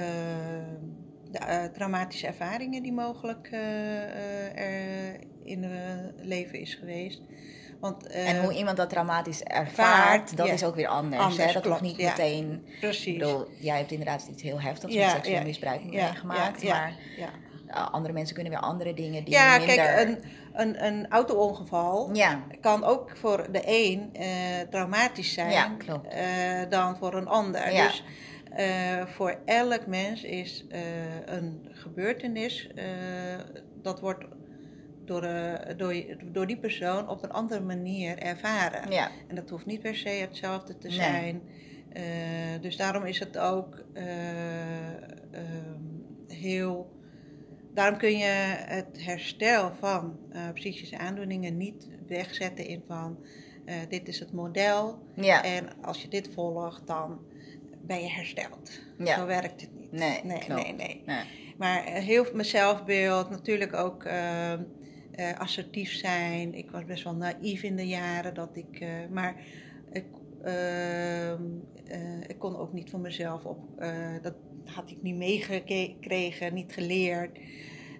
de 1.31 1.39
uh, 1.39 1.63
traumatische 1.63 2.27
ervaringen 2.27 2.83
die 2.83 2.93
mogelijk 2.93 3.49
uh, 3.51 4.59
er 4.59 5.19
in 5.43 5.63
het 5.63 6.25
leven 6.25 6.59
is 6.59 6.75
geweest. 6.75 7.21
Want, 7.83 8.07
en 8.07 8.43
hoe 8.43 8.53
iemand 8.53 8.77
dat 8.77 8.89
traumatisch 8.89 9.43
ervaart, 9.43 10.37
dat 10.37 10.47
ja. 10.47 10.53
is 10.53 10.63
ook 10.63 10.75
weer 10.75 10.87
anders. 10.87 11.21
anders 11.21 11.45
hè? 11.45 11.53
Dat 11.53 11.61
klopt, 11.61 11.81
niet 11.81 11.97
ja. 11.97 12.09
meteen. 12.09 12.65
Precies. 12.79 13.05
Ik 13.13 13.19
bedoel, 13.19 13.47
jij 13.59 13.77
hebt 13.77 13.91
inderdaad 13.91 14.27
iets 14.31 14.41
heel 14.41 14.61
heftigs 14.61 14.93
Ja, 14.93 15.05
met 15.05 15.15
seksueel 15.15 15.43
misbruik 15.43 15.83
meegemaakt. 15.83 16.63
maar 16.63 16.93
ja. 17.17 17.81
andere 17.83 18.13
mensen 18.13 18.35
kunnen 18.35 18.53
weer 18.53 18.61
andere 18.61 18.93
dingen 18.93 19.23
die 19.23 19.33
Ja, 19.33 19.57
minder... 19.57 19.75
kijk, 19.75 20.07
een, 20.07 20.23
een, 20.53 20.85
een 20.85 21.09
auto-ongeval 21.09 22.11
kan 22.61 22.83
ook 22.83 23.17
voor 23.17 23.47
de 23.51 23.61
een 23.65 24.09
eh, 24.13 24.27
traumatisch 24.69 25.33
zijn 25.33 25.77
eh, 26.09 26.69
dan 26.69 26.97
voor 26.97 27.13
een 27.13 27.27
ander. 27.27 27.73
Ja. 27.73 27.87
Dus 27.87 28.03
eh, 28.55 29.05
voor 29.05 29.37
elk 29.45 29.87
mens 29.87 30.23
is 30.23 30.65
eh, 30.69 30.81
een 31.25 31.67
gebeurtenis, 31.71 32.67
eh, 32.75 32.85
dat 33.81 33.99
wordt 33.99 34.25
door, 35.05 35.21
door, 35.77 35.95
door 36.31 36.47
die 36.47 36.57
persoon 36.57 37.09
op 37.09 37.23
een 37.23 37.31
andere 37.31 37.61
manier 37.61 38.17
ervaren. 38.17 38.91
ja, 38.91 39.11
En 39.27 39.35
dat 39.35 39.49
hoeft 39.49 39.65
niet 39.65 39.81
per 39.81 39.95
se 39.95 40.09
hetzelfde 40.09 40.77
te 40.77 40.91
zijn. 40.91 41.41
Dus 42.61 42.77
daarom 42.77 43.05
is 43.05 43.19
het 43.19 43.37
ook 43.37 43.83
eh, 43.93 44.87
ehm, 45.31 45.81
heel. 46.27 46.91
Daarom 47.73 47.97
kun 47.97 48.17
je 48.17 48.55
het 48.65 49.05
herstel 49.05 49.71
van 49.79 50.19
psychische 50.53 50.97
aandoeningen 50.97 51.57
niet 51.57 51.87
wegzetten 52.07 52.65
in 52.65 52.83
van 52.87 53.17
dit 53.89 54.07
is 54.07 54.19
het 54.19 54.31
model 54.31 54.99
ja, 55.15 55.43
en 55.43 55.81
als 55.81 56.01
je 56.01 56.07
dit 56.07 56.29
volgt 56.33 56.87
dan 56.87 57.19
ben 57.85 58.01
je 58.01 58.09
hersteld. 58.09 58.81
Ja. 58.97 59.15
Zo 59.17 59.25
werkt 59.25 59.61
het 59.61 59.75
niet. 59.75 59.91
Nee, 59.91 60.19
nee, 60.23 60.39
nee, 60.47 60.73
nee. 60.73 61.01
nee. 61.05 61.23
Maar 61.57 61.83
eh, 61.85 62.03
heel 62.03 62.25
mijn 62.33 62.45
zelfbeeld, 62.45 63.29
natuurlijk 63.29 63.73
ook 63.73 64.03
eh, 64.03 64.53
eh, 64.53 64.59
assertief 65.37 65.91
zijn. 65.91 66.53
Ik 66.53 66.71
was 66.71 66.85
best 66.85 67.03
wel 67.03 67.15
naïef 67.15 67.63
in 67.63 67.75
de 67.75 67.87
jaren 67.87 68.33
dat 68.33 68.55
ik. 68.57 68.79
eh, 68.79 68.89
maar 69.11 69.35
ik, 69.91 70.05
ehm, 70.43 71.41
eh, 71.87 72.21
ik 72.27 72.35
kon 72.39 72.57
ook 72.57 72.73
niet 72.73 72.89
voor 72.89 72.99
mezelf 72.99 73.45
op. 73.45 73.59
dat 74.21 74.33
had 74.65 74.91
ik 74.91 75.01
niet 75.01 75.15
meegekregen, 75.15 76.53
niet 76.53 76.73
geleerd. 76.73 77.39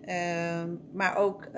Ehm, 0.05 0.69
maar 0.93 1.15
ook 1.17 1.49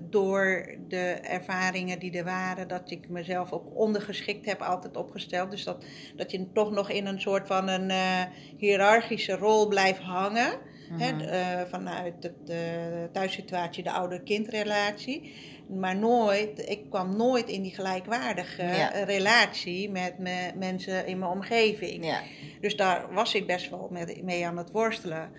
door 0.00 0.74
de 0.88 1.18
ervaringen 1.22 1.98
die 1.98 2.12
er 2.18 2.24
waren, 2.24 2.68
dat 2.68 2.90
ik 2.90 3.08
mezelf 3.08 3.52
ook 3.52 3.76
ondergeschikt 3.76 4.46
heb 4.46 4.60
altijd 4.62 4.96
opgesteld. 4.96 5.50
Dus 5.50 5.64
dat, 5.64 5.84
dat 6.16 6.30
je 6.30 6.52
toch 6.52 6.70
nog 6.70 6.90
in 6.90 7.06
een 7.06 7.20
soort 7.20 7.46
van 7.46 7.68
een 7.68 7.90
eh, 7.90 8.22
hiërarchische 8.58 9.36
rol 9.36 9.68
blijft 9.68 10.00
hangen. 10.00 10.50
Hè, 10.90 11.12
Mhm. 11.12 11.20
eh, 11.20 11.60
vanuit 11.68 12.22
de, 12.22 12.32
de 12.44 13.08
thuissituatie, 13.12 13.82
de 13.82 13.90
ouder-kindrelatie. 13.92 15.32
Maar 15.68 15.96
nooit, 15.96 16.68
ik 16.68 16.80
kwam 16.90 17.16
nooit 17.16 17.48
in 17.48 17.62
die 17.62 17.74
gelijkwaardige 17.74 18.62
Ja. 18.62 18.92
eh, 18.92 19.02
relatie 19.04 19.90
met 19.90 20.18
me, 20.18 20.50
mensen 20.56 21.06
in 21.06 21.18
mijn 21.18 21.30
omgeving. 21.30 22.04
Ja, 22.04 22.20
Dus 22.60 22.76
daar 22.76 23.12
was 23.14 23.34
ik 23.34 23.46
best 23.46 23.70
wel 23.70 23.92
mee 24.22 24.46
aan 24.46 24.56
het 24.56 24.70
worstelen. 24.70 25.30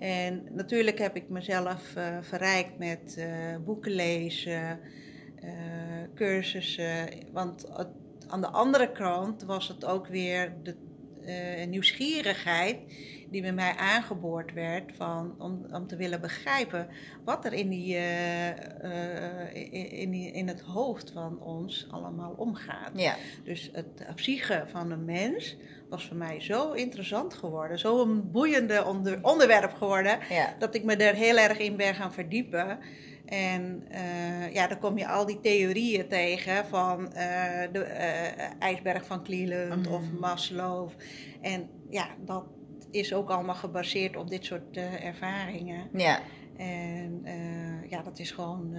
En 0.00 0.46
natuurlijk 0.50 0.98
heb 0.98 1.16
ik 1.16 1.28
mezelf 1.28 1.96
eh, 1.96 2.16
verrijkt 2.20 2.78
met 2.78 3.16
eh, 3.18 3.26
boeken 3.64 3.92
lezen, 3.92 4.80
eh, 5.36 5.50
cursussen. 6.14 7.08
Want 7.32 7.68
aan 8.26 8.40
de 8.40 8.50
andere 8.50 8.92
kant 8.92 9.42
was 9.42 9.68
het 9.68 9.84
ook 9.84 10.06
weer 10.06 10.52
de 10.62 10.76
eh, 11.26 11.66
nieuwsgierigheid 11.66 12.76
die 13.30 13.42
bij 13.42 13.52
mij 13.52 13.74
aangeboord 13.76 14.52
werd 14.52 14.92
van, 14.96 15.34
om, 15.38 15.66
om 15.72 15.86
te 15.86 15.96
willen 15.96 16.20
begrijpen 16.20 16.88
wat 17.24 17.44
er 17.44 17.52
in, 17.52 17.68
die, 17.68 17.94
eh, 17.96 18.48
eh, 18.48 19.54
in, 19.54 19.90
in, 19.90 20.10
die- 20.10 20.32
in 20.32 20.48
het 20.48 20.60
hoofd 20.60 21.10
van 21.10 21.40
ons 21.40 21.86
allemaal 21.90 22.34
omgaat. 22.36 22.90
ja, 22.94 23.16
Dus 23.44 23.70
het 23.72 24.06
psyche 24.14 24.64
van 24.70 24.90
een 24.90 25.04
mens 25.04 25.56
was 25.88 26.06
voor 26.06 26.16
mij 26.16 26.40
zo 26.40 26.72
interessant 26.72 27.34
geworden, 27.34 27.78
zo'n 27.78 28.30
boeiende 28.30 28.84
onder, 28.84 29.18
onderwerp 29.22 29.72
geworden, 29.72 30.18
ja. 30.28 30.54
dat 30.58 30.74
ik 30.74 30.84
me 30.84 30.96
er 30.96 31.14
heel 31.14 31.36
erg 31.38 31.58
in 31.58 31.76
ben 31.76 31.94
gaan 31.94 32.12
verdiepen. 32.12 32.78
En 33.30 33.84
eh, 33.88 34.52
ja, 34.52 34.66
dan 34.66 34.78
kom 34.78 34.98
je 34.98 35.08
al 35.08 35.26
die 35.26 35.40
theorieën 35.40 36.08
tegen 36.08 36.66
van 36.66 37.12
eh, 37.12 37.72
de 37.72 37.82
eh, 37.82 38.50
ijsberg 38.58 39.06
van 39.06 39.24
Cleveland 39.24 39.86
of 39.86 40.02
Maslow. 40.20 40.90
En 41.40 41.68
ja, 41.90 42.08
dat 42.24 42.44
is 42.90 43.14
ook 43.14 43.30
allemaal 43.30 43.54
gebaseerd 43.54 44.16
op 44.16 44.30
dit 44.30 44.44
soort 44.44 44.76
ervaringen. 45.02 45.88
ja. 45.92 46.20
En 46.56 47.22
ja, 47.88 48.02
dat 48.02 48.18
is 48.18 48.30
gewoon 48.30 48.76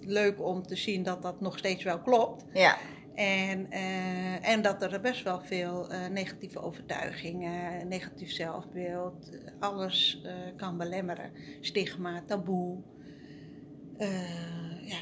leuk 0.00 0.42
om 0.42 0.62
te 0.62 0.76
zien 0.76 1.02
dat 1.02 1.22
dat 1.22 1.40
nog 1.40 1.58
steeds 1.58 1.84
wel 1.84 2.00
klopt. 2.00 2.44
ja. 2.52 2.76
En, 3.14 3.70
en 4.42 4.62
dat 4.62 4.82
er 4.82 5.00
best 5.00 5.22
wel 5.22 5.40
veel 5.40 5.86
negatieve 6.10 6.60
overtuigingen, 6.60 7.88
negatief 7.88 8.30
zelfbeeld, 8.30 9.30
alles 9.58 10.22
kan 10.56 10.76
belemmeren. 10.76 11.32
Stigma, 11.60 12.22
taboe. 12.26 12.82
Eh, 13.98 14.88
ja, 14.88 14.96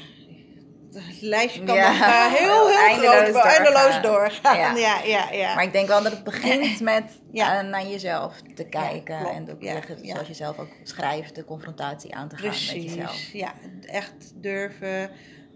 het 0.93 1.21
lijstje 1.21 1.63
kan 1.63 1.75
Ja. 1.75 1.91
nog 1.91 1.99
eh, 2.01 2.25
heel, 2.33 2.67
heel 2.67 2.77
Eindeloos 2.87 3.29
groot, 3.29 3.43
eindeloos 3.43 4.01
doorgaan. 4.01 4.57
Ja. 4.57 4.75
Ja, 4.75 5.03
ja, 5.03 5.31
ja. 5.31 5.55
Maar 5.55 5.63
ik 5.63 5.71
denk 5.71 5.87
wel 5.87 6.03
dat 6.03 6.11
het 6.11 6.23
begint 6.23 6.79
met 6.79 7.21
Ja. 7.31 7.59
eh, 7.59 7.67
naar 7.69 7.87
jezelf 7.87 8.41
te 8.55 8.63
kijken. 8.63 9.17
en 9.17 9.51
ook, 9.51 9.63
zoals 10.01 10.27
je 10.27 10.33
zelf 10.33 10.57
ook 10.59 10.71
schrijft, 10.83 11.35
de 11.35 11.45
confrontatie 11.45 12.15
aan 12.15 12.29
te 12.29 12.35
gaan 12.35 12.45
met 12.47 12.59
jezelf. 12.83 13.05
Precies, 13.05 13.31
ja. 13.31 13.53
Echt 13.81 14.31
durven 14.35 15.09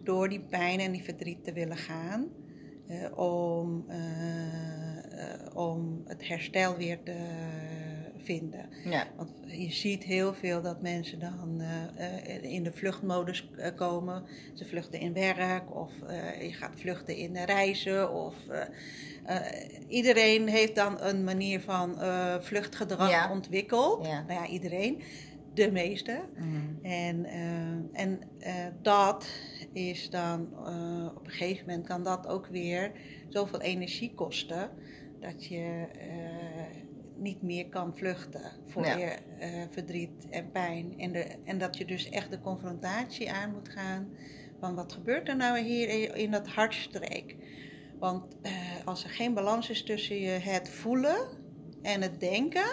door 0.03 0.29
die 0.29 0.41
pijn 0.49 0.79
en 0.79 0.91
die 0.91 1.03
verdriet 1.03 1.43
te 1.43 1.53
willen 1.53 1.77
gaan. 1.77 2.27
eh, 2.87 3.17
om, 3.17 3.85
om 5.53 6.01
het 6.05 6.27
herstel 6.27 6.75
weer 6.77 7.03
te 7.03 7.15
vinden. 8.23 8.69
Ja. 8.83 9.07
Want 9.15 9.29
je 9.47 9.71
ziet 9.71 10.03
heel 10.03 10.33
veel 10.33 10.61
dat 10.61 10.81
mensen 10.81 11.19
dan 11.19 11.61
eh, 11.61 12.35
eh, 12.35 12.43
in 12.43 12.63
de 12.63 12.71
vluchtmodus 12.71 13.49
eh, 13.57 13.75
komen. 13.75 14.23
Ze 14.53 14.65
vluchten 14.65 14.99
in 14.99 15.13
werk 15.13 15.75
of 15.75 15.91
je 16.41 16.53
gaat 16.53 16.73
vluchten 16.75 17.15
in 17.15 17.37
reizen. 17.37 18.13
Of, 18.13 18.35
iedereen 19.87 20.47
heeft 20.47 20.75
dan 20.75 21.01
een 21.01 21.23
manier 21.23 21.61
van 21.61 21.97
vluchtgedrag 22.41 23.09
Ja. 23.09 23.31
ontwikkeld. 23.31 24.05
Ja. 24.05 24.23
Nou 24.27 24.33
ja, 24.33 24.47
iedereen. 24.47 25.01
De 25.53 25.71
meeste. 25.71 26.21
Mhm. 26.35 26.85
En, 26.85 27.25
en 27.93 28.19
dat 28.81 29.27
is 29.73 30.09
dan 30.09 30.47
op 31.15 31.25
een 31.25 31.31
gegeven 31.31 31.65
moment 31.67 31.87
kan 31.87 32.03
dat 32.03 32.27
ook 32.27 32.47
weer 32.47 32.91
zoveel 33.29 33.61
energie 33.61 34.13
kosten 34.13 34.69
dat 35.19 35.45
je 35.45 35.85
niet 37.21 37.41
meer 37.41 37.69
kan 37.69 37.93
vluchten 37.97 38.51
voor 38.67 38.85
Ja. 38.85 38.97
je 38.97 39.05
eh, 39.39 39.49
verdriet 39.71 40.29
en 40.29 40.51
pijn. 40.51 40.93
En, 40.97 41.11
de, 41.11 41.25
en 41.45 41.57
dat 41.57 41.77
je 41.77 41.85
dus 41.85 42.09
echt 42.09 42.31
de 42.31 42.39
confrontatie 42.41 43.31
aan 43.31 43.51
moet 43.51 43.69
gaan 43.69 44.09
van 44.59 44.75
wat 44.75 44.93
gebeurt 44.93 45.27
er 45.27 45.35
nou 45.35 45.59
hier 45.59 46.15
in, 46.15 46.31
dat 46.31 46.47
hartstreek. 46.47 47.35
Want 47.99 48.23
eh, 48.41 48.51
als 48.85 49.03
er 49.03 49.09
geen 49.09 49.33
balans 49.33 49.69
is 49.69 49.83
tussen 49.83 50.19
je 50.19 50.29
het 50.29 50.69
voelen 50.69 51.15
en 51.81 52.01
het 52.01 52.19
denken, 52.19 52.65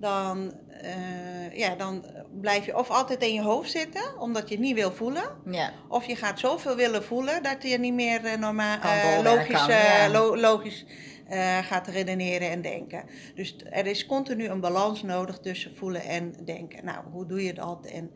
dan, 0.00 0.52
eh, 0.68 1.56
ja, 1.56 1.74
dan 1.74 2.04
blijf 2.40 2.66
je 2.66 2.76
of 2.78 2.90
altijd 2.90 3.22
in 3.22 3.34
je 3.34 3.42
hoofd 3.42 3.70
zitten, 3.70 4.18
omdat 4.20 4.48
je 4.48 4.54
het 4.54 4.64
niet 4.64 4.74
wil 4.74 4.92
voelen. 4.92 5.24
Ja. 5.50 5.72
Of 5.88 6.04
je 6.06 6.16
gaat 6.16 6.38
zoveel 6.38 6.76
willen 6.76 7.04
voelen 7.04 7.42
dat 7.42 7.62
je 7.62 7.78
niet 7.78 7.94
meer 7.94 8.38
normaal, 8.38 8.78
Kan 8.78 9.22
logisch, 9.22 9.66
ja. 9.66 10.08
lo- 10.10 10.36
logisch 10.36 10.84
eh, 11.30 11.58
gaat 11.58 11.86
redeneren 11.86 12.50
en 12.50 12.62
denken. 12.62 13.04
Dus 13.34 13.56
er 13.70 13.86
is 13.86 14.06
continu 14.06 14.48
een 14.48 14.60
balans 14.60 15.02
nodig 15.02 15.38
tussen 15.38 15.76
voelen 15.76 16.02
en 16.02 16.32
denken. 16.44 16.84
Nou, 16.84 17.04
hoe 17.10 17.26
doe 17.26 17.44
je 17.44 17.54
dat 17.54 17.86
en 17.86 18.10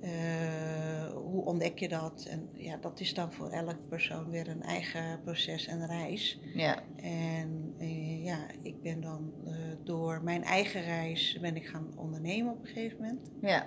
eh, 0.00 1.12
hoe 1.14 1.44
ontdek 1.44 1.78
je 1.78 1.88
dat? 1.88 2.26
En 2.30 2.48
ja, 2.54 2.76
dat 2.76 3.00
is 3.00 3.14
dan 3.14 3.32
voor 3.32 3.50
elke 3.50 3.82
persoon 3.88 4.30
weer 4.30 4.48
een 4.48 4.62
eigen 4.62 5.20
proces 5.24 5.66
en 5.66 5.86
reis. 5.86 6.40
Ja. 6.54 6.82
En 6.96 7.74
eh, 7.78 8.24
ja, 8.24 8.38
ik 8.62 8.82
ben 8.82 9.00
dan 9.00 9.32
door 9.84 10.22
mijn 10.22 10.44
eigen 10.44 10.82
reis 10.82 11.38
ben 11.40 11.56
ik 11.56 11.66
gaan 11.66 11.92
ondernemen 11.96 12.52
op 12.52 12.60
een 12.60 12.66
gegeven 12.66 12.96
moment. 13.00 13.30
Ja. 13.40 13.66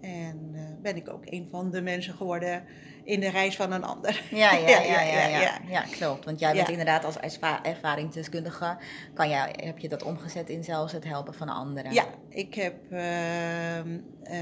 En 0.00 0.50
eh, 0.54 0.62
ben 0.82 0.96
ik 0.96 1.08
ook 1.08 1.22
een 1.24 1.48
van 1.50 1.70
de 1.70 1.80
mensen 1.82 2.14
geworden 2.14 2.64
in 3.04 3.20
de 3.20 3.30
reis 3.30 3.56
van 3.56 3.72
een 3.72 3.84
ander. 3.84 4.22
Ja, 4.30 4.52
ja, 4.52 4.68
ja, 4.68 4.80
ja, 4.80 5.00
ja, 5.00 5.26
ja, 5.26 5.40
ja. 5.40 5.58
ja. 5.68 5.80
klopt. 5.80 6.24
Want 6.24 6.38
jij 6.38 6.52
bent 6.52 6.68
inderdaad 6.68 7.04
als 7.04 7.18
erva- 7.18 7.64
ervaringsdeskundige, 7.64 8.76
kan 9.14 9.28
jij, 9.28 9.54
heb 9.56 9.78
je 9.78 9.88
dat 9.88 10.02
omgezet 10.02 10.48
in 10.50 10.64
zelfs 10.64 10.92
het 10.92 11.04
helpen 11.04 11.34
van 11.34 11.48
anderen? 11.48 11.92
Ja, 11.92 12.04
ik 12.28 12.54
heb 12.54 12.74
ehm, 12.90 13.98
eh, 14.22 14.38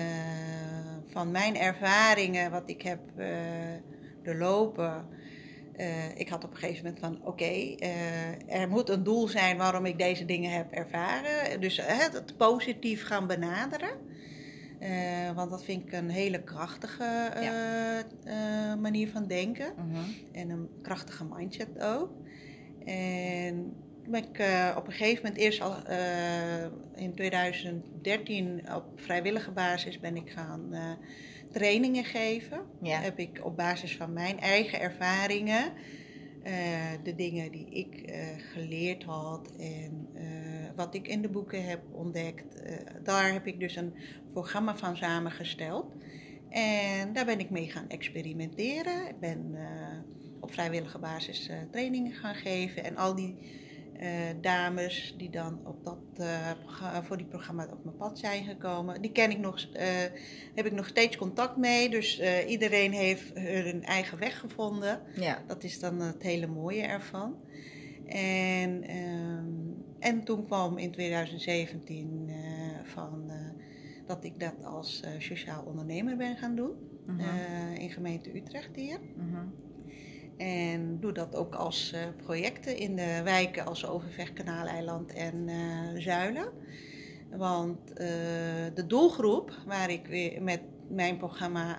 van 1.07 1.31
mijn 1.31 1.57
ervaringen, 1.57 2.51
wat 2.51 2.69
ik 2.69 2.83
heb 2.83 3.01
eh, 3.17 3.27
doorlopen. 4.23 5.07
ik 6.17 6.29
had 6.29 6.45
op 6.45 6.51
een 6.51 6.57
gegeven 6.57 6.85
moment 6.85 7.01
van, 7.01 7.19
oké, 7.29 7.75
er 8.47 8.69
moet 8.69 8.89
een 8.89 9.03
doel 9.05 9.29
zijn 9.29 9.57
waarom 9.57 9.87
ik 9.87 9.99
deze 9.99 10.25
dingen 10.25 10.51
heb 10.51 10.73
ervaren. 10.73 11.61
Dus 11.61 11.81
het 11.83 12.37
positief 12.37 13.07
gaan 13.07 13.27
benaderen. 13.27 13.91
Eh, 14.85 15.35
want 15.35 15.51
dat 15.51 15.65
vind 15.65 15.87
ik 15.87 15.93
een 15.93 16.11
hele 16.11 16.43
krachtige 16.43 17.31
eh, 17.35 17.99
eh, 17.99 18.79
manier 18.79 19.09
van 19.09 19.27
denken. 19.27 19.75
Mhm. 19.77 20.01
En 20.33 20.51
een 20.51 20.69
krachtige 20.83 21.25
mindset 21.25 21.83
ook. 21.83 22.11
En 22.85 23.77
toen 24.03 24.13
ben 24.13 24.23
ik 24.23 24.43
op 24.77 24.87
een 24.87 24.93
gegeven 24.93 25.23
moment 25.23 25.41
eerst 25.41 25.61
al 25.61 25.77
in 26.95 27.15
2013 27.15 28.75
op 28.75 28.85
vrijwillige 28.97 29.51
basis 29.51 30.01
ben 30.01 30.17
ik 30.17 30.31
gaan 30.31 30.75
trainingen 31.53 32.05
geven. 32.05 32.61
Ja. 32.83 33.01
Heb 33.01 33.19
ik 33.19 33.41
op 33.43 33.57
basis 33.57 33.97
van 33.97 34.13
mijn 34.13 34.41
eigen 34.41 34.81
ervaringen 34.81 35.73
de 37.03 37.15
dingen 37.17 37.53
die 37.53 37.67
ik 37.71 38.15
geleerd 38.53 39.05
had 39.05 39.53
en 39.59 40.09
wat 40.77 40.95
ik 40.95 41.09
in 41.09 41.23
de 41.23 41.29
boeken 41.29 41.65
heb 41.65 41.81
ontdekt, 41.93 42.63
eh, 42.63 42.77
daar 43.03 43.33
heb 43.33 43.47
ik 43.47 43.61
dus 43.61 43.77
een 43.77 43.95
programma 44.33 44.77
van 44.77 44.97
samengesteld. 44.97 45.93
En 46.49 47.13
daar 47.13 47.25
ben 47.25 47.39
ik 47.39 47.51
mee 47.51 47.71
gaan 47.71 47.89
experimenteren. 47.89 49.09
Ik 49.09 49.21
ben 49.21 49.51
eh, 49.55 49.99
op 50.41 50.53
vrijwillige 50.53 50.99
basis 50.99 51.49
eh, 51.49 51.57
trainingen 51.71 52.13
gaan 52.13 52.35
geven. 52.35 52.85
En 52.85 52.97
al 52.97 53.15
die 53.15 53.63
dames 54.41 55.15
die 55.19 55.31
dan 55.31 55.61
op 55.65 55.85
dat, 55.85 56.27
voor 57.03 57.17
die 57.17 57.27
programma 57.27 57.67
op 57.73 57.85
mijn 57.85 57.97
pad 57.97 58.19
zijn 58.19 58.45
gekomen, 58.45 59.03
die 59.03 59.13
ken 59.13 59.31
ik 59.31 59.39
nog, 59.39 59.67
heb 60.55 60.67
ik 60.67 60.73
nog 60.73 60.87
steeds 60.87 61.17
contact 61.17 61.57
mee. 61.57 61.89
Dus 61.89 62.23
iedereen 62.47 62.93
heeft 62.93 63.35
hun 63.35 63.85
eigen 63.85 64.19
weg 64.19 64.39
gevonden. 64.39 65.01
Ja. 65.15 65.43
Dat 65.47 65.65
is 65.65 65.81
dan 65.81 66.01
het 66.01 66.23
hele 66.23 66.47
mooie 66.47 66.83
ervan. 66.83 67.37
En, 68.07 68.83
ehm, 68.83 69.45
en 69.99 70.25
toen 70.25 70.45
kwam 70.47 70.79
in 70.79 70.91
2017 70.91 72.25
eh, 72.29 72.35
van, 72.83 73.25
eh, 73.29 73.37
dat 74.07 74.25
ik 74.25 74.41
dat 74.41 74.65
als 74.65 75.01
eh, 75.01 75.11
sociaal 75.19 75.65
ondernemer 75.65 76.17
ben 76.17 76.37
gaan 76.37 76.57
doen. 76.57 76.93
Mhm. 77.07 77.75
in 77.79 77.91
gemeente 77.91 78.37
Utrecht 78.37 78.77
hier. 78.77 78.99
Mhm. 79.17 79.47
En 80.37 81.01
doe 81.01 81.13
dat 81.13 81.37
ook 81.37 81.55
als 81.55 81.95
projecten 82.17 82.77
in 82.77 82.97
de 82.97 83.21
wijken 83.25 83.67
als 83.67 83.87
Overvecht, 83.87 84.33
Kanaaleiland 84.33 85.13
en 85.13 85.49
Zuilen. 86.03 86.49
Want 87.37 87.97
de 88.75 88.85
doelgroep 88.87 89.63
waar 89.67 89.91
ik 89.91 90.07
weer 90.07 90.43
met 90.43 90.61
mijn 90.89 91.17
programma 91.17 91.79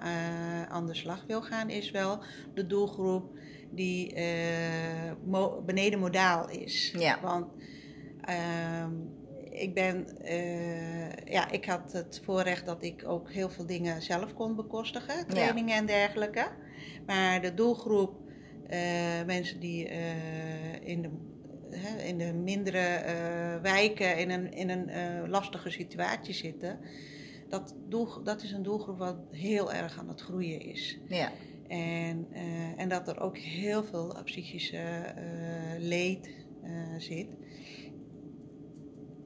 aan 0.67 0.87
de 0.87 0.95
slag 0.95 1.23
wil 1.27 1.41
gaan, 1.41 1.69
is 1.69 1.91
wel 1.91 2.19
de 2.53 2.67
doelgroep 2.67 3.37
die 3.75 4.13
mo- 5.25 5.61
beneden 5.65 5.99
modaal 5.99 6.49
is. 6.49 6.93
Ja. 6.97 7.19
Want 7.21 7.47
ehm, 8.21 8.91
ik 9.49 9.73
ben, 9.73 10.17
eh, 10.21 11.09
ja, 11.33 11.51
ik 11.51 11.65
had 11.65 11.91
het 11.91 12.21
voorrecht 12.23 12.65
dat 12.65 12.83
ik 12.83 13.03
ook 13.07 13.31
heel 13.31 13.49
veel 13.49 13.65
dingen 13.65 14.01
zelf 14.01 14.33
kon 14.33 14.55
bekostigen, 14.55 15.27
trainingen 15.27 15.75
en 15.77 15.85
dergelijke. 15.85 16.51
Maar 17.05 17.41
de 17.41 17.53
doelgroep, 17.53 18.19
eh, 18.67 18.79
mensen 19.25 19.59
die 19.59 19.83
in, 20.81 21.01
de, 21.01 21.09
in 22.07 22.17
de 22.17 22.33
mindere 22.33 22.99
wijken 23.61 24.17
in 24.17 24.29
een, 24.29 24.51
in 24.53 24.69
een 24.69 25.29
lastige 25.29 25.69
situatie 25.69 26.33
zitten, 26.33 26.79
dat, 27.49 27.75
doel, 27.87 28.23
dat 28.23 28.43
is 28.43 28.51
een 28.51 28.63
doelgroep 28.63 28.97
wat 28.97 29.17
heel 29.31 29.73
erg 29.73 29.99
aan 29.99 30.07
het 30.07 30.21
groeien 30.21 30.61
is. 30.61 30.99
Ja. 31.07 31.31
En, 31.67 32.27
eh, 32.31 32.41
en 32.81 32.89
dat 32.89 33.07
er 33.07 33.19
ook 33.21 33.37
heel 33.37 33.83
veel 33.83 34.17
psychische 34.23 34.77
eh, 34.77 35.23
leed 35.79 36.29
eh, 36.63 36.71
zit. 36.97 37.27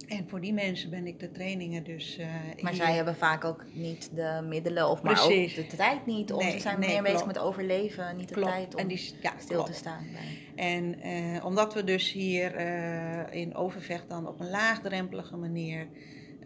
En 0.08 0.30
voor 0.30 0.42
die 0.42 0.54
mensen 0.54 0.90
ben 0.90 1.08
ik 1.08 1.20
de 1.20 1.32
trainingen 1.32 1.84
dus. 1.84 2.18
eh, 2.18 2.28
Maar 2.62 2.72
hier- 2.72 2.82
zij 2.84 2.96
hebben 2.96 3.16
vaak 3.16 3.44
ook 3.44 3.66
niet 3.74 4.10
de 4.16 4.46
middelen 4.50 4.90
of 4.90 5.02
maar 5.02 5.24
ook 5.24 5.30
de 5.30 5.66
tijd 5.78 6.06
niet. 6.06 6.34
Of 6.34 6.44
Nee, 6.44 6.52
ze 6.52 6.60
zijn 6.60 6.80
nee, 6.80 6.90
meer 6.90 7.02
bezig 7.02 7.26
met 7.26 7.40
overleven, 7.40 8.18
niet 8.18 8.28
de 8.28 8.34
Klopt. 8.34 8.52
tijd 8.52 8.74
om 8.76 8.80
en 8.82 8.88
die, 8.88 9.14
ja, 9.22 9.34
stil 9.38 9.56
klopt. 9.56 9.72
te 9.72 9.78
staan. 9.78 10.06
Bij. 10.12 10.66
En 10.66 11.00
eh, 11.02 11.46
omdat 11.46 11.74
we 11.74 11.84
dus 11.84 12.12
hier 12.12 12.56
eh, 12.56 13.40
in 13.42 13.56
Overvecht 13.56 14.10
dan 14.10 14.28
op 14.28 14.40
een 14.40 14.50
laagdrempelige 14.50 15.38
manier 15.38 15.88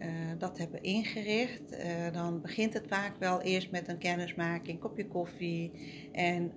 eh, 0.04 0.10
dat 0.38 0.58
hebben 0.58 0.82
ingericht, 0.82 1.70
eh, 1.70 2.12
dan 2.12 2.40
begint 2.40 2.74
het 2.74 2.86
vaak 2.88 3.18
wel 3.18 3.40
eerst 3.40 3.70
met 3.70 3.88
een 3.88 3.98
kennismaking, 3.98 4.80
kopje 4.80 5.06
koffie. 5.06 5.72
En 6.12 6.52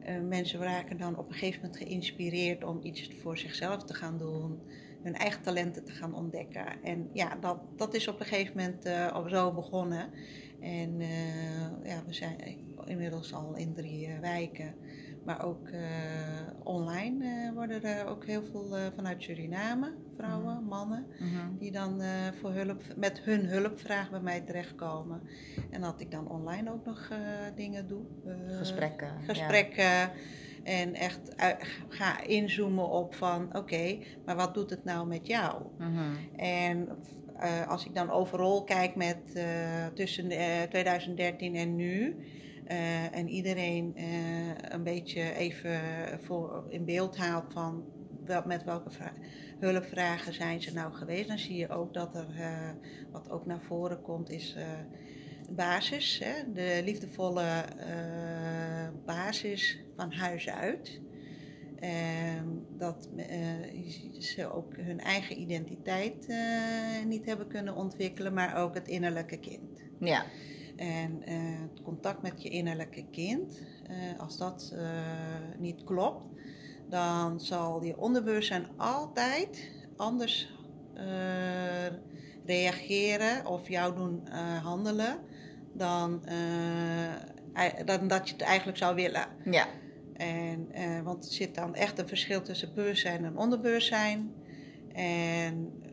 eh, 0.00 0.20
mensen 0.20 0.60
raken 0.60 0.98
dan 0.98 1.18
op 1.18 1.28
een 1.28 1.34
gegeven 1.34 1.60
moment 1.60 1.82
geïnspireerd 1.82 2.64
om 2.64 2.78
iets 2.82 3.10
voor 3.20 3.38
zichzelf 3.38 3.84
te 3.84 3.94
gaan 3.94 4.18
doen, 4.18 4.60
hun 5.02 5.14
eigen 5.14 5.42
talenten 5.42 5.84
te 5.84 5.92
gaan 5.92 6.14
ontdekken. 6.14 6.82
En 6.82 7.08
ja, 7.12 7.36
dat, 7.40 7.58
dat 7.76 7.94
is 7.94 8.08
op 8.08 8.20
een 8.20 8.26
gegeven 8.26 8.56
moment 8.56 9.12
al 9.12 9.28
zo 9.28 9.52
begonnen. 9.52 10.10
En 10.60 11.00
ja, 11.82 12.02
we 12.06 12.12
zijn 12.12 12.36
inmiddels 12.84 13.34
al 13.34 13.56
in 13.56 13.74
drie 13.74 14.08
wijken. 14.20 14.74
Maar 15.26 15.44
ook 15.44 15.68
eh, 15.68 15.80
online 16.62 17.24
eh, 17.46 17.52
worden 17.54 17.82
er 17.82 18.06
ook 18.06 18.26
heel 18.26 18.42
veel 18.50 18.76
eh, 18.76 18.82
vanuit 18.94 19.22
Suriname, 19.22 19.92
vrouwen, 20.16 20.54
Mhm. 20.54 20.64
mannen, 20.64 21.06
Mhm. 21.18 21.56
die 21.58 21.70
dan 21.72 22.00
voor 22.40 22.50
hulp, 22.52 22.82
met 22.96 23.20
hun 23.20 23.46
hulpvraag 23.46 24.10
bij 24.10 24.20
mij 24.20 24.40
terechtkomen. 24.40 25.22
En 25.70 25.80
dat 25.80 26.00
ik 26.00 26.10
dan 26.10 26.28
online 26.28 26.72
ook 26.72 26.84
nog 26.84 27.08
dingen 27.54 27.88
doe. 27.88 28.04
eh, 28.24 28.56
Gesprekken. 28.58 29.06
ja. 29.06 29.24
gesprekken. 29.24 30.10
En 30.62 30.94
echt 30.94 31.34
ga 31.88 32.22
inzoomen 32.24 32.88
op 32.88 33.14
van 33.14 33.56
oké, 33.56 33.98
maar 34.24 34.36
wat 34.36 34.54
doet 34.54 34.70
het 34.70 34.84
nou 34.84 35.06
met 35.06 35.26
jou? 35.26 35.62
Mhm. 35.78 36.14
En 36.36 36.88
als 37.68 37.86
ik 37.86 37.94
dan 37.94 38.10
overal 38.10 38.64
kijk 38.64 38.94
met 38.94 39.16
tussen 39.94 40.30
eh, 40.30 40.62
2013 40.62 41.54
en 41.54 41.76
nu. 41.76 42.16
Eh, 42.66 43.16
en 43.16 43.28
iedereen 43.28 43.96
eh, 43.96 44.04
een 44.68 44.82
beetje 44.82 45.34
even 45.34 45.80
voor 46.22 46.66
in 46.68 46.84
beeld 46.84 47.16
haalt 47.16 47.52
van 47.52 47.84
wel, 48.24 48.42
met 48.46 48.64
welke 48.64 48.90
vra- 48.90 49.14
hulpvragen 49.58 50.34
zijn 50.34 50.62
ze 50.62 50.72
nou 50.72 50.92
geweest. 50.92 51.28
Dan 51.28 51.38
zie 51.38 51.56
je 51.56 51.68
ook 51.68 51.94
dat 51.94 52.14
er, 52.14 52.28
eh, 52.38 52.70
wat 53.10 53.30
ook 53.30 53.46
naar 53.46 53.60
voren 53.60 54.02
komt, 54.02 54.30
is 54.30 54.56
basis. 55.50 56.20
Hè? 56.24 56.52
De 56.52 56.80
liefdevolle 56.84 57.64
basis 59.04 59.84
van 59.96 60.12
huis 60.12 60.48
uit. 60.48 61.00
Ehm, 61.76 62.46
dat 62.78 63.08
ze 64.18 64.52
ook 64.52 64.76
hun 64.76 65.00
eigen 65.00 65.40
identiteit 65.40 66.28
niet 67.06 67.24
hebben 67.24 67.48
kunnen 67.48 67.74
ontwikkelen, 67.74 68.34
maar 68.34 68.56
ook 68.56 68.74
het 68.74 68.88
innerlijke 68.88 69.38
kind. 69.38 69.82
Ja. 70.00 70.24
En 70.76 71.22
eh, 71.22 71.34
het 71.70 71.82
contact 71.82 72.22
met 72.22 72.42
je 72.42 72.48
innerlijke 72.48 73.04
kind, 73.10 73.62
eh, 73.86 74.20
als 74.20 74.38
dat 74.38 74.72
eh, 74.74 74.80
niet 75.58 75.84
klopt, 75.84 76.24
dan 76.88 77.40
zal 77.40 77.82
je 77.84 77.98
onderbewustzijn 77.98 78.66
altijd 78.76 79.70
anders 79.96 80.54
eh, 80.94 81.86
reageren 82.46 83.46
of 83.46 83.68
jou 83.68 83.94
doen 83.94 84.26
eh, 84.28 84.64
handelen 84.64 85.18
dan, 85.72 86.24
eh, 86.24 87.84
dan 87.84 88.08
dat 88.08 88.28
je 88.28 88.32
het 88.34 88.42
eigenlijk 88.42 88.78
zou 88.78 88.94
willen. 88.94 89.26
Ja. 89.44 89.66
En, 90.12 90.66
eh, 90.72 91.00
want 91.00 91.26
er 91.26 91.32
zit 91.32 91.54
dan 91.54 91.74
echt 91.74 91.98
een 91.98 92.08
verschil 92.08 92.42
tussen 92.42 92.74
bewustzijn 92.74 93.24
en 93.24 93.38
onderbewustzijn. 93.38 94.34
En 94.92 95.72
eh 95.82 95.85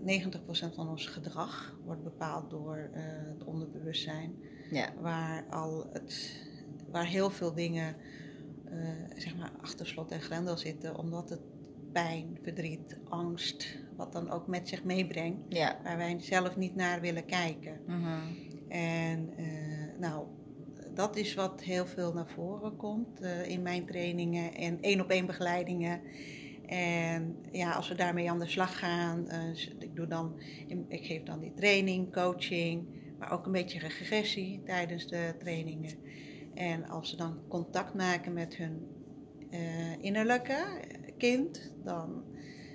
90% 0.00 0.74
van 0.74 0.88
ons 0.88 1.06
gedrag 1.06 1.76
wordt 1.84 2.02
bepaald 2.02 2.50
door 2.50 2.90
eh, 2.92 3.02
het 3.04 3.44
onderbewustzijn. 3.44 4.34
Ja. 4.70 4.92
Waar, 5.00 5.44
al 5.50 5.90
het, 5.92 6.36
waar 6.90 7.06
heel 7.06 7.30
veel 7.30 7.54
dingen 7.54 7.96
eh, 8.64 8.78
zeg 9.16 9.36
maar 9.36 9.52
achter 9.60 9.86
slot 9.86 10.10
en 10.10 10.20
grendel 10.20 10.56
zitten. 10.56 10.96
Omdat 10.96 11.30
het 11.30 11.40
pijn, 11.92 12.38
verdriet, 12.42 12.98
angst, 13.08 13.78
wat 13.96 14.12
dan 14.12 14.30
ook 14.30 14.46
met 14.46 14.68
zich 14.68 14.84
meebrengt. 14.84 15.40
Ja. 15.48 15.78
Waar 15.82 15.96
wij 15.96 16.16
zelf 16.20 16.56
niet 16.56 16.74
naar 16.74 17.00
willen 17.00 17.24
kijken. 17.24 17.80
Mhm. 17.86 18.20
En 18.68 19.32
eh, 19.36 19.98
nou, 19.98 20.26
dat 20.94 21.16
is 21.16 21.34
wat 21.34 21.62
heel 21.62 21.86
veel 21.86 22.12
naar 22.12 22.28
voren 22.28 22.76
komt 22.76 23.20
in 23.46 23.62
mijn 23.62 23.86
trainingen 23.86 24.54
en 24.54 24.80
één 24.80 25.00
op 25.00 25.10
één 25.10 25.26
begeleidingen. 25.26 26.00
En 26.70 27.36
ja, 27.52 27.72
als 27.72 27.88
we 27.88 27.94
daarmee 27.94 28.30
aan 28.30 28.38
de 28.38 28.46
slag 28.48 28.78
gaan, 28.78 29.28
eh, 29.28 29.40
ik, 29.78 29.96
doe 29.96 30.06
dan, 30.06 30.40
ik 30.88 31.04
geef 31.06 31.22
dan 31.22 31.40
die 31.40 31.52
training, 31.54 32.12
coaching, 32.12 32.86
maar 33.18 33.32
ook 33.32 33.46
een 33.46 33.52
beetje 33.52 33.78
regressie 33.78 34.62
tijdens 34.64 35.06
de 35.06 35.34
trainingen. 35.38 35.98
En 36.54 36.88
als 36.88 37.10
ze 37.10 37.16
dan 37.16 37.38
contact 37.48 37.94
maken 37.94 38.32
met 38.32 38.54
hun 38.56 38.86
eh, 39.50 40.02
innerlijke 40.02 40.66
kind, 41.18 41.72
dan, 41.84 42.24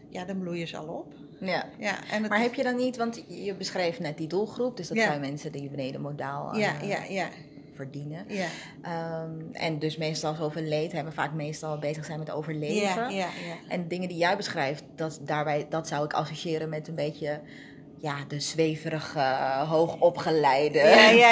ja, 0.10 0.26
dan 0.26 0.40
bloeien 0.40 0.68
ze 0.68 0.78
al 0.78 0.88
op. 0.88 1.14
Ja. 1.40 1.70
Ja, 1.80 2.10
en 2.10 2.22
Maar 2.22 2.42
heb 2.42 2.54
je 2.54 2.64
dan 2.64 2.76
niet, 2.76 2.98
want 2.98 3.24
je 3.28 3.56
beschreef 3.56 4.00
net 4.00 4.18
die 4.18 4.28
doelgroep, 4.28 4.78
dus 4.78 4.88
dat 4.88 4.98
Ja. 4.98 5.04
zijn 5.06 5.20
mensen 5.22 5.52
die 5.52 5.70
beneden 5.70 6.02
modaal 6.02 6.58
ja, 6.58 6.82
eh, 6.82 6.88
ja, 6.90 7.04
ja, 7.04 7.30
verdienen. 7.76 8.26
ja. 8.28 8.48
Ehm, 8.82 9.32
en 9.52 9.80
dus 9.80 9.98
meestal 9.98 10.34
zoveel 10.34 10.62
leed 10.62 10.92
hebben, 10.92 11.14
vaak 11.14 11.34
meestal 11.34 11.78
bezig 11.78 12.06
zijn 12.06 12.20
met 12.20 12.32
overleven. 12.32 12.76
Ja, 12.76 13.10
ja, 13.10 13.28
ja. 13.48 13.56
En 13.68 13.88
dingen 13.88 14.10
die 14.10 14.18
jij 14.18 14.38
beschrijft, 14.38 14.84
dat, 14.96 15.20
daarbij, 15.22 15.66
dat 15.70 15.88
zou 15.88 16.06
ik 16.06 16.14
associëren 16.14 16.70
met 16.70 16.88
een 16.88 16.96
beetje 16.96 17.40
ja, 17.98 18.16
de 18.28 18.40
zweverige, 18.40 19.20
hoogopgeleide 19.68 20.80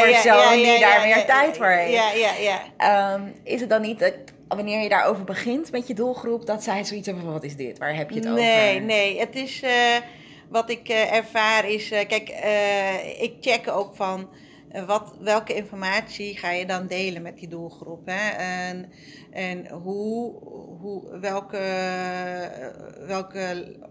persoon 0.01 0.55
die 0.55 0.79
daar 0.79 1.01
meer 1.01 1.25
tijd 1.25 1.57
voor 1.57 1.65
heeft. 1.65 1.93
Ja, 1.93 2.11
ja, 2.11 2.33
ja. 2.33 2.61
Ehm, 2.77 3.21
is 3.43 3.61
het 3.61 3.69
dan 3.69 3.81
niet 3.81 3.99
dat 3.99 4.13
wanneer 4.55 4.81
je 4.81 4.89
daarover 4.89 5.23
begint 5.23 5.71
met 5.71 5.87
je 5.87 5.93
doelgroep, 5.93 6.45
dat 6.45 6.63
zij 6.63 6.83
zoiets 6.83 7.05
hebben 7.05 7.23
van 7.23 7.33
wat 7.33 7.43
is 7.43 7.55
dit? 7.55 7.77
Waar 7.77 7.95
heb 7.95 8.09
je 8.09 8.15
het 8.19 8.29
nee, 8.29 8.69
over? 8.69 8.81
nee. 8.81 9.19
Het 9.19 9.35
is 9.35 9.61
eh, 9.61 9.71
wat 10.49 10.69
ik 10.69 10.89
eh, 10.89 11.13
ervaar 11.13 11.69
is, 11.69 11.91
eh, 11.91 12.07
kijk, 12.07 12.29
ik 13.19 13.33
check 13.41 13.69
ook 13.69 13.95
van 13.95 14.29
wat, 14.81 15.15
welke 15.19 15.55
informatie 15.55 16.37
ga 16.37 16.51
je 16.51 16.65
dan 16.65 16.87
delen 16.87 17.21
met 17.21 17.37
die 17.37 17.47
doelgroep. 17.47 18.05
Hè? 18.05 18.29
En, 18.29 18.89
en 19.31 19.69
hoe, 19.69 20.39
hoe, 20.79 21.19
welke, 21.19 21.59
welke 23.07 23.39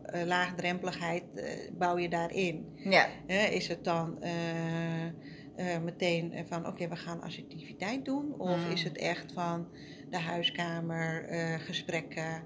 eh, 0.02 0.26
laagdrempeligheid 0.26 1.22
eh, 1.34 1.70
bouw 1.72 1.98
je 1.98 2.08
daarin? 2.08 2.78
Ja, 2.84 3.08
is 3.50 3.68
het 3.68 3.84
dan 3.84 4.22
eh, 4.22 5.78
meteen 5.82 6.44
van 6.48 6.66
oké, 6.66 6.88
we 6.88 6.96
gaan 6.96 7.22
assertiviteit 7.22 8.04
doen? 8.04 8.34
Of 8.38 8.64
Mm. 8.64 8.70
is 8.70 8.82
het 8.82 8.96
echt 8.96 9.32
van 9.32 9.68
de 10.10 10.18
huiskamer 10.18 11.24
gesprekken 11.60 12.42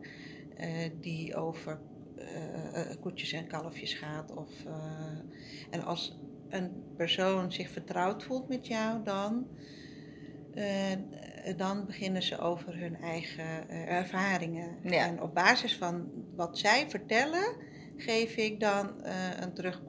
die 1.01 1.37
over 1.37 1.81
koetjes 3.01 3.33
en 3.33 3.47
kalfjes 3.47 3.95
gaat? 3.95 4.35
Of, 4.35 4.51
en 5.71 5.85
als 5.85 6.19
een 6.51 6.71
persoon 6.97 7.53
zich 7.53 7.71
vertrouwd 7.71 8.23
voelt 8.25 8.49
met 8.49 8.67
jou, 8.67 9.03
dan, 9.05 9.47
eh, 10.55 10.97
dan 11.57 11.87
beginnen 11.87 12.23
ze 12.23 12.39
over 12.39 12.79
hun 12.79 12.97
eigen 13.01 13.69
eh, 13.69 13.89
ervaringen. 13.89 14.77
Ja. 14.83 15.07
En 15.07 15.23
op 15.23 15.35
basis 15.35 15.77
van 15.77 16.11
wat 16.37 16.59
zij 16.59 16.85
vertellen, 16.89 17.57
geef 17.97 18.37
ik 18.37 18.61
dan 18.61 19.03
eh, 19.05 19.15
een 19.41 19.53
terug, 19.53 19.83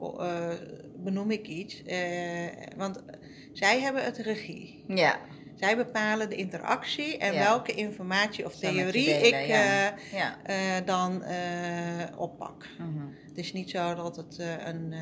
benoem 0.96 1.30
ik 1.30 1.46
iets. 1.46 1.82
want 2.76 3.02
zij 3.52 3.80
hebben 3.80 4.04
het 4.04 4.16
regie. 4.16 4.84
ja. 4.88 5.18
Zij 5.54 5.76
bepalen 5.76 6.28
de 6.30 6.36
interactie 6.36 7.18
en 7.18 7.32
Ja. 7.32 7.38
welke 7.38 7.72
informatie 7.72 8.44
of 8.44 8.56
theorie 8.56 9.04
delen, 9.04 9.26
ik 9.26 9.46
ja. 9.46 9.94
ja. 10.12 10.80
dan 10.80 11.22
oppak. 12.16 12.66
Mhm. 12.78 13.06
Het 13.28 13.38
is 13.38 13.52
niet 13.52 13.70
zo 13.70 13.94
dat 13.94 14.16
het 14.16 14.38
een, 14.64 14.94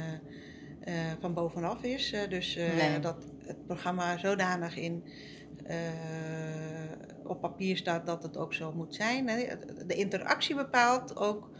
van 1.20 1.34
bovenaf 1.34 1.82
is. 1.82 2.12
eh, 2.12 2.28
dus 2.28 2.56
eh, 2.56 2.74
Nee. 2.76 3.00
dat 3.00 3.24
het 3.46 3.66
programma 3.66 4.18
zodanig 4.18 4.76
in, 4.76 5.04
eh, 5.64 5.76
op 7.24 7.40
papier 7.40 7.76
staat 7.76 8.06
dat 8.06 8.22
het 8.22 8.36
ook 8.36 8.54
zo 8.54 8.72
moet 8.72 8.94
zijn. 8.94 9.28
Hè. 9.28 9.44
De 9.86 9.94
interactie 9.94 10.54
bepaalt 10.54 11.16
ook 11.16 11.50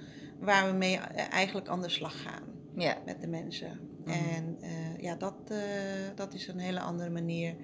waar 0.41 0.67
we 0.71 0.77
mee 0.77 0.97
eh, 0.99 1.33
eigenlijk 1.33 1.69
aan 1.69 1.83
de 1.83 1.89
slag 1.89 2.23
gaan 2.23 2.43
ja. 2.75 2.97
met 3.05 3.21
de 3.21 3.27
mensen. 3.29 3.81
Mhm. 4.05 4.11
En 4.11 4.57
eh, 4.61 4.97
ja, 5.03 5.15
dat, 5.15 5.35
eh, 5.49 5.59
dat 6.15 6.35
is 6.35 6.49
een 6.49 6.59
hele 6.59 6.81
andere 6.81 7.11
manier 7.11 7.57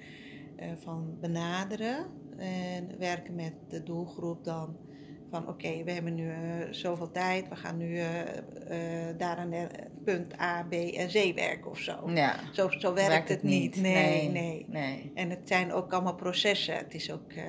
eh, 0.57 0.69
van 0.83 1.17
benaderen 1.21 2.07
en 2.39 2.99
werken 2.99 3.35
met 3.35 3.53
de 3.69 3.83
doelgroep 3.83 4.45
dan 4.45 4.77
van 5.31 5.49
oké, 5.49 5.85
we 5.85 5.91
hebben 5.93 6.15
nu 6.15 6.31
eh, 6.31 6.39
zoveel 6.71 7.11
tijd, 7.11 7.49
we 7.49 7.57
gaan 7.57 7.77
nu 7.77 7.97
eh, 7.99 8.21
eh, 9.09 9.19
daar 9.19 9.37
aan 9.37 9.51
de 9.51 9.67
punt 10.05 10.41
A, 10.41 10.63
B 10.69 10.73
en 10.73 11.09
C 11.09 11.35
werken 11.35 11.71
of 11.71 11.79
zo. 11.79 12.11
ja. 12.11 12.35
Zo, 12.53 12.69
zo 12.79 12.95
werkt, 12.95 13.29
het 13.29 13.43
niet. 13.43 13.77
Nee, 13.77 14.29
nee, 14.29 14.65
nee. 14.69 15.13
En 15.15 15.31
het 15.31 15.41
zijn 15.49 15.73
ook 15.73 15.93
allemaal 15.93 16.15
processen. 16.15 16.75
Het 16.77 16.95
is 16.95 17.11
ook 17.13 17.33
eh, 17.33 17.45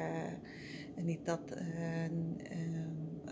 niet 0.95 1.25
dat 1.25 1.41
eh, 1.51 2.05
eh, 2.05 2.11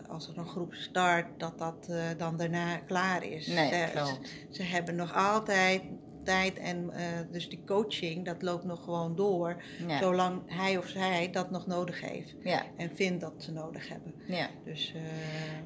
als 0.08 0.28
er 0.28 0.38
een 0.38 0.48
groep 0.48 0.74
start, 0.74 1.40
dat 1.40 1.58
dat 1.60 1.90
dan 2.18 2.38
daarna 2.38 2.78
klaar 2.78 3.24
is. 3.24 3.48
Nee, 3.48 3.70
Ze- 3.70 3.90
klopt. 3.94 4.34
ze 4.50 4.64
hebben 4.64 4.96
nog 4.96 5.14
altijd 5.16 5.82
tijd 6.24 6.60
en 6.60 6.90
eh, 6.94 7.04
dus 7.32 7.50
die 7.50 7.64
coaching, 7.66 8.26
dat 8.26 8.42
loopt 8.42 8.64
nog 8.64 8.84
gewoon 8.84 9.16
door. 9.16 9.56
Ja. 9.88 9.98
Zolang 9.98 10.42
hij 10.46 10.78
of 10.78 10.88
zij 10.88 11.30
dat 11.32 11.52
nog 11.52 11.68
nodig 11.68 12.02
heeft. 12.02 12.36
Ja. 12.44 12.64
En 12.78 12.92
vindt 12.96 13.22
dat 13.22 13.34
ze 13.38 13.52
nodig 13.52 13.90
hebben. 13.90 14.14
ja. 14.26 14.48
Dus, 14.66 14.94
eh, 14.96 15.02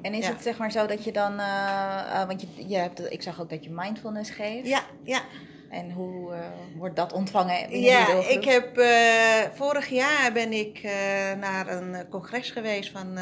En 0.02 0.14
is 0.14 0.26
ja. 0.26 0.32
het 0.32 0.42
zeg 0.42 0.58
maar 0.58 0.72
zo 0.72 0.86
dat 0.86 1.04
je 1.04 1.12
dan, 1.12 1.38
eh, 1.38 2.26
want 2.26 2.40
je, 2.40 2.68
je 2.68 2.76
hebt, 2.76 3.12
ik 3.12 3.22
zag 3.22 3.40
ook 3.40 3.50
dat 3.50 3.64
je 3.64 3.70
mindfulness 3.70 4.30
geeft. 4.30 4.68
Ja, 4.68 4.82
ja. 5.02 5.20
En 5.70 5.90
hoe 5.90 6.34
wordt 6.76 6.96
dat 6.96 7.12
ontvangen? 7.12 7.80
Ja, 7.80 8.06
ik 8.28 8.44
heb 8.44 8.80
vorig 9.54 9.88
jaar 9.88 10.32
ben 10.32 10.52
ik 10.52 10.82
naar 11.40 11.68
een 11.68 12.08
congres 12.08 12.50
geweest 12.50 12.90
van 12.90 13.18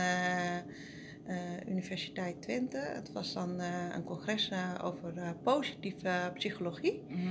Universiteit 1.69 2.43
Twente. 2.43 2.77
Het 2.77 3.13
was 3.13 3.33
dan 3.33 3.61
eh, 3.61 3.95
een 3.95 4.05
congres 4.05 4.49
eh, 4.51 4.75
over 4.83 5.17
eh, 5.17 5.31
positieve 5.43 6.31
psychologie. 6.35 7.03
Mhm. 7.09 7.29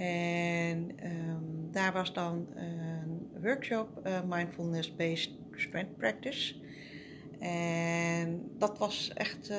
En 0.00 0.90
ehm, 0.96 1.70
daar 1.70 1.92
was 1.92 2.12
dan 2.12 2.46
een 2.54 3.28
workshop 3.42 4.08
Mindfulness-Based 4.26 5.30
Strength 5.52 5.96
Practice. 5.96 6.54
En 7.38 8.50
dat 8.58 8.78
was 8.78 9.10
echt 9.14 9.50
uh, 9.50 9.56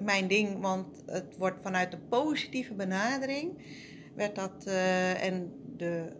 mijn 0.00 0.28
ding, 0.28 0.60
want 0.60 1.02
het 1.06 1.36
wordt 1.36 1.62
vanuit 1.62 1.90
de 1.90 1.98
positieve 1.98 2.74
benadering 2.74 3.52
werd 4.14 4.34
dat 4.34 4.64
uh, 4.66 5.24
en 5.24 5.52
de 5.76 6.12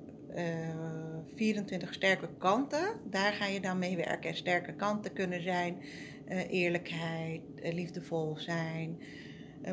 24 1.35 1.95
sterke 1.95 2.29
kanten, 2.39 3.01
daar 3.11 3.33
ga 3.33 3.47
je 3.47 3.61
dan 3.61 3.79
mee 3.79 3.97
werken. 3.97 4.31
En 4.31 4.37
sterke 4.37 4.75
kanten 4.75 5.13
kunnen 5.13 5.43
zijn 5.43 5.77
eerlijkheid, 6.49 7.41
liefdevol 7.73 8.37
zijn, 8.39 8.99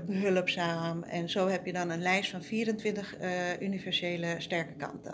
behulpzaam. 0.05 1.03
En 1.03 1.29
zo 1.29 1.47
heb 1.47 1.65
je 1.65 1.73
dan 1.73 1.89
een 1.89 2.01
lijst 2.01 2.31
van 2.31 2.43
24 2.43 3.15
universele 3.59 4.35
sterke 4.37 4.73
kanten. 4.73 5.13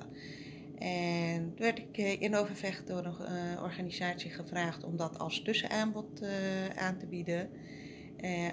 En 0.82 1.54
toen 1.56 1.66
werd 1.66 1.80
ik 1.80 1.98
eh, 1.98 2.22
in 2.22 2.36
Overvecht 2.36 2.88
door 2.88 3.06
een 3.06 3.60
organisatie 3.60 4.32
gevraagd 4.32 4.84
om 4.84 4.98
dat 4.98 5.20
als 5.20 5.42
tussenaanbod 5.42 6.24
aan 6.76 6.98
te 6.98 7.06
bieden 7.06 7.50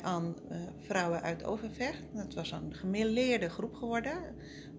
aan 0.03 0.37
vrouwen 0.79 1.23
uit 1.23 1.45
Overvecht. 1.45 2.03
Dat 2.15 2.35
was 2.35 2.51
een 2.51 2.75
gemêleerde 2.75 3.49
groep 3.49 3.75
geworden, 3.75 4.35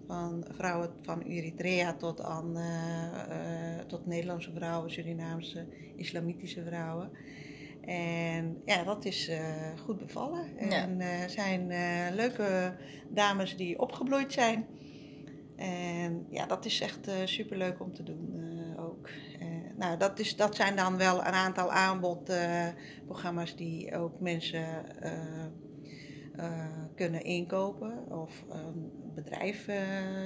van 0.06 0.44
vrouwen 0.50 0.90
van 1.02 1.20
Eritrea 1.20 1.94
tot, 1.94 2.22
aan, 2.22 2.56
tot 3.86 4.06
Nederlandse 4.06 4.52
vrouwen, 4.52 4.90
Surinaamse, 4.90 5.66
Islamitische 5.96 6.64
vrouwen. 6.64 7.10
En 7.84 8.62
ja, 8.64 8.84
dat 8.84 9.04
is 9.04 9.30
goed 9.84 9.98
bevallen. 9.98 10.58
En 10.58 10.98
ja. 10.98 11.28
zijn 11.28 11.66
leuke 12.14 12.76
dames 13.08 13.56
die 13.56 13.78
opgebloeid 13.78 14.32
zijn. 14.32 14.66
En 15.56 16.26
ja, 16.30 16.46
dat 16.46 16.64
is 16.64 16.80
echt 16.80 17.10
superleuk 17.24 17.80
om 17.80 17.94
te 17.94 18.02
doen 18.02 18.42
ook. 18.78 19.08
Nou, 19.76 19.98
dat, 19.98 20.18
is, 20.18 20.36
dat 20.36 20.56
zijn 20.56 20.76
dan 20.76 20.96
wel 20.96 21.18
een 21.18 21.32
aantal 21.32 21.70
aanbodprogramma's 21.70 23.56
die 23.56 23.96
ook 23.96 24.20
mensen 24.20 24.84
kunnen 26.94 27.24
inkopen. 27.24 28.10
Of 28.10 28.44
een 28.48 28.90
bedrijf 29.14 29.68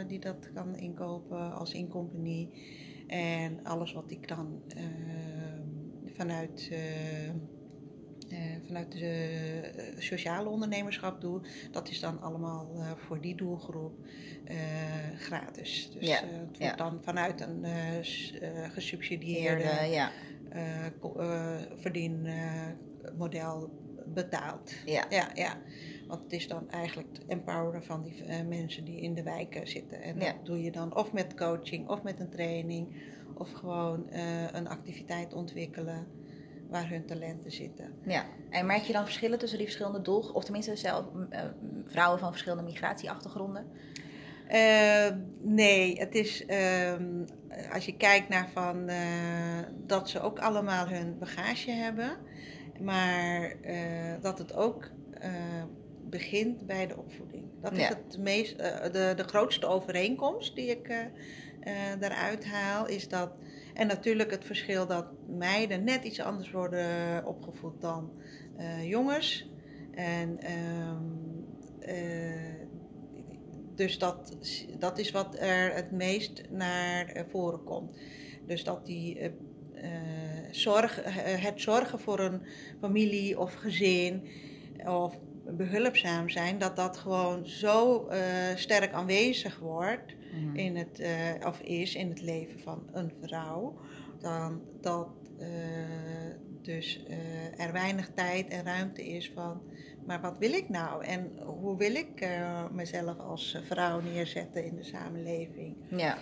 die 0.06 0.18
dat 0.18 0.52
kan 0.54 0.76
inkopen 0.76 1.52
als 1.52 1.72
incompagnie. 1.72 2.50
En 3.06 3.64
alles 3.64 3.92
wat 3.92 4.10
ik 4.10 4.28
dan 4.28 4.62
vanuit 6.16 6.68
uh, 6.72 6.78
vanuit 8.66 8.92
de 8.92 9.60
uh, 9.76 10.00
sociale 10.00 10.48
ondernemerschap 10.48 11.20
doe, 11.20 11.40
dat 11.70 11.88
is 11.88 12.00
dan 12.00 12.20
allemaal 12.20 12.68
voor 12.96 13.20
die 13.20 13.34
doelgroep 13.34 13.98
gratis. 15.18 15.90
Dus 15.92 16.08
ja. 16.08 16.14
het 16.14 16.58
wordt 16.58 16.58
ja. 16.58 16.76
dan 16.76 16.98
vanuit 17.02 17.40
een 17.40 17.64
gesubsidieerde 18.72 19.86
ja. 19.90 20.10
verdienmodel 21.74 23.70
betaald. 24.06 24.74
Ja. 24.84 25.04
Ja, 25.10 25.30
ja. 25.34 25.56
Want 26.08 26.22
het 26.22 26.32
is 26.32 26.48
dan 26.48 26.70
eigenlijk 26.70 27.08
het 27.12 27.26
empoweren 27.26 27.84
van 27.84 28.02
die 28.02 28.42
mensen 28.48 28.84
die 28.84 29.00
in 29.00 29.14
de 29.14 29.22
wijken 29.22 29.68
zitten. 29.68 30.02
En 30.02 30.18
dat 30.18 30.34
doe 30.42 30.62
je 30.62 30.70
dan 30.70 30.96
of 30.96 31.12
met 31.12 31.34
coaching 31.34 31.88
of 31.88 32.02
met 32.02 32.20
een 32.20 32.30
training 32.30 32.94
of 33.34 33.52
gewoon 33.52 34.06
een 34.52 34.68
activiteit 34.68 35.34
ontwikkelen 35.34 36.06
waar 36.68 36.88
hun 36.88 37.06
talenten 37.06 37.50
zitten. 37.52 37.94
Ja, 38.06 38.24
en 38.50 38.66
merk 38.66 38.82
je 38.82 38.92
dan 38.92 39.04
verschillen 39.04 39.38
tussen 39.38 39.58
die 39.58 39.66
verschillende 39.66 40.02
doelgroepen, 40.02 40.34
of 40.34 40.44
tenminste 40.44 40.76
zelf 40.76 41.04
uh, 41.30 41.40
vrouwen 41.86 42.18
van 42.18 42.30
verschillende 42.30 42.64
migratieachtergronden? 42.64 43.66
Uh, 44.52 45.08
nee, 45.40 45.98
het 45.98 46.14
is 46.14 46.44
uh, 46.46 46.92
als 47.72 47.84
je 47.84 47.96
kijkt 47.96 48.28
naar 48.28 48.48
van 48.52 48.90
uh, 48.90 48.96
dat 49.86 50.08
ze 50.08 50.20
ook 50.20 50.38
allemaal 50.38 50.88
hun 50.88 51.18
bagage 51.18 51.70
hebben, 51.70 52.16
maar 52.80 53.56
dat 54.20 54.38
het 54.38 54.54
ook 54.54 54.90
begint 56.10 56.66
bij 56.66 56.86
de 56.86 56.96
opvoeding. 56.96 57.44
Dat 57.60 57.72
is 57.72 57.88
het 57.88 58.18
meest, 58.18 58.58
de, 58.58 59.12
de 59.16 59.24
grootste 59.24 59.66
overeenkomst 59.66 60.54
die 60.54 60.66
ik 60.66 61.08
daaruit 61.98 62.44
haal, 62.44 62.86
is 62.86 63.08
dat 63.08 63.30
en 63.74 63.86
natuurlijk 63.86 64.30
het 64.30 64.44
verschil 64.44 64.86
dat 64.86 65.06
meiden 65.26 65.84
net 65.84 66.04
iets 66.04 66.20
anders 66.20 66.50
worden 66.50 67.26
opgevoed 67.26 67.80
dan 67.80 68.10
uh, 68.58 68.88
jongens. 68.88 69.50
En 69.90 70.38
um, 70.88 71.46
uh, 71.80 72.34
dus 73.74 73.98
dat, 73.98 74.36
dat 74.78 74.98
is 74.98 75.10
wat 75.10 75.36
er 75.38 75.74
het 75.74 75.90
meest 75.90 76.42
naar 76.50 77.24
voren 77.30 77.64
komt. 77.64 77.96
Dus 78.46 78.64
dat 78.64 78.86
die 78.86 79.32
zorg, 80.50 81.00
het 81.40 81.60
zorgen 81.60 82.00
voor 82.00 82.20
een 82.20 82.42
familie 82.80 83.38
of 83.38 83.54
gezin 83.54 84.28
of 84.86 85.18
behulpzaam 85.44 86.28
zijn, 86.28 86.58
dat 86.58 86.76
dat 86.76 86.96
gewoon 86.96 87.46
zo 87.46 88.08
sterk 88.54 88.92
aanwezig 88.92 89.58
wordt 89.58 90.14
mm. 90.34 90.56
in 90.56 90.76
het, 90.76 91.00
uh, 91.00 91.46
of 91.46 91.60
is 91.60 91.94
in 91.94 92.08
het 92.08 92.20
leven 92.20 92.60
van 92.60 92.88
een 92.92 93.12
vrouw, 93.22 93.78
dan 94.20 94.62
dat 94.80 95.08
uh, 95.40 95.46
dus 96.62 97.04
uh, 97.08 97.60
er 97.60 97.72
weinig 97.72 98.10
tijd 98.14 98.48
en 98.48 98.64
ruimte 98.64 99.06
is 99.08 99.30
van, 99.34 99.62
maar 100.06 100.20
wat 100.20 100.38
wil 100.38 100.52
ik 100.52 100.68
nou 100.68 101.04
en 101.04 101.30
hoe 101.44 101.76
wil 101.76 101.94
ik 101.94 102.28
mezelf 102.72 103.18
als 103.18 103.58
vrouw 103.64 104.00
neerzetten 104.00 104.64
in 104.64 104.76
de 104.76 104.84
samenleving? 104.84 105.76
Ja. 105.88 106.18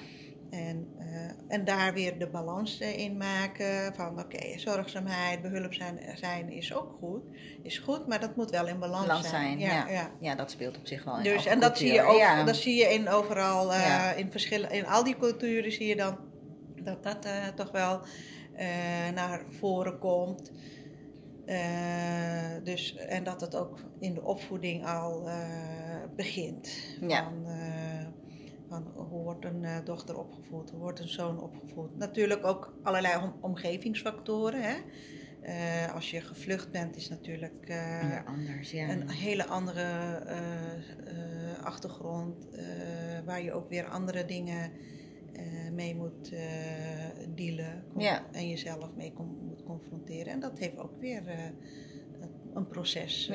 En, 0.53 0.89
uh, 0.99 1.31
en 1.49 1.65
daar 1.65 1.93
weer 1.93 2.19
de 2.19 2.27
balans 2.27 2.79
in 2.79 3.17
maken 3.17 3.95
van 3.95 4.11
oké, 4.11 4.21
okay, 4.21 4.59
zorgzaamheid, 4.59 5.43
behulpzaam 5.43 5.99
zijn 6.15 6.51
is 6.51 6.75
ook 6.75 6.97
goed. 6.99 7.23
Is 7.63 7.79
goed, 7.79 8.07
maar 8.07 8.21
dat 8.21 8.37
moet 8.37 8.51
wel 8.51 8.67
in 8.67 8.79
balans, 8.79 9.07
balans 9.07 9.29
zijn. 9.29 9.59
Ja, 9.59 9.69
ja. 9.69 9.89
Ja. 9.89 10.11
ja, 10.21 10.35
dat 10.35 10.51
speelt 10.51 10.77
op 10.77 10.87
zich 10.87 11.05
wel 11.05 11.17
in 11.17 11.23
Dus 11.23 11.47
en 11.47 11.61
dat 11.61 11.79
zie 11.79 11.93
je 11.93 12.03
ook, 12.03 12.19
ja. 12.19 12.45
dat 12.45 12.57
zie 12.57 12.75
je 12.75 12.85
in 12.85 13.09
overal, 13.09 13.73
uh, 13.73 14.19
in 14.19 14.31
verschillen, 14.31 14.71
in 14.71 14.87
al 14.87 15.05
die 15.05 15.17
culturen 15.17 15.73
zie 15.73 15.87
je 15.87 15.97
dan 15.97 16.19
dat 16.83 17.03
dat 17.03 17.27
uh, 17.27 17.47
toch 17.49 17.71
wel 17.71 18.01
naar 19.15 19.43
voren 19.59 19.99
komt. 19.99 20.51
dus, 22.63 22.97
en 22.97 23.25
dat 23.25 23.41
het 23.41 23.57
ook 23.57 23.79
in 24.01 24.15
de 24.15 24.23
opvoeding 24.23 24.87
al 24.87 25.29
begint. 26.17 26.69
Ja. 27.01 27.33
Van, 28.73 28.93
hoe 28.95 29.23
wordt 29.23 29.45
een 29.45 29.62
uh, 29.62 29.77
dochter 29.85 30.18
opgevoed, 30.18 30.70
hoe 30.70 30.81
wordt 30.81 31.01
een 31.01 31.09
zoon 31.09 31.41
opgevoed. 31.41 31.97
Natuurlijk 31.97 32.45
ook 32.47 32.75
allerlei 32.83 33.23
om, 33.23 33.35
omgevingsfactoren. 33.41 34.62
Hè? 34.62 34.77
Uh, 35.43 35.95
als 35.95 36.11
je 36.11 36.20
gevlucht 36.20 36.70
bent, 36.70 36.97
is 36.97 37.09
natuurlijk 37.09 37.68
uh, 37.68 38.27
anders, 38.27 38.70
ja. 38.70 38.89
een 38.89 39.11
hele 39.11 39.47
andere 39.47 39.85
achtergrond, 41.62 42.47
waar 43.25 43.43
je 43.43 43.53
ook 43.53 43.68
weer 43.68 43.85
andere 43.85 44.25
dingen 44.25 44.70
mee 45.73 45.95
moet 45.95 46.33
dealen 47.35 47.85
ja. 47.97 48.23
en 48.31 48.49
jezelf 48.49 48.95
mee 48.95 49.12
moet 49.41 49.62
confronteren. 49.62 50.33
En 50.33 50.41
dat 50.41 50.59
heeft 50.59 50.79
ook 50.79 51.01
weer 51.01 51.23
een 52.55 52.68
proces 52.68 53.31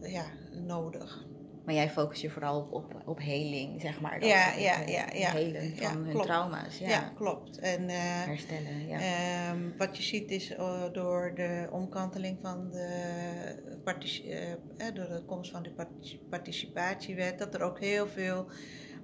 ja 0.00 0.24
nodig. 0.66 1.28
Maar 1.64 1.74
jij 1.74 1.90
focust 1.90 2.22
je 2.22 2.30
vooral 2.30 2.60
op, 2.60 2.72
op, 2.72 3.02
op 3.04 3.18
heling, 3.18 3.80
zeg 3.80 4.00
maar. 4.00 4.26
ja, 4.26 4.52
ja, 4.52 4.80
ja, 4.86 5.06
ja. 5.12 5.30
Helen 5.30 5.76
van 5.76 6.04
hun 6.04 6.20
trauma's. 6.22 6.78
Ja, 6.78 6.88
ja 6.88 7.12
klopt. 7.14 7.58
En, 7.58 7.82
uh, 7.82 7.96
Herstellen, 7.98 8.86
ja. 8.86 9.50
Um, 9.50 9.74
wat 9.78 9.96
je 9.96 10.02
ziet 10.02 10.30
is 10.30 10.50
uh, 10.50 10.82
door 10.92 11.32
de 11.34 11.68
omkanteling 11.70 12.38
van 12.42 12.70
de, 12.70 13.78
uh, 14.24 14.94
door 14.94 15.08
de 15.08 15.22
komst 15.26 15.50
van 15.50 15.62
de 15.62 15.86
participatiewet, 16.30 17.38
dat 17.38 17.54
er 17.54 17.62
ook 17.62 17.80
heel 17.80 18.06
veel 18.06 18.46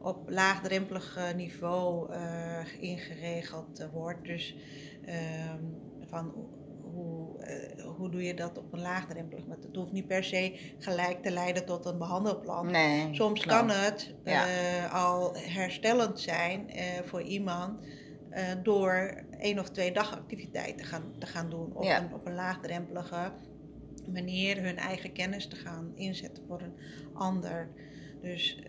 op 0.00 0.30
laagdrempelig 0.30 1.18
niveau 1.36 2.14
ingeregeld 2.80 3.88
wordt. 3.92 4.24
Dus 4.24 4.56
um, 5.08 5.76
van 6.08 6.34
uh, 7.48 7.84
hoe 7.96 8.10
doe 8.10 8.22
je 8.22 8.34
dat 8.34 8.58
op 8.58 8.72
een 8.72 8.80
laagdrempelig? 8.80 9.46
Maar 9.46 9.56
het 9.56 9.76
hoeft 9.76 9.92
niet 9.92 10.06
per 10.06 10.24
se 10.24 10.72
gelijk 10.78 11.22
te 11.22 11.30
leiden 11.30 11.64
tot 11.64 11.86
een 11.86 11.98
behandelplan. 11.98 12.70
Nee, 12.70 13.14
Soms 13.14 13.46
kan 13.46 13.70
het 13.70 14.14
uh, 14.24 14.94
al 14.94 15.36
herstellend 15.36 16.20
zijn 16.20 16.70
uh, 16.76 16.82
voor 17.04 17.22
iemand 17.22 17.86
door 18.62 19.24
één 19.38 19.58
of 19.58 19.70
twee 19.70 19.92
dagactiviteiten 19.92 20.76
te 20.76 20.84
gaan, 20.84 21.14
te 21.18 21.26
gaan 21.26 21.50
doen. 21.50 21.72
Op, 21.74 21.84
ja. 21.84 22.02
een, 22.02 22.14
op 22.14 22.26
een 22.26 22.34
laagdrempelige 22.34 23.32
manier 24.12 24.62
hun 24.62 24.76
eigen 24.76 25.12
kennis 25.12 25.46
te 25.46 25.56
gaan 25.56 25.92
inzetten 25.94 26.44
voor 26.46 26.60
een 26.60 26.76
ander. 27.14 27.68
Dus, 28.22 28.62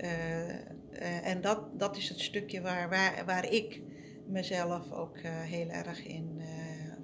en 1.24 1.42
dat, 1.42 1.80
dat 1.80 1.98
is 1.98 2.10
het 2.10 2.20
stukje 2.20 2.62
waar, 2.62 2.90
waar, 2.90 3.24
waar 3.26 3.52
ik 3.52 3.82
mezelf 4.28 4.92
ook 4.92 5.18
heel 5.24 5.70
erg 5.70 6.06
in, 6.06 6.42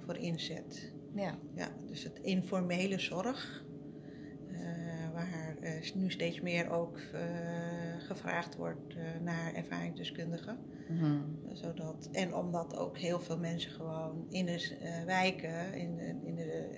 voor 0.06 0.16
inzet. 0.16 0.93
Ja. 1.14 1.34
ja, 1.54 1.68
dus 1.86 2.02
het 2.02 2.18
informele 2.22 2.98
zorg, 2.98 3.64
uh, 4.50 4.58
waar 5.12 5.56
uh, 5.60 5.94
nu 5.94 6.10
steeds 6.10 6.40
meer 6.40 6.70
ook 6.70 6.98
uh, 6.98 7.20
gevraagd 7.98 8.56
wordt 8.56 8.94
naar 9.22 9.54
ervaringsdeskundigen. 9.54 10.58
Mhm. 10.88 11.18
Zodat, 11.52 12.08
en 12.12 12.34
omdat 12.34 12.76
ook 12.76 12.98
heel 12.98 13.20
veel 13.20 13.38
mensen 13.38 13.70
gewoon 13.70 14.26
in 14.30 14.46
de 14.46 14.76
wijken, 15.06 15.74
in, 15.74 15.96
de, 15.96 16.14
in 16.24 16.34
de, 16.34 16.68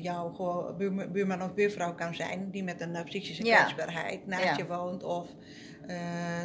jouw 0.00 0.32
gewoon 0.32 0.76
buurman 1.12 1.42
of 1.42 1.54
buurvrouw 1.54 1.94
kan 1.94 2.14
zijn 2.14 2.50
die 2.50 2.64
met 2.64 2.80
een 2.80 3.04
psychische 3.04 3.42
kwetsbaarheid 3.42 4.26
naast 4.26 4.56
je 4.56 4.66
woont 4.66 5.02
of 5.02 5.28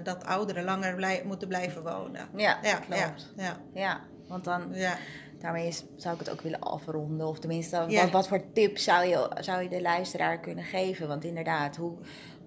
dat 0.04 0.26
ouderen 0.26 0.64
langer 0.64 0.96
blij, 0.96 1.24
moeten 1.26 1.48
blijven 1.48 1.84
wonen. 1.84 2.28
Ja, 2.36 2.60
ja 2.62 2.80
klopt. 2.80 3.34
Ja, 3.36 3.58
ja. 3.74 4.02
want 4.28 4.44
dan 4.44 4.70
ja. 4.74 4.98
Daarmee 5.42 5.72
zou 5.96 6.14
ik 6.14 6.20
het 6.20 6.30
ook 6.30 6.42
willen 6.42 6.60
afronden. 6.60 7.28
Of 7.28 7.40
tenminste, 7.40 7.86
wat, 7.88 8.12
wat 8.12 8.28
voor 8.28 8.44
tips 8.54 8.84
zou 8.84 9.06
je, 9.06 9.32
zou 9.40 9.64
je 9.64 9.70
de 9.70 9.82
luisteraar 9.82 10.40
kunnen 10.40 10.64
geven? 10.64 11.08
Want 11.08 11.24
inderdaad, 11.24 11.76
hoe, 11.76 11.98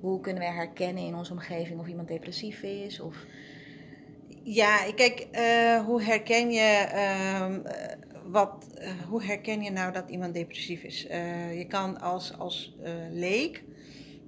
hoe 0.01 0.21
kunnen 0.21 0.43
we 0.43 0.49
herkennen 0.49 1.05
in 1.05 1.15
onze 1.15 1.33
omgeving 1.33 1.81
of 1.81 1.87
iemand 1.87 2.09
depressief 2.09 2.63
is? 2.63 3.01
Of... 3.01 3.17
Ja, 4.43 4.79
kijk, 4.95 5.27
uh, 5.33 5.85
hoe 5.85 6.03
herken 6.03 6.51
je 6.51 6.89
uh, 6.95 7.73
wat, 8.27 8.67
uh, 8.79 8.89
hoe 9.09 9.23
herken 9.23 9.63
je 9.63 9.71
nou 9.71 9.93
dat 9.93 10.11
iemand 10.11 10.35
depressief 10.35 10.83
is? 10.83 11.07
Uh, 11.11 11.59
je 11.59 11.67
kan 11.67 12.01
als, 12.01 12.39
als 12.39 12.77
leek 13.11 13.63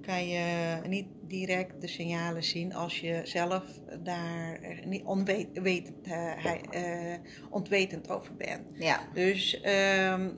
kan 0.07 0.27
je 0.27 0.77
niet 0.87 1.05
direct 1.21 1.81
de 1.81 1.87
signalen 1.87 2.43
zien 2.43 2.73
als 2.73 2.99
je 2.99 3.21
zelf 3.23 3.63
daar 4.03 4.59
niet 4.85 5.03
onwetend, 5.03 6.07
ontwetend 7.49 8.09
over 8.09 8.35
bent. 8.35 8.61
Ja. 8.73 8.99
Dus 9.13 9.61
um, 10.13 10.37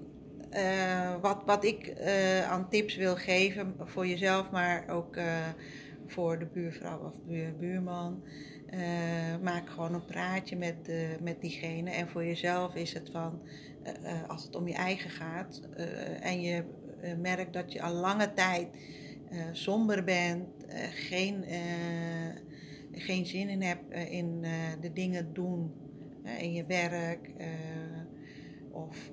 wat, 1.22 1.44
wat 1.46 1.64
ik 1.64 1.94
aan 2.50 2.70
tips 2.70 2.96
wil 2.96 3.16
geven 3.16 3.76
voor 3.80 4.08
jezelf, 4.08 4.52
maar 4.52 4.90
ook 4.90 5.18
voor 6.08 6.40
de 6.40 6.46
buurvrouw 6.46 7.00
of 7.00 7.14
buur, 7.28 7.56
buurman. 7.56 8.24
Maak 9.42 9.70
gewoon 9.70 9.94
een 9.94 10.06
praatje 10.06 10.56
met, 10.56 10.76
uh, 10.90 10.96
met 11.22 11.42
diegene. 11.42 11.90
En 11.90 12.08
voor 12.08 12.26
jezelf 12.26 12.76
is 12.76 12.94
het 12.94 13.10
van, 13.12 13.42
als 14.28 14.44
het 14.44 14.56
om 14.56 14.68
je 14.68 14.74
eigen 14.74 15.10
gaat 15.10 15.62
en 16.22 16.42
je 16.42 16.64
merkt 17.18 17.54
dat 17.54 17.72
je 17.72 17.82
al 17.82 17.94
lange 17.94 18.34
tijd 18.34 18.68
somber 19.52 20.04
bent, 20.04 20.48
geen, 20.92 21.44
geen 22.92 23.26
zin 23.26 23.50
in 23.50 23.62
hebt 23.62 23.94
in 23.94 24.42
de 24.82 24.94
dingen 24.94 25.34
doen 25.34 25.72
in 26.40 26.54
je 26.54 26.66
werk 26.66 27.32
of 28.72 29.12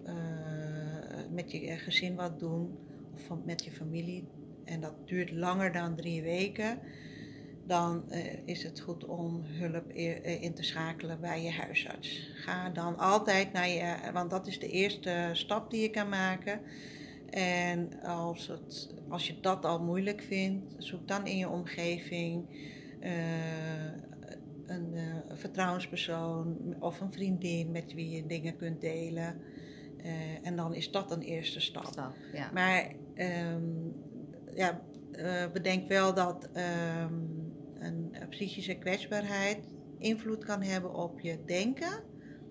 met 1.30 1.50
je 1.50 1.76
gezin 1.76 2.14
wat 2.14 2.38
doen 2.38 2.78
of 3.14 3.44
met 3.44 3.64
je 3.64 3.70
familie. 3.70 4.28
En 4.64 4.80
dat 4.80 4.94
duurt 5.08 5.30
langer 5.30 5.72
dan 5.72 5.96
drie 5.96 6.22
weken 6.22 6.78
dan 7.66 8.04
uh, 8.10 8.18
is 8.44 8.62
het 8.62 8.80
goed 8.80 9.04
om 9.04 9.42
hulp 9.44 9.88
eh, 9.88 10.42
in 10.42 10.54
te 10.54 10.62
schakelen 10.62 11.20
bij 11.20 11.42
je 11.42 11.50
huisarts. 11.50 12.30
Ga 12.34 12.70
dan 12.70 12.98
altijd 12.98 13.52
naar 13.52 13.68
je, 13.68 13.96
want 14.12 14.30
dat 14.30 14.46
is 14.46 14.58
de 14.58 14.68
eerste 14.68 15.30
stap 15.32 15.70
die 15.70 15.82
je 15.82 15.90
kan 15.90 16.08
maken. 16.08 16.60
En 17.30 18.02
als, 18.02 18.46
het, 18.46 18.94
als 19.08 19.26
je 19.26 19.40
dat 19.40 19.64
al 19.64 19.82
moeilijk 19.82 20.22
vindt, 20.22 20.74
zoek 20.78 21.08
dan 21.08 21.26
in 21.26 21.36
je 21.36 21.48
omgeving 21.48 22.44
uh, 23.00 23.10
een 24.66 24.92
uh, 24.94 25.14
vertrouwenspersoon 25.32 26.76
of 26.80 27.00
een 27.00 27.12
vriendin 27.12 27.70
met 27.70 27.94
wie 27.94 28.10
je 28.10 28.26
dingen 28.26 28.56
kunt 28.56 28.80
delen. 28.80 29.40
en 30.42 30.56
dan 30.56 30.74
is 30.74 30.90
dat 30.90 31.10
een 31.10 31.22
eerste 31.22 31.60
stap. 31.60 31.86
stap 31.86 32.16
ja. 32.32 32.50
Maar 32.52 32.92
um, 33.14 33.94
ja, 34.54 34.80
bedenk 35.52 35.88
wel 35.88 36.14
dat. 36.14 36.48
Um, 36.56 37.46
een 37.78 38.12
psychische 38.28 38.74
kwetsbaarheid 38.74 39.68
invloed 39.98 40.44
kan 40.44 40.62
hebben 40.62 40.94
op 40.94 41.20
je 41.20 41.38
denken, 41.46 42.02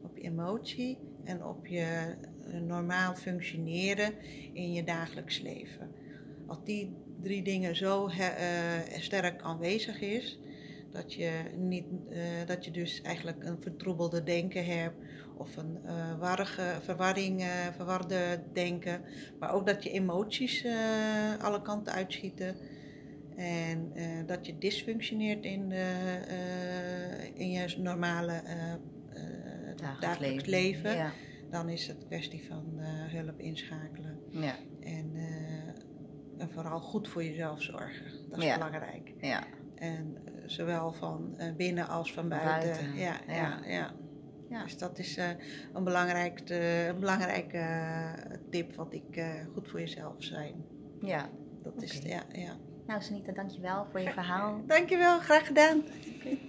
op 0.04 0.18
je 0.18 0.24
emotie 0.24 0.98
en 1.24 1.46
op 1.46 1.68
je 1.68 1.80
eh, 1.80 2.30
normaal 2.62 3.16
functioneren 3.16 4.14
in 4.54 4.74
je 4.74 4.84
dagelijks 4.84 5.42
leven. 5.42 5.92
Als 6.48 6.58
die 6.64 6.96
drie 7.22 7.44
dingen 7.44 7.76
zo 7.76 8.08
uh, 8.08 8.24
sterk 8.98 9.42
aanwezig 9.42 10.02
is, 10.02 10.40
dat 10.92 11.14
je, 11.14 11.32
niet, 11.58 11.86
uh, 12.10 12.18
dat 12.46 12.66
je 12.66 12.72
dus 12.72 13.02
eigenlijk 13.02 13.44
een 13.44 13.62
vertroebelde 13.62 14.24
denken 14.24 14.66
hebt 14.66 14.96
of 15.38 15.58
een 15.58 15.78
uh, 15.86 16.20
warrige, 16.20 16.78
verwarring, 16.82 17.46
verwarde 17.76 18.44
denken, 18.54 19.02
maar 19.40 19.54
ook 19.54 19.66
dat 19.66 19.84
je 19.84 19.90
emoties 19.90 20.66
alle 21.40 21.62
kanten 21.62 21.94
uitschieten 21.94 22.56
en 23.36 23.92
uh, 23.96 24.04
dat 24.26 24.46
je 24.46 24.58
dysfunctioneert 24.58 25.46
in, 25.46 25.70
de, 25.70 26.20
uh, 26.30 27.40
in 27.40 27.52
je 27.52 27.76
normale 27.78 28.42
uh, 29.14 30.00
dagelijks 30.00 30.46
leven. 30.46 30.96
Ja. 30.96 31.12
Dan 31.56 31.70
is 31.70 31.88
het 31.88 32.06
kwestie 32.06 32.48
van 32.48 32.64
hulp 33.12 33.40
inschakelen. 33.40 34.20
Ja. 34.30 34.56
En, 34.80 35.12
en, 36.38 36.50
vooral 36.50 36.80
goed 36.80 37.08
voor 37.08 37.24
jezelf 37.24 37.62
zorgen. 37.62 38.06
Dat 38.30 38.40
is 38.40 38.46
ja. 38.46 38.54
belangrijk. 38.54 39.14
Ja. 39.22 39.44
En 39.76 40.18
zowel 40.46 40.94
van 40.94 41.38
binnen 41.58 41.88
als 41.88 42.14
van 42.14 42.30
buiten. 42.30 42.70
buiten. 42.70 42.96
Ja, 42.96 43.20
ja. 43.28 43.60
ja, 43.66 43.94
ja. 44.50 44.64
Dus 44.64 44.78
dat 44.78 45.00
is 45.00 45.18
een, 45.74 45.84
belangrijk, 45.84 46.42
een 46.50 47.00
belangrijke 47.00 47.66
tip 48.50 48.76
wat 48.76 48.94
ik 48.94 49.26
goed 49.54 49.70
voor 49.70 49.80
jezelf 49.80 50.16
zijn. 50.18 50.66
Ja. 51.02 51.30
Dat 51.64 51.74
okay. 51.74 51.84
is, 51.84 52.00
ja, 52.04 52.24
ja. 52.32 52.56
Nou, 52.88 53.02
Sunita, 53.02 53.32
dankjewel 53.32 53.88
voor 53.92 54.00
je 54.00 54.12
verhaal. 54.12 54.62
Dankjewel, 54.68 55.20
graag 55.20 55.48
gedaan. 55.48 55.84
Okay. 56.16 56.40